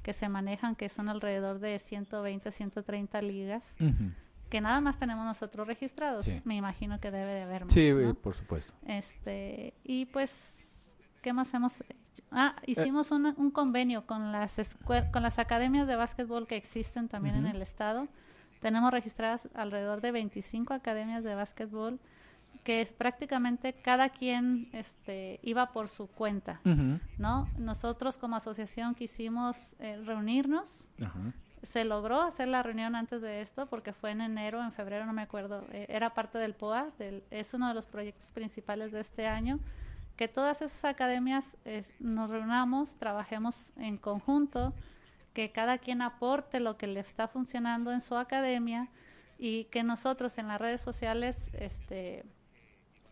que 0.02 0.12
se 0.12 0.28
manejan, 0.28 0.74
que 0.74 0.88
son 0.88 1.08
alrededor 1.08 1.58
de 1.58 1.78
120, 1.78 2.50
130 2.50 3.22
ligas, 3.22 3.74
que 4.48 4.60
nada 4.60 4.80
más 4.80 4.98
tenemos 4.98 5.24
nosotros 5.24 5.66
registrados. 5.66 6.26
Me 6.44 6.56
imagino 6.56 7.00
que 7.00 7.10
debe 7.10 7.34
de 7.34 7.42
haber 7.42 7.64
más. 7.64 7.74
Sí, 7.74 7.92
por 8.22 8.34
supuesto. 8.34 8.72
Este, 8.86 9.74
y 9.84 10.06
pues, 10.06 10.90
¿qué 11.22 11.32
más 11.32 11.52
hemos 11.54 11.80
hecho? 11.80 12.22
Ah, 12.30 12.56
hicimos 12.66 13.10
un, 13.10 13.50
convenio 13.50 14.06
con 14.06 14.32
las, 14.32 14.56
con 14.84 15.22
las 15.22 15.38
academias 15.38 15.86
de 15.86 15.96
básquetbol 15.96 16.46
que 16.46 16.56
existen 16.56 17.08
también 17.08 17.36
en 17.36 17.46
el 17.46 17.62
estado. 17.62 18.08
Tenemos 18.60 18.90
registradas 18.90 19.48
alrededor 19.54 20.00
de 20.00 20.10
25 20.10 20.74
academias 20.74 21.22
de 21.22 21.34
básquetbol 21.34 22.00
que 22.68 22.82
es 22.82 22.92
prácticamente 22.92 23.72
cada 23.72 24.10
quien 24.10 24.68
este, 24.72 25.40
iba 25.42 25.72
por 25.72 25.88
su 25.88 26.06
cuenta, 26.06 26.60
¿no? 27.16 27.48
Nosotros 27.56 28.18
como 28.18 28.36
asociación 28.36 28.94
quisimos 28.94 29.74
eh, 29.78 30.00
reunirnos. 30.04 30.88
Se 31.62 31.84
logró 31.84 32.20
hacer 32.20 32.48
la 32.48 32.62
reunión 32.62 32.94
antes 32.94 33.22
de 33.22 33.40
esto 33.40 33.66
porque 33.66 33.94
fue 33.94 34.10
en 34.10 34.20
enero, 34.20 34.62
en 34.62 34.72
febrero, 34.72 35.06
no 35.06 35.14
me 35.14 35.22
acuerdo. 35.22 35.64
Eh, 35.72 35.86
era 35.88 36.12
parte 36.12 36.36
del 36.36 36.54
POA, 36.54 36.90
es 37.30 37.54
uno 37.54 37.68
de 37.68 37.74
los 37.74 37.86
proyectos 37.86 38.32
principales 38.32 38.92
de 38.92 39.00
este 39.00 39.26
año. 39.26 39.60
Que 40.16 40.28
todas 40.28 40.60
esas 40.60 40.84
academias 40.84 41.56
nos 42.00 42.28
reunamos, 42.28 42.96
trabajemos 42.96 43.72
en 43.76 43.96
conjunto, 43.96 44.74
que 45.32 45.52
cada 45.52 45.78
quien 45.78 46.02
aporte 46.02 46.60
lo 46.60 46.76
que 46.76 46.86
le 46.86 47.00
está 47.00 47.28
funcionando 47.28 47.92
en 47.92 48.02
su 48.02 48.14
academia 48.14 48.88
y 49.38 49.64
que 49.66 49.84
nosotros 49.84 50.36
en 50.36 50.48
las 50.48 50.60
redes 50.60 50.80
sociales 50.80 51.48
este, 51.54 52.26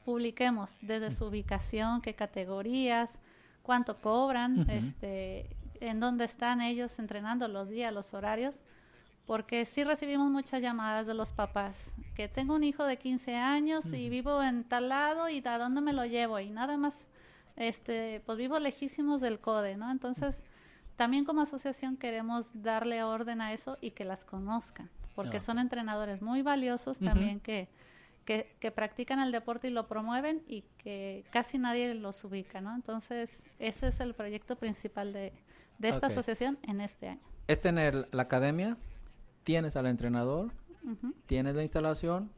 publiquemos 0.07 0.78
desde 0.82 1.11
su 1.11 1.24
ubicación, 1.24 2.00
qué 2.00 2.14
categorías, 2.14 3.20
cuánto 3.62 3.98
cobran, 3.98 4.70
este, 4.70 5.57
en 5.80 5.98
dónde 5.98 6.24
están 6.24 6.61
ellos 6.61 7.00
entrenando 7.00 7.48
los 7.48 7.68
días, 7.68 7.92
los 7.92 8.14
horarios, 8.14 8.54
porque 9.26 9.64
sí 9.64 9.82
recibimos 9.82 10.30
muchas 10.30 10.62
llamadas 10.62 11.09
de 11.09 11.14
los 11.14 11.32
papás, 11.32 11.92
que 12.14 12.28
tengo 12.28 12.54
un 12.54 12.62
hijo 12.62 12.84
de 12.84 12.98
15 12.98 13.34
años 13.34 13.92
y 13.92 14.09
vivo 14.09 14.40
en 14.44 14.62
tal 14.62 14.90
lado 14.90 15.28
y 15.28 15.42
a 15.44 15.59
dónde 15.59 15.80
me 15.80 15.92
lo 15.92 16.07
llevo 16.07 16.38
y 16.38 16.50
nada 16.50 16.76
más, 16.76 17.09
este, 17.57 18.22
pues 18.26 18.38
vivo 18.38 18.61
lejísimos 18.61 19.20
del 19.20 19.40
CODE, 19.40 19.76
¿no? 19.76 19.90
Entonces, 19.90 20.44
también 20.94 21.24
como 21.24 21.40
asociación 21.40 21.96
queremos 21.96 22.50
darle 22.54 23.02
orden 23.02 23.40
a 23.40 23.52
eso 23.52 23.76
y 23.80 23.90
que 23.90 24.04
las 24.04 24.24
conozcan, 24.24 24.88
porque 25.16 25.40
son 25.40 25.59
entrenadores 25.59 26.22
muy 26.22 26.42
valiosos 26.42 27.00
también 27.00 27.40
que 27.40 27.68
que, 28.27 28.72
practican 28.74 29.20
el 29.20 29.33
deporte 29.33 29.68
y 29.68 29.70
lo 29.70 29.87
promueven 29.87 30.43
y 30.47 30.62
que 30.77 31.24
casi 31.31 31.59
nadie 31.59 31.95
los 31.95 32.22
ubica, 32.24 32.61
¿no? 32.61 32.74
Entonces, 32.74 33.45
ese 33.59 33.89
es 33.89 34.01
el 34.01 34.14
proyecto 34.14 34.57
principal 34.57 35.12
de, 35.12 35.33
esta 35.81 36.09
asociación 36.09 36.59
en 36.62 36.81
este 36.81 37.09
año. 37.09 37.20
Es 37.47 37.62
tener 37.62 38.09
la 38.12 38.22
academia, 38.22 38.77
tienes 39.45 39.77
al 39.77 39.87
entrenador, 39.87 40.53
tienes 41.27 41.55
la 41.55 41.62
instalación, 41.62 42.31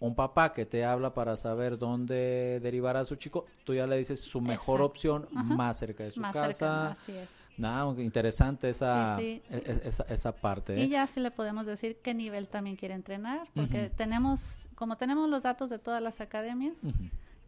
un 0.00 0.14
papá 0.14 0.52
que 0.52 0.66
te 0.66 0.84
habla 0.84 1.14
para 1.14 1.36
saber 1.36 1.78
dónde 1.78 2.60
derivar 2.60 2.96
a 2.96 3.04
su 3.04 3.16
chico, 3.16 3.46
tú 3.64 3.74
ya 3.74 3.86
le 3.86 3.96
dices 3.96 4.20
su 4.22 4.40
mejor 4.40 4.82
opción 4.82 5.28
más 5.30 5.78
cerca 5.78 6.04
de 6.04 6.10
su 6.10 6.22
casa. 6.22 6.90
así 6.90 7.12
es. 7.12 7.28
Nada, 7.56 7.90
interesante 8.02 8.68
esa, 8.68 9.18
e, 9.18 9.42
e, 9.48 9.80
esa, 9.84 10.02
esa, 10.04 10.32
parte. 10.32 10.78
Y 10.78 10.82
¿eh? 10.82 10.88
ya 10.88 11.06
sí 11.06 11.20
le 11.20 11.30
podemos 11.30 11.64
decir 11.64 12.00
qué 12.02 12.12
nivel 12.12 12.48
también 12.48 12.76
quiere 12.76 12.94
entrenar, 12.94 13.48
porque 13.54 13.88
tenemos, 13.88 14.65
como 14.76 14.96
tenemos 14.96 15.28
los 15.28 15.42
datos 15.42 15.68
de 15.68 15.80
todas 15.80 16.00
las 16.00 16.20
academias, 16.20 16.76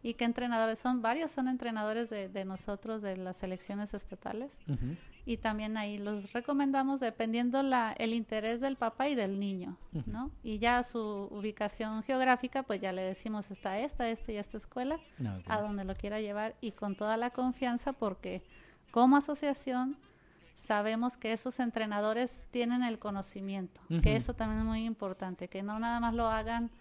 y 0.01 0.13
qué 0.15 0.25
entrenadores 0.25 0.79
son, 0.79 1.01
varios 1.01 1.29
son 1.31 1.47
entrenadores 1.47 2.09
de, 2.09 2.29
de 2.29 2.45
nosotros, 2.45 3.01
de 3.01 3.15
las 3.17 3.37
selecciones 3.37 3.93
estatales, 3.93 4.57
y 5.25 5.37
también 5.37 5.77
ahí 5.77 5.97
los 5.99 6.33
recomendamos 6.33 7.01
dependiendo 7.01 7.61
la, 7.61 7.93
el 7.97 8.13
interés 8.13 8.61
del 8.61 8.77
papá 8.77 9.09
y 9.09 9.15
del 9.15 9.39
niño, 9.39 9.77
¿no? 10.07 10.31
Y 10.41 10.57
ya 10.57 10.81
su 10.83 11.27
ubicación 11.29 12.01
geográfica, 12.03 12.63
pues 12.63 12.81
ya 12.81 12.91
le 12.91 13.03
decimos 13.03 13.51
está 13.51 13.77
esta, 13.79 14.09
esta 14.09 14.31
y 14.31 14.37
esta 14.37 14.57
escuela, 14.57 14.99
a 15.47 15.61
donde 15.61 15.83
lo 15.83 15.95
quiera 15.95 16.19
llevar, 16.19 16.55
y 16.61 16.71
con 16.71 16.95
toda 16.95 17.15
la 17.17 17.29
confianza, 17.29 17.93
porque 17.93 18.41
como 18.91 19.17
asociación 19.17 19.97
sabemos 20.55 21.15
que 21.15 21.31
esos 21.31 21.59
entrenadores 21.59 22.45
tienen 22.51 22.83
el 22.83 22.97
conocimiento, 22.99 23.81
que 24.01 24.15
eso 24.15 24.33
también 24.33 24.61
es 24.61 24.65
muy 24.65 24.85
importante, 24.85 25.47
que 25.47 25.61
no 25.61 25.77
nada 25.77 25.99
más 25.99 26.13
lo 26.13 26.27
hagan 26.27 26.71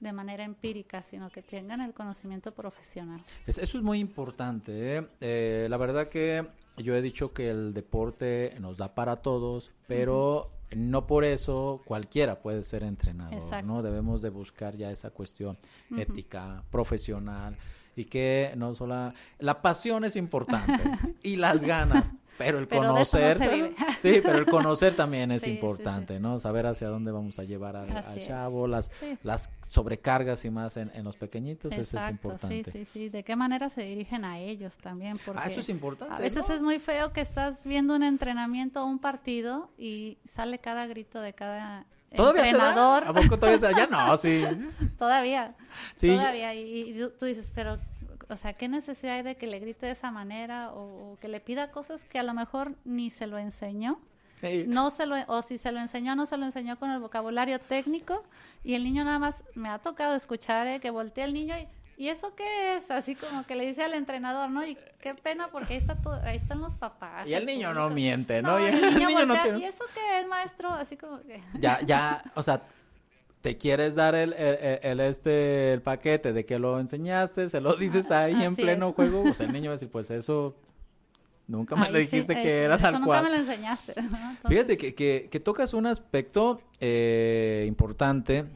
de 0.00 0.12
manera 0.12 0.44
empírica, 0.44 1.02
sino 1.02 1.30
que 1.30 1.42
tengan 1.42 1.80
el 1.80 1.92
conocimiento 1.92 2.52
profesional. 2.52 3.22
eso 3.46 3.60
es 3.62 3.82
muy 3.82 3.98
importante. 3.98 4.98
¿eh? 4.98 5.06
Eh, 5.20 5.66
la 5.70 5.76
verdad 5.76 6.08
que 6.08 6.46
yo 6.76 6.94
he 6.94 7.02
dicho 7.02 7.32
que 7.32 7.50
el 7.50 7.72
deporte 7.74 8.54
nos 8.60 8.76
da 8.76 8.94
para 8.94 9.16
todos, 9.16 9.70
pero 9.86 10.50
no 10.74 11.06
por 11.06 11.24
eso 11.24 11.82
cualquiera 11.84 12.40
puede 12.40 12.62
ser 12.62 12.82
entrenador, 12.82 13.64
¿no? 13.64 13.82
Debemos 13.82 14.20
de 14.22 14.30
buscar 14.30 14.76
ya 14.76 14.90
esa 14.90 15.10
cuestión 15.10 15.56
ética, 15.96 16.62
profesional 16.70 17.56
y 17.94 18.04
que 18.04 18.52
no 18.56 18.74
solo 18.74 19.12
la 19.38 19.62
pasión 19.62 20.04
es 20.04 20.16
importante 20.16 20.82
y 21.22 21.36
las 21.36 21.62
ganas 21.62 22.12
pero 22.38 22.58
el 22.58 22.68
conocer 22.68 23.38
sí 24.00 24.20
pero 24.22 24.38
el 24.38 24.46
conocer 24.46 24.94
también 24.94 25.30
es 25.30 25.46
importante 25.46 26.20
no 26.20 26.38
saber 26.38 26.66
hacia 26.66 26.88
dónde 26.88 27.12
vamos 27.12 27.38
a 27.38 27.44
llevar 27.44 27.76
al, 27.76 28.20
chavo 28.20 28.66
las 28.66 28.90
las 29.22 29.50
sobrecargas 29.66 30.44
y 30.44 30.50
más 30.50 30.76
en, 30.76 30.90
los 31.04 31.16
pequeñitos 31.16 31.72
eso 31.72 31.98
es 31.98 32.08
importante 32.08 32.70
sí 32.70 32.84
sí 32.84 32.84
sí 32.84 33.08
de 33.08 33.22
qué 33.22 33.36
manera 33.36 33.68
se 33.68 33.82
dirigen 33.82 34.24
a 34.24 34.38
ellos 34.38 34.76
también 34.78 35.16
porque 35.24 35.40
ah, 35.44 35.50
eso 35.50 35.60
es 35.60 35.68
importante 35.68 36.14
a 36.14 36.18
veces 36.18 36.48
es 36.50 36.60
muy 36.60 36.78
feo 36.78 37.12
que 37.12 37.20
estás 37.20 37.64
viendo 37.64 37.94
un 37.94 38.02
entrenamiento 38.02 38.82
o 38.82 38.86
un 38.86 38.98
partido 38.98 39.70
y 39.78 40.18
sale 40.24 40.58
cada 40.58 40.86
grito 40.86 41.20
de 41.20 41.32
cada 41.32 41.86
¿Todavía 42.14 42.48
entrenador. 42.48 43.04
¿A 43.04 43.12
poco 43.12 43.38
todavía 43.38 43.58
se 43.58 43.66
da? 43.66 43.72
Ya 43.76 43.86
no, 43.86 44.16
sí. 44.16 44.44
todavía. 44.98 45.54
Sí. 45.94 46.08
Todavía. 46.08 46.54
Y, 46.54 47.08
tú 47.18 47.26
dices, 47.26 47.50
pero, 47.54 47.78
o 48.28 48.36
sea, 48.36 48.54
¿qué 48.54 48.68
necesidad 48.68 49.16
hay 49.16 49.22
de 49.22 49.36
que 49.36 49.46
le 49.46 49.58
grite 49.60 49.86
de 49.86 49.92
esa 49.92 50.10
manera 50.10 50.72
o, 50.72 51.16
que 51.20 51.28
le 51.28 51.40
pida 51.40 51.70
cosas 51.70 52.04
que 52.04 52.18
a 52.18 52.22
lo 52.22 52.34
mejor 52.34 52.74
ni 52.84 53.10
se 53.10 53.26
lo 53.26 53.38
enseñó? 53.38 53.98
No 54.66 54.90
se 54.90 55.06
lo, 55.06 55.16
o 55.28 55.42
si 55.42 55.56
se 55.56 55.72
lo 55.72 55.80
enseñó, 55.80 56.14
no 56.14 56.26
se 56.26 56.36
lo 56.36 56.44
enseñó 56.44 56.78
con 56.78 56.90
el 56.90 57.00
vocabulario 57.00 57.58
técnico 57.58 58.22
y 58.64 58.74
el 58.74 58.84
niño 58.84 59.02
nada 59.02 59.18
más 59.18 59.44
me 59.54 59.70
ha 59.70 59.78
tocado 59.78 60.14
escuchar 60.14 60.66
eh, 60.66 60.78
que 60.78 60.90
voltea 60.90 61.24
el 61.24 61.32
niño 61.32 61.56
y 61.58 61.66
¿Y 61.98 62.08
eso 62.08 62.34
qué 62.34 62.76
es? 62.76 62.90
Así 62.90 63.14
como 63.14 63.44
que 63.46 63.54
le 63.54 63.66
dice 63.66 63.82
al 63.82 63.94
entrenador, 63.94 64.50
¿no? 64.50 64.64
Y 64.66 64.76
qué 65.00 65.14
pena 65.14 65.48
porque 65.48 65.74
ahí, 65.74 65.78
está 65.78 65.94
todo, 65.94 66.20
ahí 66.24 66.36
están 66.36 66.60
los 66.60 66.76
papás. 66.76 67.26
Y 67.26 67.32
el, 67.32 67.46
niño 67.46 67.72
te 73.46 73.56
quieres 73.56 73.94
dar 73.94 74.16
el, 74.16 74.32
el, 74.32 74.98
este, 74.98 75.72
el 75.72 75.80
paquete 75.80 76.32
de 76.32 76.44
que 76.44 76.58
lo 76.58 76.80
enseñaste, 76.80 77.48
se 77.48 77.60
lo 77.60 77.76
dices 77.76 78.10
ahí 78.10 78.42
en 78.42 78.56
pleno 78.56 78.92
juego, 78.92 79.22
pues 79.22 79.38
el 79.38 79.52
niño 79.52 79.70
va 79.70 79.74
a 79.74 79.76
decir, 79.76 79.88
pues 79.88 80.10
eso... 80.10 80.56
Nunca 81.46 81.76
me 81.76 81.88
lo 81.88 81.96
dijiste 81.96 82.34
que 82.34 82.64
era 82.64 82.76
tal 82.76 82.94
nunca 83.00 83.22
me 83.22 83.30
lo 83.30 83.36
enseñaste. 83.36 83.94
Fíjate 84.48 84.76
que, 84.76 84.96
que, 84.96 85.28
que, 85.30 85.38
tocas 85.38 85.74
un 85.74 85.86
aspecto 85.86 86.60
eh, 86.80 87.64
importante 87.68 88.46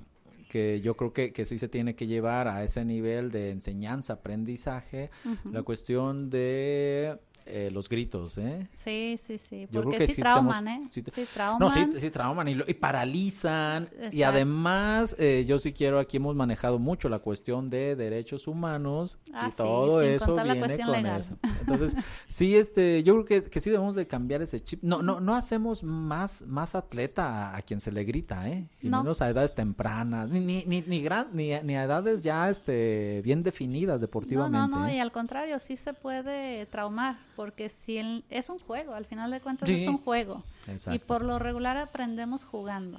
que 0.49 0.81
yo 0.81 0.97
creo 0.97 1.13
que, 1.13 1.33
que 1.33 1.45
sí 1.45 1.57
se 1.61 1.69
tiene 1.69 1.95
que 1.95 2.09
llevar 2.09 2.49
a 2.49 2.65
ese 2.65 2.85
nivel 2.85 3.31
de 3.31 3.53
enseñanza, 3.53 4.15
aprendizaje, 4.15 5.13
la 5.45 5.63
cuestión 5.63 6.31
de 6.31 7.17
eh, 7.47 7.71
los 7.73 7.89
gritos, 7.89 8.39
¿eh? 8.39 8.69
Sí, 8.73 9.19
sí, 9.25 9.39
sí, 9.39 9.69
porque 9.73 10.07
sí, 10.07 10.21
trauman, 10.21 10.69
¿eh? 10.69 10.89
Sí, 10.91 11.03
trauman. 11.33 11.61
No, 11.61 11.71
sí, 11.71 11.87
sí 11.99 12.11
trauman 12.11 12.49
y, 12.49 12.59
y 12.67 12.75
paralizan. 12.75 13.89
Y 14.13 14.23
además, 14.23 15.17
eh, 15.19 15.45
yo 15.47 15.59
sí 15.59 15.73
quiero, 15.73 15.99
aquí 15.99 16.19
hemos 16.19 16.37
manejado 16.37 16.79
mucho 16.79 17.09
la 17.09 17.19
cuestión 17.19 17.71
de 17.71 17.97
derechos 17.97 18.47
humanos 18.47 19.19
ah, 19.33 19.49
y 19.51 19.57
todo 19.57 20.01
eso 20.03 20.37
viene 20.37 20.79
con 20.79 21.07
eso. 21.07 21.37
Entonces, 21.61 21.97
sí, 22.27 22.57
este, 22.57 23.03
yo 23.03 23.15
creo 23.15 23.43
que, 23.43 23.51
que, 23.51 23.61
sí 23.61 23.71
debemos 23.71 23.95
de 23.95 24.07
cambiar 24.07 24.43
ese 24.43 24.61
chip. 24.61 24.83
No, 24.83 25.03
no, 25.03 25.21
no 25.21 25.35
hacemos 25.35 25.83
más, 25.83 26.43
más 26.43 26.75
atleta 26.75 27.55
a, 27.57 27.63
quien 27.63 27.81
se 27.81 27.93
le 27.93 28.05
grita, 28.05 28.49
¿eh? 28.49 28.67
Y 28.83 28.89
no. 28.89 29.03
menos 29.03 29.23
a 29.23 29.29
edades 29.29 29.55
tempranas, 29.55 30.29
ni, 30.29 30.41
ni, 30.41 30.65
ni, 30.67 30.83
ni, 30.83 31.03
gran, 31.03 31.29
ni, 31.33 31.59
ni, 31.61 31.77
a 31.77 31.85
edades 31.85 32.23
ya, 32.23 32.49
este, 32.49 33.21
bien 33.23 33.43
definidas 33.43 34.01
deportivamente. 34.01 34.59
No, 34.59 34.69
no, 34.69 34.81
no, 34.81 34.87
¿eh? 34.87 34.97
y 34.97 34.99
al 34.99 35.13
contrario, 35.13 35.59
sí 35.59 35.77
se 35.77 35.93
puede 35.93 36.67
traumar 36.67 37.19
porque 37.41 37.71
si 37.71 38.23
es 38.29 38.51
un 38.51 38.59
juego, 38.59 38.93
al 38.93 39.07
final 39.07 39.31
de 39.31 39.41
cuentas 39.41 39.67
es 39.67 39.89
un 39.89 39.97
juego. 39.97 40.43
Y 40.93 40.99
por 40.99 41.25
lo 41.25 41.39
regular 41.39 41.79
aprendemos 41.79 42.45
jugando. 42.45 42.99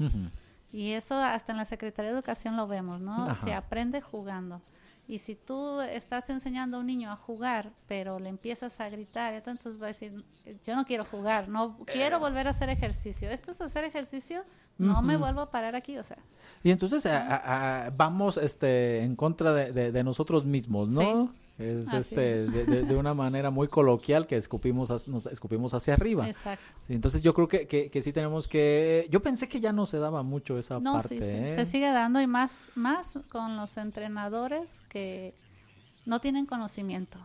Y 0.74 0.94
eso 0.94 1.14
hasta 1.14 1.52
en 1.52 1.60
la 1.60 1.66
Secretaría 1.66 2.10
de 2.10 2.18
Educación 2.18 2.58
lo 2.58 2.68
vemos, 2.68 3.04
¿no? 3.04 3.36
Se 3.36 3.54
aprende 3.54 4.02
jugando. 4.02 4.60
Y 5.08 5.20
si 5.20 5.36
tú 5.36 5.80
estás 5.82 6.28
enseñando 6.32 6.78
a 6.78 6.80
un 6.80 6.88
niño 6.88 7.12
a 7.12 7.18
jugar, 7.18 7.70
pero 7.88 8.18
le 8.18 8.30
empiezas 8.30 8.80
a 8.80 8.90
gritar, 8.90 9.36
entonces 9.36 9.80
va 9.80 9.86
a 9.86 9.88
decir, 9.90 10.24
yo 10.66 10.76
no 10.76 10.86
quiero 10.86 11.06
jugar, 11.06 11.48
no 11.48 11.78
quiero 11.86 12.18
eh. 12.18 12.20
volver 12.20 12.48
a 12.48 12.50
hacer 12.50 12.70
ejercicio. 12.70 13.30
Esto 13.30 13.52
es 13.52 13.62
hacer 13.62 13.84
ejercicio, 13.84 14.44
no 14.80 15.04
me 15.04 15.18
vuelvo 15.18 15.42
a 15.42 15.52
parar 15.52 15.76
aquí, 15.76 16.00
o 16.00 16.04
sea. 16.04 16.18
Y 16.64 16.72
entonces 16.72 17.08
vamos 17.96 18.38
este 18.38 19.04
en 19.04 19.16
contra 19.16 19.54
de, 19.54 20.04
nosotros 20.04 20.46
mismos, 20.46 20.90
¿no? 20.90 21.32
Es 21.62 21.94
este 21.94 22.48
de, 22.48 22.96
una 22.96 23.14
manera 23.14 23.50
muy 23.52 23.68
coloquial 23.68 24.28
que 24.28 24.38
escupimos 24.38 25.08
nos 25.08 25.26
escupimos 25.28 25.74
hacia 25.74 25.94
arriba. 25.94 26.28
Exacto. 26.28 26.64
entonces 26.90 27.22
yo 27.22 27.34
creo 27.34 27.48
que, 27.48 27.68
que, 27.68 28.02
sí 28.02 28.12
tenemos 28.12 28.48
que 28.48 29.08
yo 29.10 29.22
pensé 29.22 29.48
que 29.48 29.60
ya 29.60 29.72
no 29.72 29.86
se 29.86 30.00
daba 30.00 30.24
mucho 30.24 30.58
esa 30.58 30.80
parte. 30.80 30.84
No, 30.84 31.02
sí, 31.02 31.20
¿eh? 31.22 31.54
se 31.56 31.66
sigue 31.66 31.92
dando 31.92 32.22
y 32.22 32.28
más 32.28 32.52
más 32.76 33.20
con 33.30 33.58
los 33.58 33.78
entrenadores 33.78 34.82
que 34.90 35.34
no 36.06 36.20
tienen 36.20 36.46
conocimiento. 36.46 37.20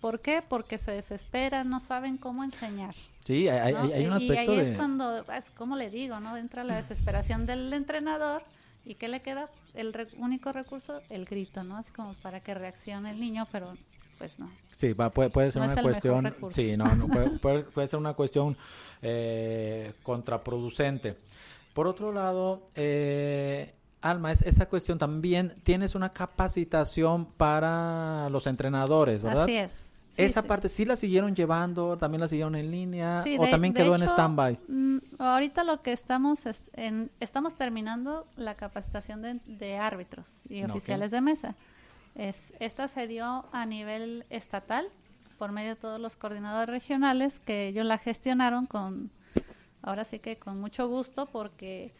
¿Por 0.00 0.20
qué? 0.20 0.42
Porque 0.46 0.78
se 0.78 0.90
desesperan, 0.90 1.70
no 1.70 1.78
saben 1.78 2.16
cómo 2.16 2.42
enseñar. 2.42 2.94
Sí, 3.24 3.48
hay, 3.48 3.74
hay, 3.74 4.06
un 4.06 4.14
aspecto 4.14 4.52
y 4.52 4.58
ahí 4.58 4.70
es 4.70 4.76
cuando, 4.76 5.24
es 5.32 5.50
como 5.50 5.76
le 5.76 5.90
digo, 5.90 6.18
¿no? 6.18 6.36
Entra 6.36 6.64
la 6.64 6.76
desesperación 6.76 7.46
del 7.46 7.72
entrenador 7.72 8.42
y 8.84 8.96
¿qué 8.96 9.06
le 9.06 9.22
queda? 9.22 9.46
El 9.74 10.08
único 10.18 10.52
recurso, 10.52 11.00
el 11.08 11.24
grito, 11.24 11.64
¿no? 11.64 11.76
Así 11.76 11.92
como 11.92 12.14
para 12.14 12.40
que 12.40 12.54
reaccione 12.54 13.10
el 13.10 13.20
niño, 13.20 13.46
pero 13.50 13.74
pues 14.18 14.38
no. 14.38 14.50
Sí, 14.70 14.94
puede, 14.94 15.30
puede 15.30 15.50
ser 15.50 15.62
una 15.62 15.82
cuestión, 15.82 16.34
sí, 16.50 16.76
no, 16.76 16.94
no 16.94 17.08
puede, 17.40 17.62
puede, 17.62 17.88
ser 17.88 17.98
una 17.98 18.14
cuestión 18.14 18.56
eh, 19.00 19.92
contraproducente. 20.02 21.16
Por 21.72 21.86
otro 21.86 22.12
lado, 22.12 22.62
eh, 22.76 23.72
Alma, 24.02 24.32
es 24.32 24.42
esa 24.42 24.66
cuestión 24.66 24.98
también 24.98 25.54
tienes 25.62 25.94
una 25.94 26.12
capacitación 26.12 27.24
para 27.24 28.28
los 28.30 28.46
entrenadores, 28.46 29.22
¿verdad? 29.22 29.44
Así 29.44 29.56
es. 29.56 29.91
Esa 30.16 30.42
parte 30.42 30.68
sí 30.68 30.84
la 30.84 30.96
siguieron 30.96 31.34
llevando, 31.34 31.96
también 31.96 32.20
la 32.20 32.28
siguieron 32.28 32.54
en 32.54 32.70
línea 32.70 33.24
o 33.38 33.48
también 33.48 33.72
quedó 33.72 33.94
en 33.94 34.02
stand-by. 34.02 34.58
Mm, 34.68 34.98
ahorita 35.18 35.64
lo 35.64 35.80
que 35.80 35.92
estamos 35.92 36.40
en, 36.74 37.10
estamos 37.20 37.54
terminando 37.54 38.26
la 38.36 38.54
capacitación 38.54 39.22
de, 39.22 39.76
árbitros 39.78 40.26
y 40.48 40.62
oficiales 40.64 41.10
de 41.10 41.20
mesa. 41.20 41.54
Es, 42.14 42.52
esta 42.60 42.88
se 42.88 43.06
dio 43.06 43.46
a 43.52 43.64
nivel 43.64 44.24
estatal 44.28 44.86
por 45.38 45.50
medio 45.50 45.70
de 45.70 45.76
todos 45.76 46.00
los 46.00 46.14
coordinadores 46.16 46.68
regionales 46.68 47.40
que 47.40 47.68
ellos 47.68 47.86
la 47.86 47.98
gestionaron 47.98 48.66
con, 48.66 49.10
ahora 49.82 50.04
sí 50.04 50.18
que 50.18 50.36
con 50.36 50.60
mucho 50.60 50.88
gusto 50.88 51.26
porque 51.26 51.90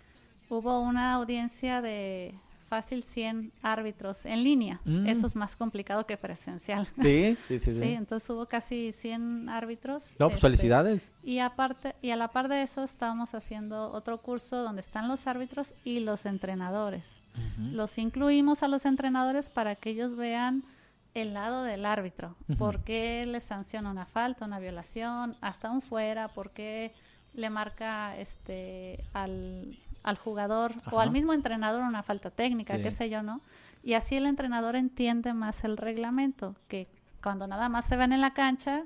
hubo 0.48 0.80
una 0.80 1.14
audiencia 1.14 1.80
de 1.80 2.34
fácil 2.72 3.02
100 3.02 3.52
árbitros 3.60 4.24
en 4.24 4.42
línea. 4.42 4.80
Mm. 4.86 5.06
Eso 5.06 5.26
es 5.26 5.36
más 5.36 5.56
complicado 5.56 6.06
que 6.06 6.16
presencial. 6.16 6.88
Sí, 7.02 7.36
sí, 7.46 7.58
sí. 7.58 7.74
sí, 7.74 7.82
entonces 8.02 8.30
hubo 8.30 8.46
casi 8.46 8.92
100 8.92 9.50
árbitros. 9.50 10.04
No, 10.18 10.28
pues 10.28 10.36
este, 10.36 10.40
felicidades. 10.40 11.10
Y 11.22 11.40
aparte, 11.40 11.94
y 12.00 12.12
a 12.12 12.16
la 12.16 12.28
par 12.28 12.48
de 12.48 12.62
eso 12.62 12.82
estábamos 12.82 13.34
haciendo 13.34 13.92
otro 13.92 14.16
curso 14.22 14.56
donde 14.56 14.80
están 14.80 15.06
los 15.06 15.26
árbitros 15.26 15.74
y 15.84 16.00
los 16.00 16.24
entrenadores. 16.24 17.10
Los 17.58 17.98
incluimos 17.98 18.62
a 18.62 18.68
los 18.68 18.86
entrenadores 18.86 19.50
para 19.50 19.74
que 19.74 19.90
ellos 19.90 20.16
vean 20.16 20.64
el 21.12 21.34
lado 21.34 21.64
del 21.64 21.84
árbitro. 21.84 22.36
¿Por 22.56 22.84
qué 22.84 23.26
le 23.26 23.40
sanciona 23.40 23.90
una 23.90 24.06
falta, 24.06 24.46
una 24.46 24.60
violación, 24.60 25.36
hasta 25.42 25.70
un 25.70 25.82
fuera? 25.82 26.28
¿Por 26.28 26.52
qué 26.52 26.90
le 27.34 27.50
marca 27.50 28.16
este 28.16 29.04
al 29.12 29.76
al 30.02 30.18
jugador 30.18 30.72
o 30.90 31.00
al 31.00 31.10
mismo 31.10 31.32
entrenador 31.32 31.82
una 31.82 32.02
falta 32.02 32.30
técnica, 32.30 32.76
qué 32.76 32.90
sé 32.90 33.08
yo, 33.08 33.22
¿no? 33.22 33.40
Y 33.82 33.94
así 33.94 34.16
el 34.16 34.26
entrenador 34.26 34.76
entiende 34.76 35.34
más 35.34 35.64
el 35.64 35.76
reglamento, 35.76 36.54
que 36.68 36.88
cuando 37.22 37.46
nada 37.46 37.68
más 37.68 37.84
se 37.84 37.96
ven 37.96 38.12
en 38.12 38.20
la 38.20 38.32
cancha 38.32 38.84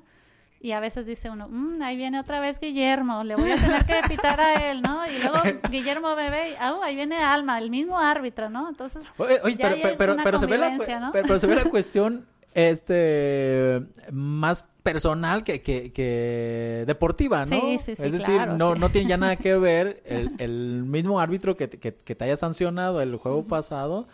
y 0.60 0.72
a 0.72 0.80
veces 0.80 1.06
dice 1.06 1.30
uno, 1.30 1.48
mm, 1.48 1.82
ahí 1.82 1.96
viene 1.96 2.18
otra 2.18 2.40
vez 2.40 2.58
Guillermo, 2.58 3.22
le 3.24 3.36
voy 3.36 3.50
a 3.50 3.56
tener 3.56 3.84
que 3.84 4.00
pitar 4.08 4.40
a 4.40 4.70
él, 4.70 4.82
¿no? 4.82 5.06
Y 5.06 5.18
luego 5.18 5.38
Guillermo 5.70 6.14
bebé, 6.16 6.56
ah, 6.58 6.78
ahí 6.82 6.96
viene 6.96 7.16
Alma, 7.18 7.58
el 7.58 7.70
mismo 7.70 7.98
árbitro, 7.98 8.48
¿no? 8.48 8.68
Entonces, 8.68 9.04
oye, 9.18 9.58
pero, 9.96 10.16
pero, 10.22 10.38
se 10.38 10.46
ve 10.46 10.58
la, 10.58 10.76
pero 11.12 11.38
se 11.38 11.46
ve 11.46 11.54
la 11.54 11.64
cuestión 11.70 12.26
este 12.54 13.82
más 14.10 14.64
personal 14.86 15.42
que, 15.42 15.62
que, 15.62 16.84
deportiva, 16.86 17.44
¿no? 17.44 17.60
Sí, 17.60 17.78
sí, 17.78 17.96
sí, 17.96 18.02
es 18.04 18.12
decir, 18.12 18.46
no, 18.56 18.76
no 18.76 18.88
tiene 18.88 19.08
ya 19.08 19.16
nada 19.16 19.34
que 19.34 19.56
ver 19.56 20.00
el, 20.06 20.30
el 20.38 20.84
mismo 20.84 21.18
árbitro 21.18 21.56
que, 21.56 21.68
que, 21.68 21.90
te 21.90 22.24
haya 22.24 22.36
sancionado 22.36 23.00
el 23.00 23.16
juego 23.16 23.44
pasado. 23.44 24.06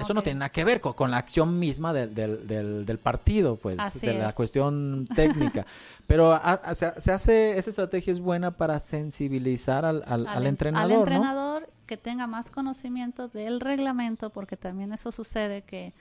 Eso 0.00 0.14
no 0.14 0.22
tiene 0.22 0.38
nada 0.38 0.50
que 0.50 0.64
ver 0.64 0.80
con, 0.80 1.10
la 1.10 1.18
acción 1.18 1.58
misma 1.58 1.92
del, 1.92 2.14
del, 2.14 2.86
del, 2.86 2.98
partido, 2.98 3.56
pues, 3.56 3.76
de 4.00 4.14
la 4.14 4.32
cuestión 4.32 5.06
técnica. 5.14 5.66
Pero 6.06 6.40
se, 6.74 7.12
hace, 7.12 7.58
esa 7.58 7.70
estrategia 7.70 8.12
es 8.12 8.20
buena 8.20 8.52
para 8.52 8.78
sensibilizar 8.78 9.84
al, 9.84 10.02
al, 10.06 10.46
entrenador. 10.46 10.92
Al 10.92 10.98
entrenador 10.98 11.68
que 11.86 11.98
tenga 11.98 12.26
más 12.26 12.50
conocimiento 12.50 13.28
del 13.28 13.60
reglamento, 13.60 14.30
porque 14.30 14.56
también 14.56 14.92
eso 14.92 15.10
sucede 15.12 15.62
que 15.62 15.92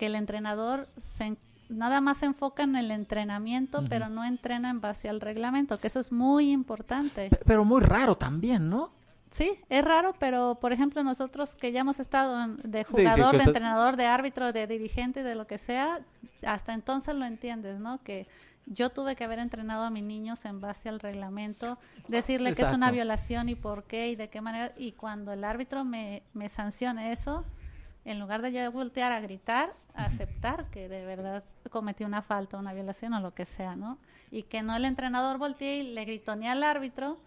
que 0.00 0.06
el 0.06 0.14
entrenador 0.14 0.86
se, 0.96 1.36
nada 1.70 2.00
más 2.00 2.18
se 2.18 2.26
enfoca 2.26 2.64
en 2.64 2.76
el 2.76 2.90
entrenamiento, 2.90 3.84
pero 3.88 4.08
no 4.08 4.24
entrena 4.24 4.70
en 4.70 4.80
base 4.80 5.08
al 5.08 5.20
reglamento, 5.20 5.78
que 5.78 5.86
eso 5.86 6.00
es 6.00 6.12
muy 6.12 6.50
importante. 6.50 7.30
Pero 7.46 7.64
muy 7.64 7.80
raro 7.80 8.16
también, 8.16 8.68
¿no? 8.68 8.90
Sí, 9.30 9.52
es 9.68 9.84
raro, 9.84 10.14
pero 10.18 10.58
por 10.60 10.72
ejemplo 10.72 11.04
nosotros 11.04 11.54
que 11.54 11.70
ya 11.70 11.80
hemos 11.80 12.00
estado 12.00 12.48
de 12.64 12.82
jugador, 12.82 13.36
de 13.36 13.44
entrenador, 13.44 13.96
de 13.96 14.06
árbitro, 14.06 14.52
de 14.52 14.66
dirigente, 14.66 15.22
de 15.22 15.36
lo 15.36 15.46
que 15.46 15.56
sea, 15.56 16.00
hasta 16.44 16.74
entonces 16.74 17.14
lo 17.14 17.24
entiendes, 17.24 17.78
¿no? 17.78 18.02
Que 18.02 18.26
yo 18.66 18.90
tuve 18.90 19.14
que 19.14 19.22
haber 19.22 19.38
entrenado 19.38 19.84
a 19.84 19.90
mis 19.90 20.02
niños 20.02 20.44
en 20.44 20.60
base 20.60 20.88
al 20.88 20.98
reglamento, 20.98 21.78
decirle 22.08 22.54
que 22.54 22.62
es 22.62 22.72
una 22.72 22.90
violación 22.90 23.48
y 23.48 23.54
por 23.54 23.84
qué 23.84 24.08
y 24.08 24.16
de 24.16 24.28
qué 24.28 24.40
manera, 24.40 24.72
y 24.76 24.92
cuando 24.92 25.32
el 25.32 25.44
árbitro 25.44 25.84
me, 25.84 26.24
me 26.34 26.48
sancione 26.48 27.12
eso, 27.12 27.44
en 28.04 28.18
lugar 28.18 28.42
de 28.42 28.52
yo 28.52 28.72
voltear 28.72 29.12
a 29.12 29.20
gritar, 29.20 29.74
aceptar 29.94 30.70
que 30.70 30.88
de 30.88 31.04
verdad 31.04 31.44
cometió 31.70 32.06
una 32.06 32.22
falta, 32.22 32.56
una 32.56 32.72
violación 32.72 33.12
o 33.14 33.20
lo 33.20 33.34
que 33.34 33.44
sea, 33.44 33.76
¿no? 33.76 33.98
Y 34.30 34.44
que 34.44 34.62
no 34.62 34.74
el 34.76 34.84
entrenador 34.84 35.38
voltee 35.38 35.80
y 35.80 35.92
le 35.94 36.04
gritó 36.04 36.36
ni 36.36 36.48
al 36.48 36.62
árbitro 36.62 37.18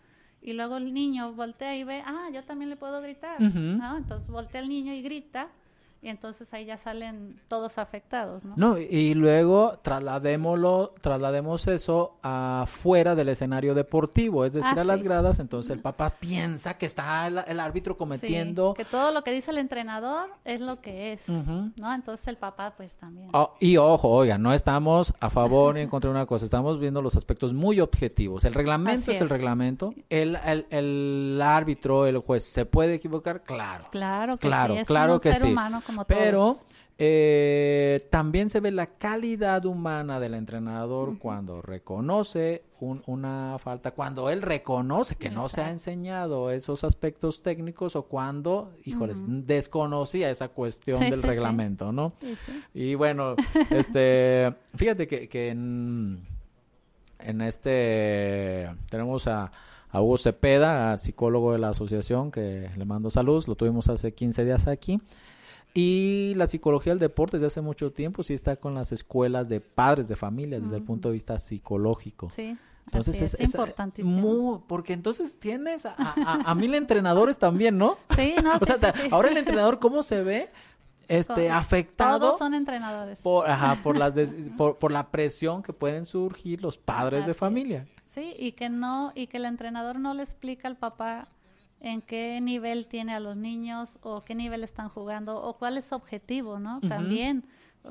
y 0.42 0.54
luego 0.54 0.78
el 0.78 0.94
niño 0.94 1.34
voltea 1.34 1.76
y 1.76 1.84
ve, 1.84 2.04
ah, 2.06 2.30
yo 2.34 2.44
también 2.44 2.70
le 2.70 2.76
puedo 2.76 3.02
gritar, 3.02 3.40
¿no? 3.40 3.98
Entonces 3.98 4.30
voltea 4.30 4.62
el 4.62 4.70
niño 4.70 4.94
y 4.94 5.02
grita 5.02 5.50
y 6.04 6.10
entonces 6.10 6.54
ahí 6.54 6.66
ya 6.66 6.76
salen 6.76 7.40
todos 7.48 7.78
afectados, 7.78 8.44
¿no? 8.44 8.54
No, 8.58 8.78
y 8.78 9.14
luego 9.14 9.80
trasladémoslo, 9.82 10.94
traslademos 11.00 11.66
eso 11.68 12.18
afuera 12.22 13.16
del 13.16 13.30
escenario 13.30 13.74
deportivo, 13.74 14.44
es 14.44 14.52
decir, 14.52 14.74
ah, 14.78 14.82
a 14.82 14.84
las 14.84 15.02
gradas, 15.02 15.40
entonces 15.40 15.72
el 15.72 15.80
papá 15.80 16.10
piensa 16.10 16.78
que 16.78 16.86
está 16.86 17.26
el, 17.28 17.60
árbitro 17.60 17.96
cometiendo... 17.96 18.74
que 18.74 18.84
todo 18.84 19.12
lo 19.14 19.24
que 19.24 19.32
dice 19.32 19.52
el 19.52 19.60
entrenador 19.60 20.30
es 20.44 20.60
lo 20.60 20.82
que 20.82 21.14
es, 21.14 21.30
¿no? 21.30 21.94
Entonces 21.94 22.28
el 22.28 22.36
papá 22.36 22.74
pues 22.76 22.98
también. 22.98 23.30
Oh, 23.32 23.54
y 23.62 23.78
ojo, 23.78 24.10
oiga, 24.10 24.38
no 24.38 24.54
estamos 24.54 25.14
a 25.22 25.30
favor 25.30 25.76
ni 25.76 25.82
en 25.82 25.90
contra 25.90 26.10
de 26.10 26.18
una 26.18 26.26
cosa, 26.26 26.44
estamos 26.44 26.82
viendo 26.82 27.02
los 27.02 27.16
aspectos 27.16 27.54
muy 27.54 27.80
objetivos. 27.80 28.44
El 28.44 28.54
reglamento 28.54 29.10
es, 29.10 29.22
el 29.22 29.30
reglamento, 29.30 29.94
el, 30.10 30.38
el, 30.46 30.66
el, 30.70 31.42
árbitro, 31.42 32.08
el 32.08 32.18
juez, 32.18 32.44
¿se 32.44 32.66
puede 32.66 32.96
equivocar? 32.96 33.44
Claro. 33.44 33.86
Claro 33.90 34.36
que 34.36 34.48
claro, 34.50 34.74
sí, 34.74 34.80
es 34.82 34.88
claro 34.88 35.14
un 35.14 35.20
que 35.22 35.34
ser 35.34 35.50
humano 35.50 35.82
pero 36.08 36.58
eh, 36.98 38.08
también 38.12 38.50
se 38.50 38.60
ve 38.60 38.72
la 38.72 38.86
calidad 38.86 39.66
humana 39.66 40.20
del 40.20 40.36
entrenador 40.36 41.18
cuando 41.18 41.62
reconoce 41.62 42.64
una 42.80 43.58
falta, 43.60 43.92
cuando 43.92 44.30
él 44.30 44.42
reconoce 44.42 45.16
que 45.16 45.30
no 45.30 45.48
se 45.50 45.62
ha 45.62 45.70
enseñado 45.70 46.52
esos 46.52 46.84
aspectos 46.84 47.42
técnicos 47.42 47.96
o 47.96 48.04
cuando, 48.04 48.74
híjoles, 48.84 49.24
desconocía 49.26 50.30
esa 50.30 50.50
cuestión 50.50 51.00
del 51.00 51.24
reglamento, 51.24 51.92
¿no? 51.92 52.14
Y 52.74 52.96
bueno, 52.96 53.36
este, 53.70 54.54
fíjate 54.76 55.08
que, 55.08 55.30
que 55.30 55.50
en, 55.50 56.28
en 57.20 57.42
este 57.42 58.70
tenemos 58.90 59.28
a 59.28 59.52
a 59.94 60.02
Hugo 60.02 60.18
Cepeda, 60.18 60.98
psicólogo 60.98 61.54
de 61.54 61.60
la 61.60 61.70
asociación, 61.70 62.32
que 62.32 62.72
le 62.76 62.84
mando 62.84 63.12
salud, 63.12 63.44
lo 63.46 63.56
tuvimos 63.56 63.90
hace 63.90 64.12
15 64.12 64.44
días 64.44 64.68
aquí. 64.68 65.00
Y 65.74 66.34
la 66.36 66.46
psicología 66.46 66.92
del 66.92 67.00
deporte 67.00 67.38
desde 67.38 67.48
hace 67.48 67.62
mucho 67.62 67.92
tiempo 67.92 68.22
sí 68.22 68.34
está 68.34 68.58
con 68.58 68.76
las 68.76 68.92
escuelas 68.92 69.50
de 69.50 69.60
padres 69.60 70.08
de 70.08 70.16
familia 70.16 70.60
desde 70.60 70.78
el 70.78 70.84
punto 70.84 71.10
de 71.10 71.14
vista 71.14 71.38
psicológico. 71.40 72.30
Sí. 72.30 72.58
Entonces 72.86 73.34
es, 73.34 73.40
importantísimo. 73.40 74.64
porque 74.68 74.94
entonces 74.94 75.40
tienes 75.40 75.86
a, 75.86 75.96
a, 75.98 76.54
mil 76.54 76.76
entrenadores 76.76 77.38
también, 77.38 77.78
¿no? 77.78 77.98
Sí, 78.16 78.36
no, 78.44 78.60
sí, 78.60 79.08
Ahora 79.10 79.30
el 79.30 79.38
entrenador, 79.38 79.80
¿cómo 79.80 80.04
se 80.04 80.22
ve? 80.22 80.52
Este, 81.08 81.50
afectado. 81.50 82.20
Todos 82.20 82.40
son 82.40 82.54
entrenadores. 82.54 83.20
Por, 83.20 83.50
ajá, 83.50 83.78
por, 83.82 83.98
las 83.98 84.14
por, 84.56 84.78
por, 84.78 84.92
la 84.92 85.10
presión 85.10 85.64
que 85.64 85.74
pueden 85.74 86.06
surgir 86.06 86.62
los 86.62 86.78
padres 86.78 87.26
de 87.26 87.34
familia. 87.34 87.88
Sí, 88.06 88.36
y 88.38 88.52
que 88.52 88.70
no, 88.70 89.12
y 89.16 89.28
que 89.28 89.38
el 89.38 89.46
entrenador 89.46 90.00
no 90.00 90.14
le 90.14 90.24
explica 90.24 90.68
al 90.68 90.78
papá 90.78 91.28
en 91.84 92.02
qué 92.02 92.40
nivel 92.42 92.88
tiene 92.88 93.14
a 93.14 93.20
los 93.20 93.36
niños 93.36 94.00
o 94.02 94.24
qué 94.24 94.34
nivel 94.36 94.64
están 94.64 94.88
jugando 94.88 95.40
o 95.44 95.58
cuál 95.58 95.78
es 95.78 95.86
su 95.86 95.96
objetivo, 95.96 96.58
¿no? 96.58 96.80
También 96.80 97.46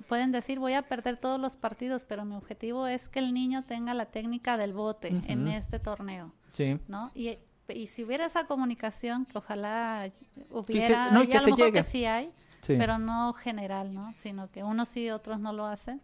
pueden 0.09 0.33
decir 0.33 0.59
voy 0.59 0.73
a 0.73 0.83
perder 0.83 1.19
todos 1.19 1.39
los 1.39 1.57
partidos, 1.57 2.03
pero 2.03 2.25
mi 2.25 2.35
objetivo 2.35 2.87
es 2.87 3.11
que 3.11 3.19
el 3.19 3.35
niño 3.35 3.65
tenga 3.65 3.93
la 3.93 4.07
técnica 4.07 4.57
del 4.57 4.73
bote 4.73 5.09
en 5.27 5.47
este 5.47 5.79
torneo, 5.79 6.33
sí. 6.53 6.79
¿no? 6.89 7.13
Y, 7.15 7.37
y 7.69 7.87
si 7.87 8.03
hubiera 8.03 8.25
esa 8.25 8.47
comunicación, 8.47 9.27
que 9.27 9.37
ojalá 9.37 10.11
hubiera, 10.51 11.11
y 11.11 11.37
a 11.37 11.43
lo 11.43 11.47
mejor 11.49 11.73
que 11.73 11.83
sí 11.83 12.07
hay, 12.07 12.33
pero 12.67 12.97
no 12.97 13.35
general, 13.35 13.93
¿no? 13.93 14.15
Sino 14.15 14.51
que 14.51 14.65
unos 14.65 14.89
sí, 14.89 15.11
otros 15.11 15.39
no 15.39 15.53
lo 15.53 15.67
hacen. 15.67 16.01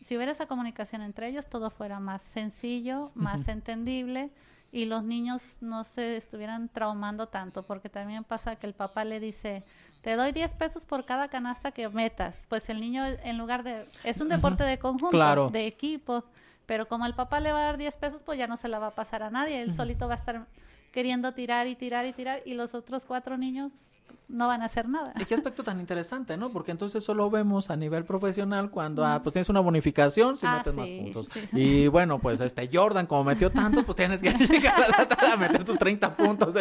Si 0.00 0.16
hubiera 0.16 0.30
esa 0.30 0.46
comunicación 0.46 1.02
entre 1.02 1.26
ellos, 1.26 1.48
todo 1.48 1.70
fuera 1.70 1.98
más 1.98 2.22
sencillo, 2.22 3.10
más 3.14 3.48
entendible 3.48 4.30
y 4.72 4.84
los 4.84 5.04
niños 5.04 5.58
no 5.60 5.84
se 5.84 6.16
estuvieran 6.16 6.68
traumando 6.68 7.28
tanto, 7.28 7.64
porque 7.64 7.88
también 7.88 8.24
pasa 8.24 8.56
que 8.56 8.66
el 8.66 8.74
papá 8.74 9.04
le 9.04 9.20
dice, 9.20 9.64
te 10.02 10.16
doy 10.16 10.32
10 10.32 10.54
pesos 10.54 10.86
por 10.86 11.04
cada 11.04 11.28
canasta 11.28 11.72
que 11.72 11.88
metas. 11.88 12.44
Pues 12.48 12.68
el 12.68 12.80
niño, 12.80 13.04
en 13.04 13.38
lugar 13.38 13.62
de... 13.62 13.88
Es 14.04 14.20
un 14.20 14.28
deporte 14.28 14.64
de 14.64 14.78
conjunto, 14.78 15.50
de 15.50 15.66
equipo, 15.66 16.24
pero 16.66 16.86
como 16.88 17.06
el 17.06 17.14
papá 17.14 17.40
le 17.40 17.52
va 17.52 17.60
a 17.60 17.64
dar 17.64 17.76
10 17.78 17.96
pesos, 17.96 18.22
pues 18.24 18.38
ya 18.38 18.46
no 18.46 18.56
se 18.56 18.68
la 18.68 18.78
va 18.78 18.88
a 18.88 18.94
pasar 18.94 19.22
a 19.22 19.30
nadie, 19.30 19.60
él 19.62 19.74
solito 19.74 20.08
va 20.08 20.14
a 20.14 20.16
estar 20.16 20.46
queriendo 20.92 21.32
tirar 21.34 21.66
y 21.66 21.76
tirar 21.76 22.06
y 22.06 22.12
tirar 22.12 22.42
y 22.46 22.54
los 22.54 22.74
otros 22.74 23.04
cuatro 23.04 23.36
niños 23.36 23.70
no 24.28 24.48
van 24.48 24.62
a 24.62 24.64
hacer 24.64 24.88
nada. 24.88 25.12
Y 25.20 25.24
qué 25.24 25.34
aspecto 25.36 25.62
tan 25.62 25.80
interesante, 25.80 26.36
¿no? 26.36 26.50
Porque 26.50 26.70
entonces 26.70 27.04
solo 27.04 27.30
vemos 27.30 27.70
a 27.70 27.76
nivel 27.76 28.04
profesional 28.04 28.70
cuando, 28.70 29.04
ah, 29.04 29.20
pues 29.22 29.32
tienes 29.34 29.48
una 29.48 29.60
bonificación 29.60 30.36
si 30.36 30.46
ah, 30.46 30.58
metes 30.58 30.74
más 30.74 30.88
puntos. 30.88 31.28
Y 31.52 31.88
bueno, 31.88 32.18
pues 32.18 32.40
este 32.40 32.68
Jordan, 32.72 33.06
como 33.06 33.24
metió 33.24 33.50
tantos, 33.50 33.84
pues 33.84 33.96
tienes 33.96 34.20
que 34.20 34.30
llegar 34.46 35.08
a, 35.32 35.36
meter 35.36 35.64
tus 35.64 35.78
30 35.78 36.16
puntos. 36.16 36.54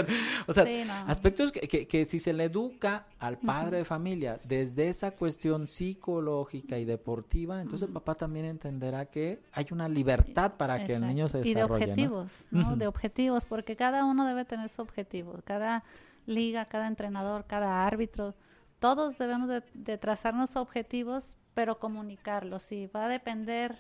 o 0.47 0.53
sea, 0.53 0.65
aspectos 1.07 1.51
que, 1.51 1.87
que, 1.87 2.05
si 2.05 2.19
se 2.19 2.33
le 2.33 2.45
educa 2.45 3.07
al 3.19 3.37
padre 3.37 3.77
de 3.77 3.85
familia 3.85 4.39
desde 4.43 4.89
esa 4.89 5.11
cuestión 5.11 5.67
psicológica 5.67 6.77
y 6.77 6.85
deportiva, 6.85 7.61
entonces 7.61 7.87
el 7.87 7.93
papá 7.93 8.15
también 8.15 8.45
entenderá 8.45 9.05
que 9.05 9.41
hay 9.53 9.67
una 9.71 9.89
libertad 9.89 10.53
para 10.57 10.83
que 10.83 10.95
el 10.95 11.07
niño 11.07 11.29
se 11.29 11.39
desarrolle. 11.39 11.85
Y 11.85 11.87
de 11.87 12.03
objetivos, 12.03 12.47
¿no? 12.51 12.75
De 12.75 12.87
objetivos, 12.87 13.45
porque 13.45 13.75
cada 13.75 14.05
uno 14.05 14.25
debe 14.25 14.45
tener 14.45 14.69
su 14.69 14.81
objetivo. 14.81 15.39
Cada 15.45 15.83
liga, 16.25 16.65
cada 16.65 16.87
entrenador, 16.87 17.45
cada 17.45 17.85
árbitro, 17.85 18.35
todos 18.79 19.17
debemos 19.17 19.49
de, 19.73 19.97
trazarnos 19.97 20.55
objetivos, 20.55 21.37
pero 21.53 21.79
comunicarlos. 21.79 22.63
Si 22.63 22.87
va 22.87 23.05
a 23.05 23.07
depender, 23.07 23.77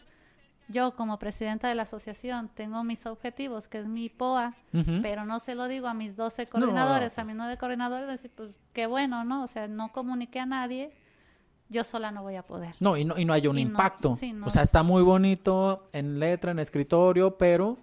yo 0.67 0.95
como 0.95 1.19
presidenta 1.19 1.67
de 1.67 1.75
la 1.75 1.83
asociación 1.83 2.49
tengo 2.53 2.83
mis 2.83 3.05
objetivos, 3.05 3.67
que 3.67 3.79
es 3.79 3.85
mi 3.85 4.09
POA, 4.09 4.55
pero 5.01 5.25
no 5.25 5.39
se 5.39 5.55
lo 5.55 5.67
digo 5.67 5.87
a 5.87 5.93
mis 5.93 6.15
12 6.15 6.47
coordinadores, 6.47 7.17
a 7.19 7.23
mis 7.23 7.35
9 7.35 7.57
coordinadores, 7.57 8.07
decir, 8.07 8.31
pues 8.35 8.51
qué 8.73 8.87
bueno, 8.87 9.23
¿no? 9.23 9.43
O 9.43 9.47
sea, 9.47 9.67
no 9.67 9.91
comuniqué 9.91 10.39
a 10.39 10.45
nadie, 10.45 10.91
yo 11.69 11.83
sola 11.83 12.11
no 12.11 12.23
voy 12.23 12.35
a 12.35 12.43
poder. 12.43 12.75
No, 12.79 12.97
y 12.97 13.05
no, 13.05 13.17
y 13.17 13.25
no 13.25 13.33
hay 13.33 13.47
un 13.47 13.59
impacto. 13.59 14.11
o 14.11 14.49
sea, 14.49 14.63
está 14.63 14.83
muy 14.83 15.03
bonito 15.03 15.89
en 15.93 16.19
letra, 16.19 16.51
en 16.51 16.59
escritorio, 16.59 17.37
pero 17.37 17.77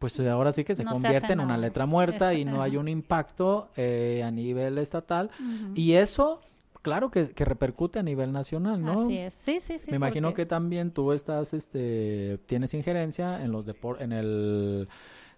pues 0.00 0.18
ahora 0.20 0.54
sí 0.54 0.64
que 0.64 0.74
se 0.74 0.82
convierte 0.82 1.34
en 1.34 1.40
una 1.40 1.58
letra 1.58 1.84
muerta 1.84 2.32
y 2.32 2.46
no 2.46 2.62
hay 2.62 2.78
un 2.78 2.88
impacto 2.88 3.68
eh, 3.76 4.22
a 4.24 4.30
nivel 4.30 4.78
estatal. 4.78 5.30
Y 5.74 5.92
eso, 5.92 6.40
claro 6.80 7.10
que, 7.10 7.34
repercute 7.36 7.98
a 7.98 8.02
nivel 8.02 8.32
nacional, 8.32 8.80
¿no? 8.80 9.02
Así 9.02 9.18
es, 9.18 9.34
sí, 9.34 9.60
sí, 9.60 9.78
sí. 9.78 9.90
Me 9.90 9.96
imagino 9.96 10.32
que 10.32 10.46
también 10.46 10.90
tú 10.90 11.12
estás, 11.12 11.52
este, 11.52 12.38
tienes 12.46 12.72
injerencia 12.72 13.42
en 13.42 13.52
los 13.52 13.66
depor 13.66 14.00
en 14.00 14.12
el 14.12 14.88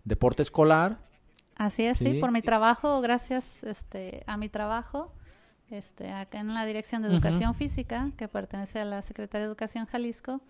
deporte 0.05 0.43
escolar. 0.43 0.99
Así 1.57 1.83
es, 1.83 1.99
sí, 1.99 2.21
por 2.21 2.31
mi 2.31 2.41
trabajo, 2.41 3.01
gracias 3.01 3.65
este, 3.65 4.23
a 4.29 4.37
mi 4.37 4.49
trabajo, 4.49 5.13
este, 5.71 6.13
acá 6.13 6.39
en 6.39 6.55
la 6.55 6.65
Dirección 6.65 7.03
de 7.03 7.09
Educación 7.09 7.57
Física, 7.57 8.13
que 8.17 8.29
pertenece 8.29 8.79
a 8.79 8.85
la 8.85 9.03
Secretaría 9.03 9.41
de 9.41 9.49
Educación 9.49 9.87
Jalisco, 9.87 10.41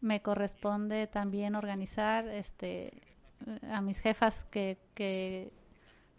me 0.00 0.22
corresponde 0.22 1.06
también 1.06 1.54
organizar 1.54 2.26
este 2.28 3.17
a 3.70 3.80
mis 3.80 4.00
jefas 4.00 4.44
que, 4.50 4.78
que 4.94 5.52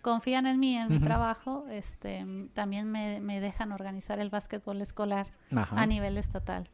confían 0.02 0.46
en 0.46 0.60
mí, 0.60 0.78
en 0.78 0.90
mi 0.90 1.00
trabajo, 1.00 1.66
este, 1.70 2.26
también 2.54 2.90
me, 2.90 3.20
me, 3.20 3.40
dejan 3.40 3.72
organizar 3.72 4.20
el 4.20 4.30
básquetbol 4.30 4.82
escolar 4.82 5.28
a 5.52 5.86
nivel 5.86 6.18
estatal. 6.18 6.70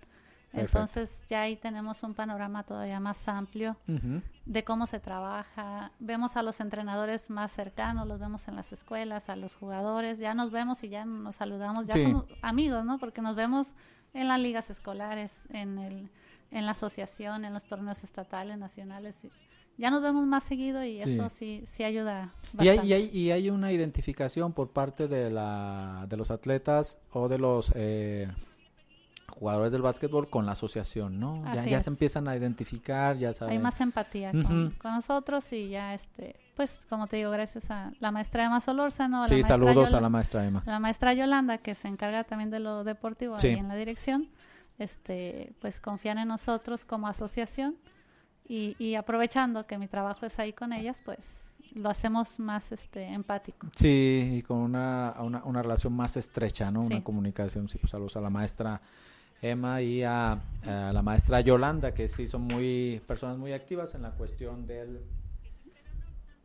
Entonces 0.53 1.25
ya 1.29 1.41
ahí 1.41 1.57
tenemos 1.57 2.01
un 2.03 2.13
panorama 2.13 2.63
todavía 2.63 2.99
más 2.99 3.27
amplio 3.27 3.77
de 4.45 4.63
cómo 4.63 4.85
se 4.87 4.99
trabaja. 4.99 5.91
Vemos 5.99 6.37
a 6.37 6.43
los 6.43 6.59
entrenadores 6.59 7.29
más 7.29 7.51
cercanos, 7.51 8.07
los 8.07 8.19
vemos 8.19 8.47
en 8.47 8.55
las 8.55 8.71
escuelas, 8.71 9.29
a 9.29 9.35
los 9.35 9.55
jugadores, 9.55 10.19
ya 10.19 10.33
nos 10.33 10.51
vemos 10.51 10.83
y 10.83 10.89
ya 10.89 11.05
nos 11.05 11.35
saludamos, 11.35 11.87
ya 11.87 12.01
somos 12.01 12.25
amigos, 12.41 12.85
¿no? 12.85 12.99
Porque 12.99 13.21
nos 13.21 13.35
vemos 13.35 13.73
en 14.13 14.27
las 14.27 14.39
ligas 14.39 14.69
escolares, 14.69 15.43
en, 15.49 15.77
el, 15.77 16.09
en 16.51 16.65
la 16.65 16.71
asociación, 16.71 17.43
en 17.43 17.53
los 17.53 17.65
torneos 17.65 18.03
estatales, 18.03 18.57
nacionales 18.57 19.25
ya 19.77 19.89
nos 19.89 20.01
vemos 20.01 20.25
más 20.25 20.43
seguido 20.43 20.83
y 20.83 20.99
eso 20.99 21.29
sí, 21.29 21.63
sí 21.65 21.83
ayuda. 21.83 22.33
Y 22.59 22.69
hay, 22.69 22.79
y 22.83 22.93
hay, 22.93 23.09
y, 23.11 23.31
hay, 23.31 23.49
una 23.49 23.71
identificación 23.71 24.53
por 24.53 24.69
parte 24.69 25.07
de, 25.07 25.29
la, 25.29 26.05
de 26.09 26.17
los 26.17 26.31
atletas 26.31 26.97
o 27.11 27.27
de 27.27 27.37
los 27.37 27.71
eh, 27.75 28.29
jugadores 29.27 29.73
del 29.73 29.81
básquetbol 29.81 30.29
con 30.29 30.45
la 30.45 30.53
asociación, 30.53 31.19
¿no? 31.19 31.43
ya, 31.53 31.65
ya 31.65 31.81
se 31.81 31.89
empiezan 31.89 32.27
a 32.29 32.35
identificar, 32.37 33.17
ya 33.17 33.33
saben. 33.33 33.51
Hay 33.51 33.59
más 33.59 33.81
empatía 33.81 34.31
con, 34.31 34.73
nosotros 34.83 35.51
y 35.51 35.69
ya, 35.69 35.93
este, 35.93 36.37
pues, 36.55 36.79
como 36.89 37.07
te 37.07 37.17
digo, 37.17 37.31
gracias 37.31 37.69
a 37.69 37.91
la 37.99 38.11
maestra 38.11 38.45
Emma 38.45 38.61
Solórzano. 38.61 39.27
sí, 39.27 39.43
saludos 39.43 39.93
a 39.93 39.99
la 39.99 40.09
maestra 40.09 40.45
Emma. 40.45 40.63
La 40.65 40.79
maestra 40.79 41.13
Yolanda, 41.13 41.57
que 41.57 41.75
se 41.75 41.89
encarga 41.89 42.23
también 42.23 42.49
de 42.49 42.59
lo 42.59 42.85
deportivo 42.85 43.35
ahí 43.35 43.53
en 43.53 43.67
la 43.67 43.75
dirección, 43.75 44.29
este, 44.79 45.53
pues 45.59 45.81
confían 45.81 46.17
en 46.17 46.29
nosotros 46.29 46.85
como 46.85 47.07
asociación 47.07 47.75
y, 48.47 48.95
aprovechando 48.95 49.65
que 49.65 49.77
mi 49.77 49.87
trabajo 49.87 50.25
es 50.25 50.37
ahí 50.39 50.53
con 50.53 50.73
ellas, 50.73 51.01
pues 51.03 51.57
lo 51.73 51.89
hacemos 51.89 52.39
más 52.39 52.71
este 52.71 53.03
empático. 53.03 53.67
Sí, 53.75 54.37
y 54.37 54.41
con 54.43 54.57
una, 54.57 55.15
una, 55.19 55.61
relación 55.61 55.93
más 55.93 56.15
estrecha, 56.15 56.71
¿no? 56.71 56.81
Una 56.81 57.03
comunicación, 57.03 57.67
sí, 57.67 57.77
pues 57.77 57.91
saludos 57.91 58.15
a 58.17 58.21
la 58.21 58.29
maestra 58.29 58.81
Emma 59.41 59.81
y 59.81 60.03
a, 60.03 60.39
la 60.63 61.01
maestra 61.01 61.41
Yolanda, 61.41 61.93
que 61.93 62.07
sí 62.09 62.27
son 62.27 62.43
muy 62.43 63.01
personas 63.07 63.37
muy 63.37 63.53
activas 63.53 63.93
en 63.95 64.03
la 64.03 64.11
cuestión 64.11 64.65
del 64.65 65.01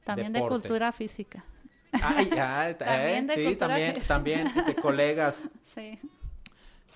También 0.05 0.33
de 0.33 0.41
cultura 0.41 0.93
física. 0.93 1.45
Ay, 1.93 2.31
ya, 2.35 2.77
también 2.77 3.27
de 3.27 3.35
sí, 3.35 3.57
también, 3.57 3.95
también 4.07 4.49
de 4.67 4.75
colegas. 4.75 5.43
Sí. 5.75 6.01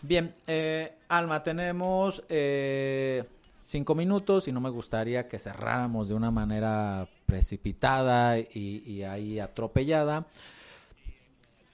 Bien, 0.03 0.35
eh, 0.49 0.97
Alma, 1.09 1.45
tenemos 1.45 2.25
eh, 2.29 3.23
cinco 3.65 3.95
minutos 3.95 4.47
y 4.47 4.53
no 4.53 4.61
me 4.61 4.69
gustaría 4.71 5.27
que 5.27 5.39
cerráramos 5.39 6.09
de 6.09 6.15
una 6.15 6.31
manera 6.31 7.09
precipitada 7.27 8.39
y, 8.39 9.03
ahí 9.03 9.41
atropellada. 9.41 10.27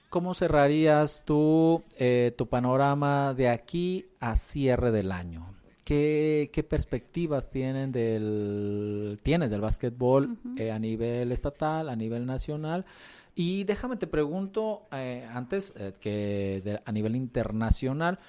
¿Cómo 0.09 0.33
cerrarías 0.33 1.23
tú 1.25 1.83
eh, 1.97 2.33
tu 2.37 2.47
panorama 2.47 3.33
de 3.33 3.49
aquí 3.49 4.05
a 4.19 4.35
cierre 4.35 4.91
del 4.91 5.11
año? 5.11 5.53
¿Qué, 5.83 6.65
perspectivas 6.69 7.49
tienen 7.49 7.91
del, 7.91 9.19
tienes 9.23 9.49
del 9.51 9.59
básquetbol 9.59 10.37
eh, 10.57 10.71
a 10.71 10.79
nivel 10.79 11.31
estatal, 11.33 11.89
a 11.89 11.95
nivel 11.95 12.25
nacional? 12.25 12.85
Y 13.35 13.63
déjame 13.65 13.97
te 13.97 14.07
pregunto 14.07 14.83
eh, 14.91 15.27
antes 15.33 15.73
que 15.99 16.79
a 16.85 16.91
nivel 16.91 17.15
internacional, 17.15 18.19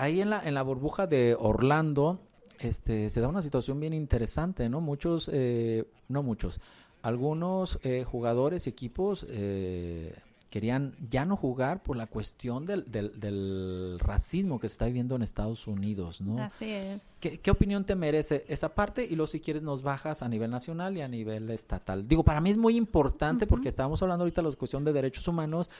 ahí 0.00 0.22
en 0.22 0.30
la, 0.30 0.40
en 0.42 0.54
la 0.54 0.62
burbuja 0.62 1.06
de 1.06 1.36
Orlando, 1.38 2.20
este, 2.58 3.10
se 3.10 3.20
da 3.20 3.28
una 3.28 3.42
situación 3.42 3.78
bien 3.80 3.92
interesante, 3.92 4.68
¿no? 4.70 4.80
Muchos, 4.80 5.28
eh, 5.30 5.84
no 6.08 6.22
muchos, 6.22 6.58
algunos 7.02 7.78
eh, 7.82 8.04
jugadores 8.04 8.66
y 8.66 8.70
equipos 8.70 9.26
eh, 9.28 10.14
querían 10.50 10.96
ya 11.08 11.24
no 11.24 11.36
jugar 11.36 11.82
por 11.82 11.96
la 11.96 12.08
cuestión 12.08 12.66
del, 12.66 12.90
del, 12.90 13.98
racismo 14.00 14.58
que 14.58 14.68
se 14.68 14.72
está 14.72 14.86
viviendo 14.86 15.14
en 15.14 15.22
Estados 15.22 15.68
Unidos, 15.68 16.20
¿no? 16.20 16.42
Así 16.42 16.70
es. 16.70 17.18
¿Qué, 17.20 17.50
opinión 17.50 17.84
te 17.84 17.94
merece 17.94 18.44
esa 18.48 18.74
parte? 18.74 19.04
Y 19.04 19.14
luego 19.14 19.28
si 19.28 19.38
quieres 19.38 19.62
nos 19.62 19.82
bajas 19.82 20.22
a 20.22 20.28
nivel 20.28 20.50
nacional 20.50 20.96
y 20.96 21.02
a 21.02 21.08
nivel 21.08 21.48
estatal. 21.50 22.06
Digo, 22.06 22.24
para 22.24 22.40
mí 22.40 22.50
es 22.50 22.56
muy 22.56 22.76
importante 22.76 23.46
porque 23.46 23.68
estábamos 23.68 24.02
hablando 24.02 24.24
ahorita 24.24 24.42
de 24.42 24.50
la 24.50 24.56
cuestión 24.56 24.84
de 24.84 24.92
derechos 24.92 25.28
humanos 25.28 25.70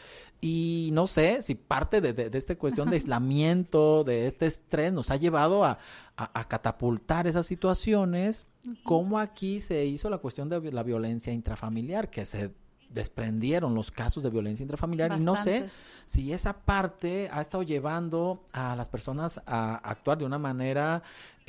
y 0.40 0.90
no 0.92 1.08
sé 1.08 1.42
si 1.42 1.56
parte 1.56 2.00
de, 2.00 2.12
de, 2.12 2.38
esta 2.38 2.54
cuestión 2.54 2.90
de 2.90 2.96
aislamiento, 2.96 4.04
de 4.04 4.28
este 4.28 4.46
estrés, 4.46 4.92
nos 4.92 5.10
ha 5.10 5.16
llevado 5.16 5.64
a, 5.64 5.78
a, 6.16 6.44
catapultar 6.48 7.26
esas 7.26 7.46
situaciones, 7.46 8.46
como 8.84 9.18
aquí 9.18 9.60
se 9.60 9.84
hizo 9.84 10.08
la 10.10 10.18
cuestión 10.18 10.48
de 10.48 10.70
la 10.70 10.84
violencia 10.84 11.32
intrafamiliar, 11.32 12.08
que 12.08 12.24
se 12.24 12.52
desprendieron 12.92 13.74
los 13.74 13.90
casos 13.90 14.22
de 14.22 14.30
violencia 14.30 14.62
intrafamiliar 14.62 15.18
y 15.18 15.22
no 15.22 15.36
sé 15.36 15.68
si 16.06 16.32
esa 16.32 16.52
parte 16.52 17.28
ha 17.32 17.40
estado 17.40 17.62
llevando 17.62 18.44
a 18.52 18.74
las 18.76 18.88
personas 18.88 19.40
a 19.46 19.76
actuar 19.76 20.18
de 20.18 20.24
una 20.24 20.38
manera 20.38 21.02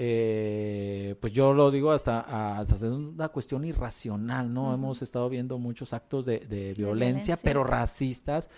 eh, 0.03 1.15
pues 1.19 1.31
yo 1.31 1.53
lo 1.53 1.69
digo 1.69 1.91
hasta, 1.91 2.57
hasta 2.57 2.87
una 2.87 3.29
cuestión 3.29 3.65
irracional, 3.65 4.51
¿no? 4.51 4.73
Hemos 4.73 5.03
estado 5.03 5.29
viendo 5.29 5.59
muchos 5.59 5.93
actos 5.93 6.25
de, 6.25 6.73
violencia, 6.75 7.37
pero 7.43 7.63
racistas, 7.63 8.49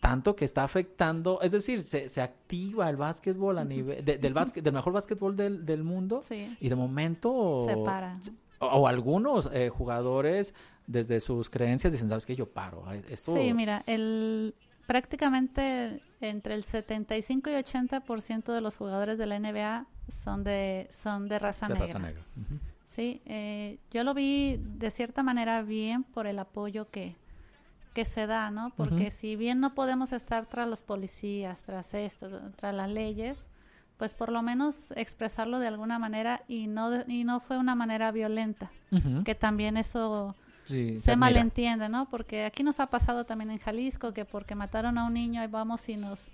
tanto 0.00 0.34
que 0.34 0.46
está 0.46 0.64
afectando, 0.64 1.40
es 1.42 1.52
decir, 1.52 1.82
se, 1.82 2.08
se 2.08 2.22
activa 2.22 2.88
el 2.88 2.96
básquetbol 2.96 3.58
a 3.58 3.64
nivel, 3.66 4.02
del, 4.02 4.32
básquet, 4.32 4.64
del 4.64 4.72
mejor 4.72 4.94
básquetbol 4.94 5.36
del, 5.36 5.66
del 5.66 5.84
mundo 5.84 6.22
y 6.58 6.68
de 6.68 6.74
momento... 6.74 7.66
Se 7.66 7.76
para. 7.76 8.18
O, 8.60 8.88
algunos 8.88 9.50
eh, 9.52 9.68
jugadores 9.68 10.54
desde 10.88 11.20
sus 11.20 11.50
creencias 11.50 11.92
dicen, 11.92 12.08
¿sabes 12.08 12.26
qué? 12.26 12.34
Yo 12.34 12.48
paro. 12.48 12.82
Sí, 13.22 13.52
mira, 13.54 13.84
el, 13.86 14.54
prácticamente 14.86 16.02
entre 16.20 16.54
el 16.54 16.64
75 16.64 17.50
y 17.50 17.52
80% 17.52 18.52
de 18.52 18.60
los 18.60 18.76
jugadores 18.76 19.18
de 19.18 19.26
la 19.26 19.38
NBA 19.38 19.86
son 20.08 20.42
de 20.42 20.88
son 20.90 21.28
de 21.28 21.38
raza 21.38 21.68
negra. 21.68 22.24
Sí, 22.86 23.20
eh, 23.26 23.78
yo 23.90 24.02
lo 24.02 24.14
vi 24.14 24.56
de 24.56 24.90
cierta 24.90 25.22
manera 25.22 25.60
bien 25.60 26.04
por 26.04 26.26
el 26.26 26.38
apoyo 26.38 26.90
que, 26.90 27.16
que 27.92 28.06
se 28.06 28.26
da, 28.26 28.50
¿no? 28.50 28.72
Porque 28.74 29.10
si 29.10 29.36
bien 29.36 29.60
no 29.60 29.74
podemos 29.74 30.12
estar 30.14 30.46
tras 30.46 30.66
los 30.66 30.82
policías, 30.82 31.62
tras 31.64 31.92
esto, 31.92 32.30
tras 32.56 32.74
las 32.74 32.88
leyes, 32.88 33.50
pues 33.98 34.14
por 34.14 34.32
lo 34.32 34.40
menos 34.40 34.92
expresarlo 34.96 35.58
de 35.58 35.66
alguna 35.66 35.98
manera 35.98 36.40
y 36.48 36.66
no 36.66 37.04
y 37.06 37.24
no 37.24 37.40
fue 37.40 37.58
una 37.58 37.74
manera 37.74 38.10
violenta, 38.10 38.70
que 39.22 39.34
también 39.34 39.76
eso 39.76 40.34
se, 40.68 41.16
malentiende, 41.16 41.88
¿no? 41.88 42.08
Porque 42.08 42.44
aquí 42.44 42.62
nos 42.62 42.80
ha 42.80 42.86
pasado 42.86 43.24
también 43.24 43.50
en 43.50 43.58
Jalisco 43.58 44.12
que 44.12 44.24
porque 44.24 44.54
mataron 44.54 44.98
a 44.98 45.04
un 45.04 45.14
niño, 45.14 45.40
ahí 45.40 45.48
vamos 45.48 45.88
y 45.88 45.96
nos 45.96 46.32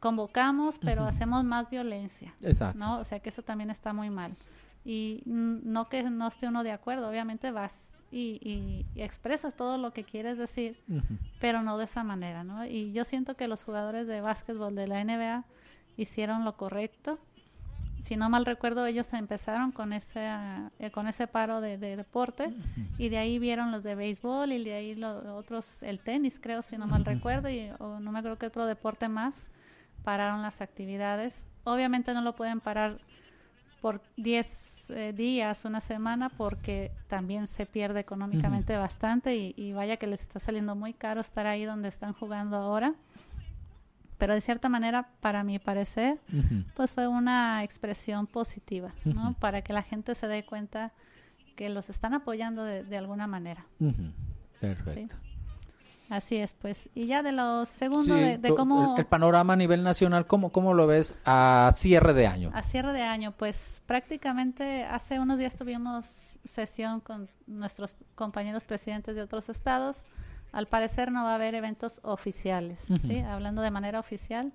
convocamos, 0.00 0.78
pero 0.78 1.04
hacemos 1.04 1.44
más 1.44 1.70
violencia, 1.70 2.34
Exacto. 2.42 2.78
¿no? 2.78 2.98
O 2.98 3.04
sea 3.04 3.20
que 3.20 3.28
eso 3.28 3.42
también 3.42 3.70
está 3.70 3.92
muy 3.92 4.10
mal. 4.10 4.36
Y 4.84 5.22
no 5.26 5.88
que 5.88 6.02
no 6.02 6.26
esté 6.26 6.48
uno 6.48 6.64
de 6.64 6.72
acuerdo, 6.72 7.08
obviamente 7.08 7.50
vas 7.50 7.92
y, 8.10 8.84
expresas 8.94 9.56
todo 9.56 9.78
lo 9.78 9.92
que 9.92 10.04
quieres 10.04 10.38
decir, 10.38 10.78
pero 11.40 11.62
no 11.62 11.78
de 11.78 11.84
esa 11.84 12.04
manera, 12.04 12.44
¿no? 12.44 12.66
Y 12.66 12.92
yo 12.92 13.04
siento 13.04 13.36
que 13.36 13.48
los 13.48 13.64
jugadores 13.64 14.06
de 14.06 14.20
básquetbol 14.20 14.74
de 14.74 14.86
la 14.86 15.02
NBA 15.02 15.44
hicieron 15.96 16.44
lo 16.44 16.56
correcto 16.56 17.18
si 18.02 18.16
no 18.16 18.28
mal 18.28 18.44
recuerdo, 18.44 18.84
ellos 18.84 19.12
empezaron 19.12 19.70
con 19.70 19.92
ese, 19.92 20.28
eh, 20.80 20.90
con 20.90 21.06
ese 21.06 21.28
paro 21.28 21.60
de, 21.60 21.78
deporte 21.78 22.52
y 22.98 23.08
de 23.10 23.18
ahí 23.18 23.38
vieron 23.38 23.70
los 23.70 23.84
de 23.84 23.94
béisbol 23.94 24.50
y 24.50 24.64
de 24.64 24.74
ahí 24.74 24.94
los 24.96 25.24
otros, 25.26 25.84
el 25.84 26.00
tenis 26.00 26.40
creo, 26.42 26.62
si 26.62 26.76
no 26.76 26.88
mal 26.88 27.04
recuerdo, 27.04 27.48
y 27.48 27.70
o 27.78 28.00
no 28.00 28.10
me 28.10 28.18
acuerdo 28.18 28.38
que 28.38 28.46
otro 28.46 28.66
deporte 28.66 29.08
más, 29.08 29.46
pararon 30.02 30.42
las 30.42 30.60
actividades. 30.60 31.46
Obviamente 31.62 32.12
no 32.12 32.22
lo 32.22 32.34
pueden 32.34 32.58
parar 32.58 32.98
por 33.80 34.00
10 34.16 34.90
eh, 34.90 35.12
días, 35.12 35.64
una 35.64 35.80
semana, 35.80 36.28
porque 36.28 36.90
también 37.06 37.46
se 37.46 37.66
pierde 37.66 38.00
económicamente 38.00 38.76
bastante 38.76 39.36
y, 39.36 39.54
y 39.56 39.74
vaya 39.74 39.96
que 39.96 40.08
les 40.08 40.22
está 40.22 40.40
saliendo 40.40 40.74
muy 40.74 40.92
caro 40.92 41.20
estar 41.20 41.46
ahí 41.46 41.64
donde 41.64 41.86
están 41.86 42.14
jugando 42.14 42.56
ahora 42.56 42.94
pero 44.22 44.34
de 44.34 44.40
cierta 44.40 44.68
manera, 44.68 45.08
para 45.18 45.42
mi 45.42 45.58
parecer, 45.58 46.20
pues 46.76 46.92
fue 46.92 47.08
una 47.08 47.64
expresión 47.64 48.28
positiva, 48.28 48.94
¿no? 49.04 49.34
Para 49.40 49.62
que 49.62 49.72
la 49.72 49.82
gente 49.82 50.14
se 50.14 50.28
dé 50.28 50.44
cuenta 50.44 50.92
que 51.56 51.68
los 51.68 51.90
están 51.90 52.14
apoyando 52.14 52.62
de, 52.62 52.96
alguna 52.96 53.26
manera. 53.26 53.66
Perfecto. 54.60 55.16
Así 56.08 56.36
es, 56.36 56.52
pues. 56.52 56.88
Y 56.94 57.06
ya 57.06 57.24
de 57.24 57.32
lo 57.32 57.66
segundo, 57.66 58.14
de, 58.14 58.54
cómo... 58.56 58.94
El, 58.96 59.06
panorama 59.06 59.54
a 59.54 59.56
nivel 59.56 59.82
nacional, 59.82 60.28
¿cómo, 60.28 60.52
¿cómo 60.52 60.72
lo 60.72 60.86
ves 60.86 61.16
a 61.24 61.72
cierre 61.74 62.14
de 62.14 62.28
año? 62.28 62.52
A 62.54 62.62
cierre 62.62 62.92
de 62.92 63.02
año, 63.02 63.32
pues 63.32 63.82
prácticamente 63.86 64.84
hace 64.84 65.18
unos 65.18 65.36
días 65.36 65.56
tuvimos 65.56 66.38
sesión 66.44 67.00
con 67.00 67.28
nuestros 67.48 67.96
compañeros 68.14 68.62
presidentes 68.62 69.16
de 69.16 69.22
otros 69.22 69.48
estados 69.48 70.04
al 70.52 70.66
parecer 70.66 71.10
no 71.10 71.24
va 71.24 71.32
a 71.32 71.34
haber 71.36 71.54
eventos 71.54 71.98
oficiales, 72.02 72.80
¿sí? 73.02 73.20
Hablando 73.20 73.62
de 73.62 73.70
manera 73.70 73.98
oficial, 73.98 74.52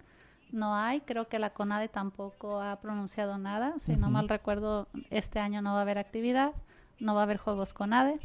no 0.52 0.76
hay. 0.76 1.02
Creo 1.02 1.28
que 1.28 1.40
la 1.40 1.50
CONADE 1.50 1.90
tampoco 1.90 2.62
ha 2.62 2.80
pronunciado 2.80 3.38
nada. 3.38 3.74
Si 3.80 3.96
no 3.96 4.10
mal 4.10 4.30
recuerdo, 4.30 4.88
este 5.10 5.40
año 5.40 5.62
no 5.62 5.74
va 5.74 5.80
a 5.80 5.82
haber 5.82 5.98
actividad, 5.98 6.52
no 7.00 7.16
va 7.16 7.22
a 7.22 7.24
haber 7.24 7.38
juegos 7.38 7.74
CONADE. 7.74 8.20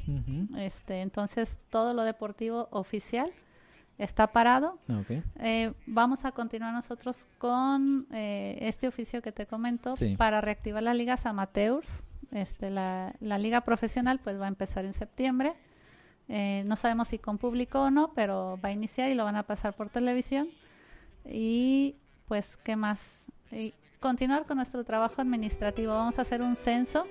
este, 0.58 1.00
entonces, 1.00 1.58
todo 1.70 1.94
lo 1.94 2.04
deportivo 2.04 2.68
oficial 2.70 3.32
está 3.98 4.26
parado. 4.28 4.78
Eh, 5.40 5.72
vamos 5.86 6.24
a 6.24 6.32
continuar 6.32 6.74
nosotros 6.74 7.26
con 7.38 8.06
eh, 8.12 8.58
este 8.60 8.86
oficio 8.86 9.22
que 9.22 9.32
te 9.32 9.46
comento 9.46 9.94
para 10.18 10.40
reactivar 10.40 10.82
las 10.82 10.96
ligas 10.96 11.24
amateurs. 11.26 12.04
Este, 12.30 12.70
la, 12.70 13.14
la 13.20 13.36
liga 13.38 13.60
profesional 13.60 14.18
pues 14.18 14.40
va 14.40 14.46
a 14.46 14.48
empezar 14.48 14.84
en 14.84 14.92
septiembre. 14.94 15.54
Eh, 16.34 16.62
no 16.64 16.76
sabemos 16.76 17.08
si 17.08 17.18
con 17.18 17.36
público 17.36 17.82
o 17.82 17.90
no, 17.90 18.14
pero 18.14 18.58
va 18.64 18.70
a 18.70 18.72
iniciar 18.72 19.10
y 19.10 19.14
lo 19.14 19.24
van 19.24 19.36
a 19.36 19.42
pasar 19.42 19.74
por 19.74 19.90
televisión. 19.90 20.48
Y 21.26 21.96
pues, 22.26 22.56
¿qué 22.64 22.74
más? 22.74 23.26
Y 23.50 23.74
continuar 24.00 24.46
con 24.46 24.56
nuestro 24.56 24.82
trabajo 24.82 25.20
administrativo. 25.20 25.92
Vamos 25.92 26.18
a 26.18 26.22
hacer 26.22 26.40
un 26.40 26.56
censo. 26.56 27.06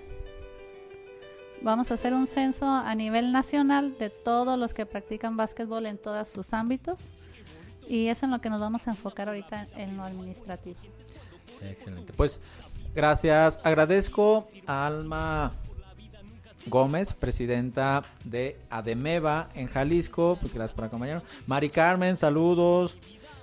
Vamos 1.62 1.92
a 1.92 1.94
hacer 1.94 2.16
un 2.16 2.26
censo 2.26 2.66
a 2.66 2.96
nivel 2.96 3.32
nacional 3.32 3.96
de 4.00 4.10
todos 4.10 4.58
los 4.58 4.74
que 4.74 4.88
practican 4.88 5.38
básquetbol 5.38 5.86
en 5.86 6.00
todos 6.00 6.28
sus 6.28 6.52
ámbitos. 6.52 6.98
Y 7.88 8.08
es 8.08 8.24
en 8.24 8.32
lo 8.32 8.42
que 8.42 8.50
nos 8.50 8.60
vamos 8.60 8.88
a 8.88 8.90
enfocar 8.90 9.28
ahorita 9.28 9.68
en 9.76 9.98
lo 9.98 10.04
administrativo. 10.04 10.80
Excelente. 11.62 12.12
Pues 12.14 12.40
gracias. 12.96 13.60
Agradezco 13.64 14.48
a 14.66 14.88
Alma 14.88 15.54
Gómez, 16.68 17.14
presidenta 17.14 18.04
de 18.24 18.58
Ademeva 18.70 19.50
en 19.56 19.68
Jalisco. 19.68 20.38
Pues 20.40 20.54
gracias 20.54 20.74
por 20.74 20.86
acompañarnos. 20.86 21.24
Mari 21.48 21.70
Carmen, 21.70 22.18
saludos. 22.18 22.96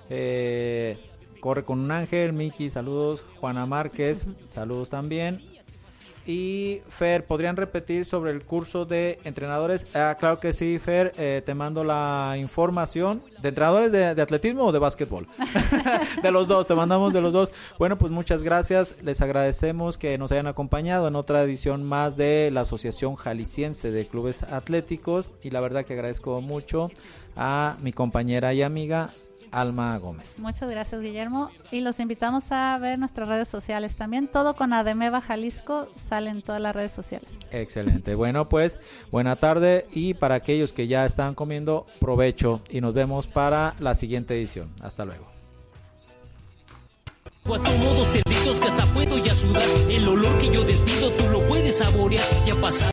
Eh, 0.09 0.97
corre 1.39 1.63
con 1.63 1.79
un 1.79 1.91
ángel. 1.91 2.33
Miki, 2.33 2.69
saludos. 2.69 3.23
Juana 3.39 3.65
Márquez, 3.65 4.25
saludos 4.47 4.89
también. 4.89 5.48
Y 6.29 6.83
Fer, 6.89 7.25
¿podrían 7.25 7.55
repetir 7.55 8.05
sobre 8.05 8.29
el 8.29 8.43
curso 8.43 8.85
de 8.85 9.17
entrenadores? 9.23 9.87
Ah, 9.95 10.15
claro 10.19 10.39
que 10.39 10.53
sí, 10.53 10.77
Fer, 10.77 11.11
eh, 11.17 11.41
te 11.43 11.55
mando 11.55 11.83
la 11.83 12.35
información. 12.37 13.23
¿De 13.41 13.49
entrenadores 13.49 13.91
de, 13.91 14.05
atletismo 14.09 14.65
o 14.65 14.71
de 14.71 14.77
básquetbol? 14.77 15.25
de 16.21 16.31
los 16.31 16.47
dos, 16.47 16.67
te 16.67 16.75
mandamos 16.75 17.13
de 17.13 17.21
los 17.21 17.33
dos. 17.33 17.51
Bueno, 17.79 17.97
pues 17.97 18.11
muchas 18.11 18.43
gracias. 18.43 18.93
Les 19.01 19.21
agradecemos 19.21 19.97
que 19.97 20.19
nos 20.19 20.31
hayan 20.31 20.45
acompañado 20.45 21.07
en 21.07 21.15
otra 21.15 21.41
edición 21.41 21.83
más 21.83 22.15
de 22.15 22.51
la 22.53 22.61
Asociación 22.61 23.15
Jalisciense 23.15 23.89
de 23.89 24.05
Clubes 24.05 24.43
Atléticos. 24.43 25.29
Y 25.41 25.49
la 25.49 25.61
verdad 25.61 25.83
que 25.83 25.93
agradezco 25.93 26.41
mucho 26.41 26.91
a 27.35 27.75
mi 27.81 27.91
compañera 27.91 28.53
y 28.53 28.61
amiga 28.61 29.09
Alma 29.51 29.97
Gómez. 29.97 30.39
Muchas 30.39 30.69
gracias, 30.69 31.01
Guillermo. 31.01 31.49
Y 31.71 31.81
los 31.81 31.99
invitamos 31.99 32.51
a 32.51 32.77
ver 32.77 32.99
nuestras 32.99 33.27
redes 33.27 33.47
sociales 33.47 33.95
también. 33.95 34.27
Todo 34.27 34.55
con 34.55 34.73
Ademeva 34.73 35.21
Jalisco 35.21 35.87
sale 35.95 36.29
en 36.29 36.41
todas 36.41 36.61
las 36.61 36.75
redes 36.75 36.91
sociales. 36.91 37.27
Excelente. 37.51 38.15
Bueno, 38.15 38.47
pues 38.47 38.79
buena 39.11 39.35
tarde 39.35 39.87
y 39.93 40.13
para 40.13 40.35
aquellos 40.35 40.71
que 40.71 40.87
ya 40.87 41.05
están 41.05 41.35
comiendo, 41.35 41.85
provecho 41.99 42.61
y 42.69 42.81
nos 42.81 42.93
vemos 42.93 43.27
para 43.27 43.75
la 43.79 43.95
siguiente 43.95 44.35
edición. 44.35 44.69
Hasta 44.81 45.05
luego. 45.05 45.27
Cuatro 47.45 47.71
modos 47.71 48.07
que 48.13 48.29
hasta 48.49 48.85
puedo 48.93 49.17
ya 49.17 49.33
sudar. 49.33 49.63
El 49.89 50.07
olor 50.07 50.39
que 50.39 50.53
yo 50.53 50.63
despido 50.63 51.09
tú 51.11 51.29
lo 51.29 51.39
puedes 51.47 51.77
saborear. 51.77 52.23
Ya 52.45 52.55
pasar. 52.55 52.87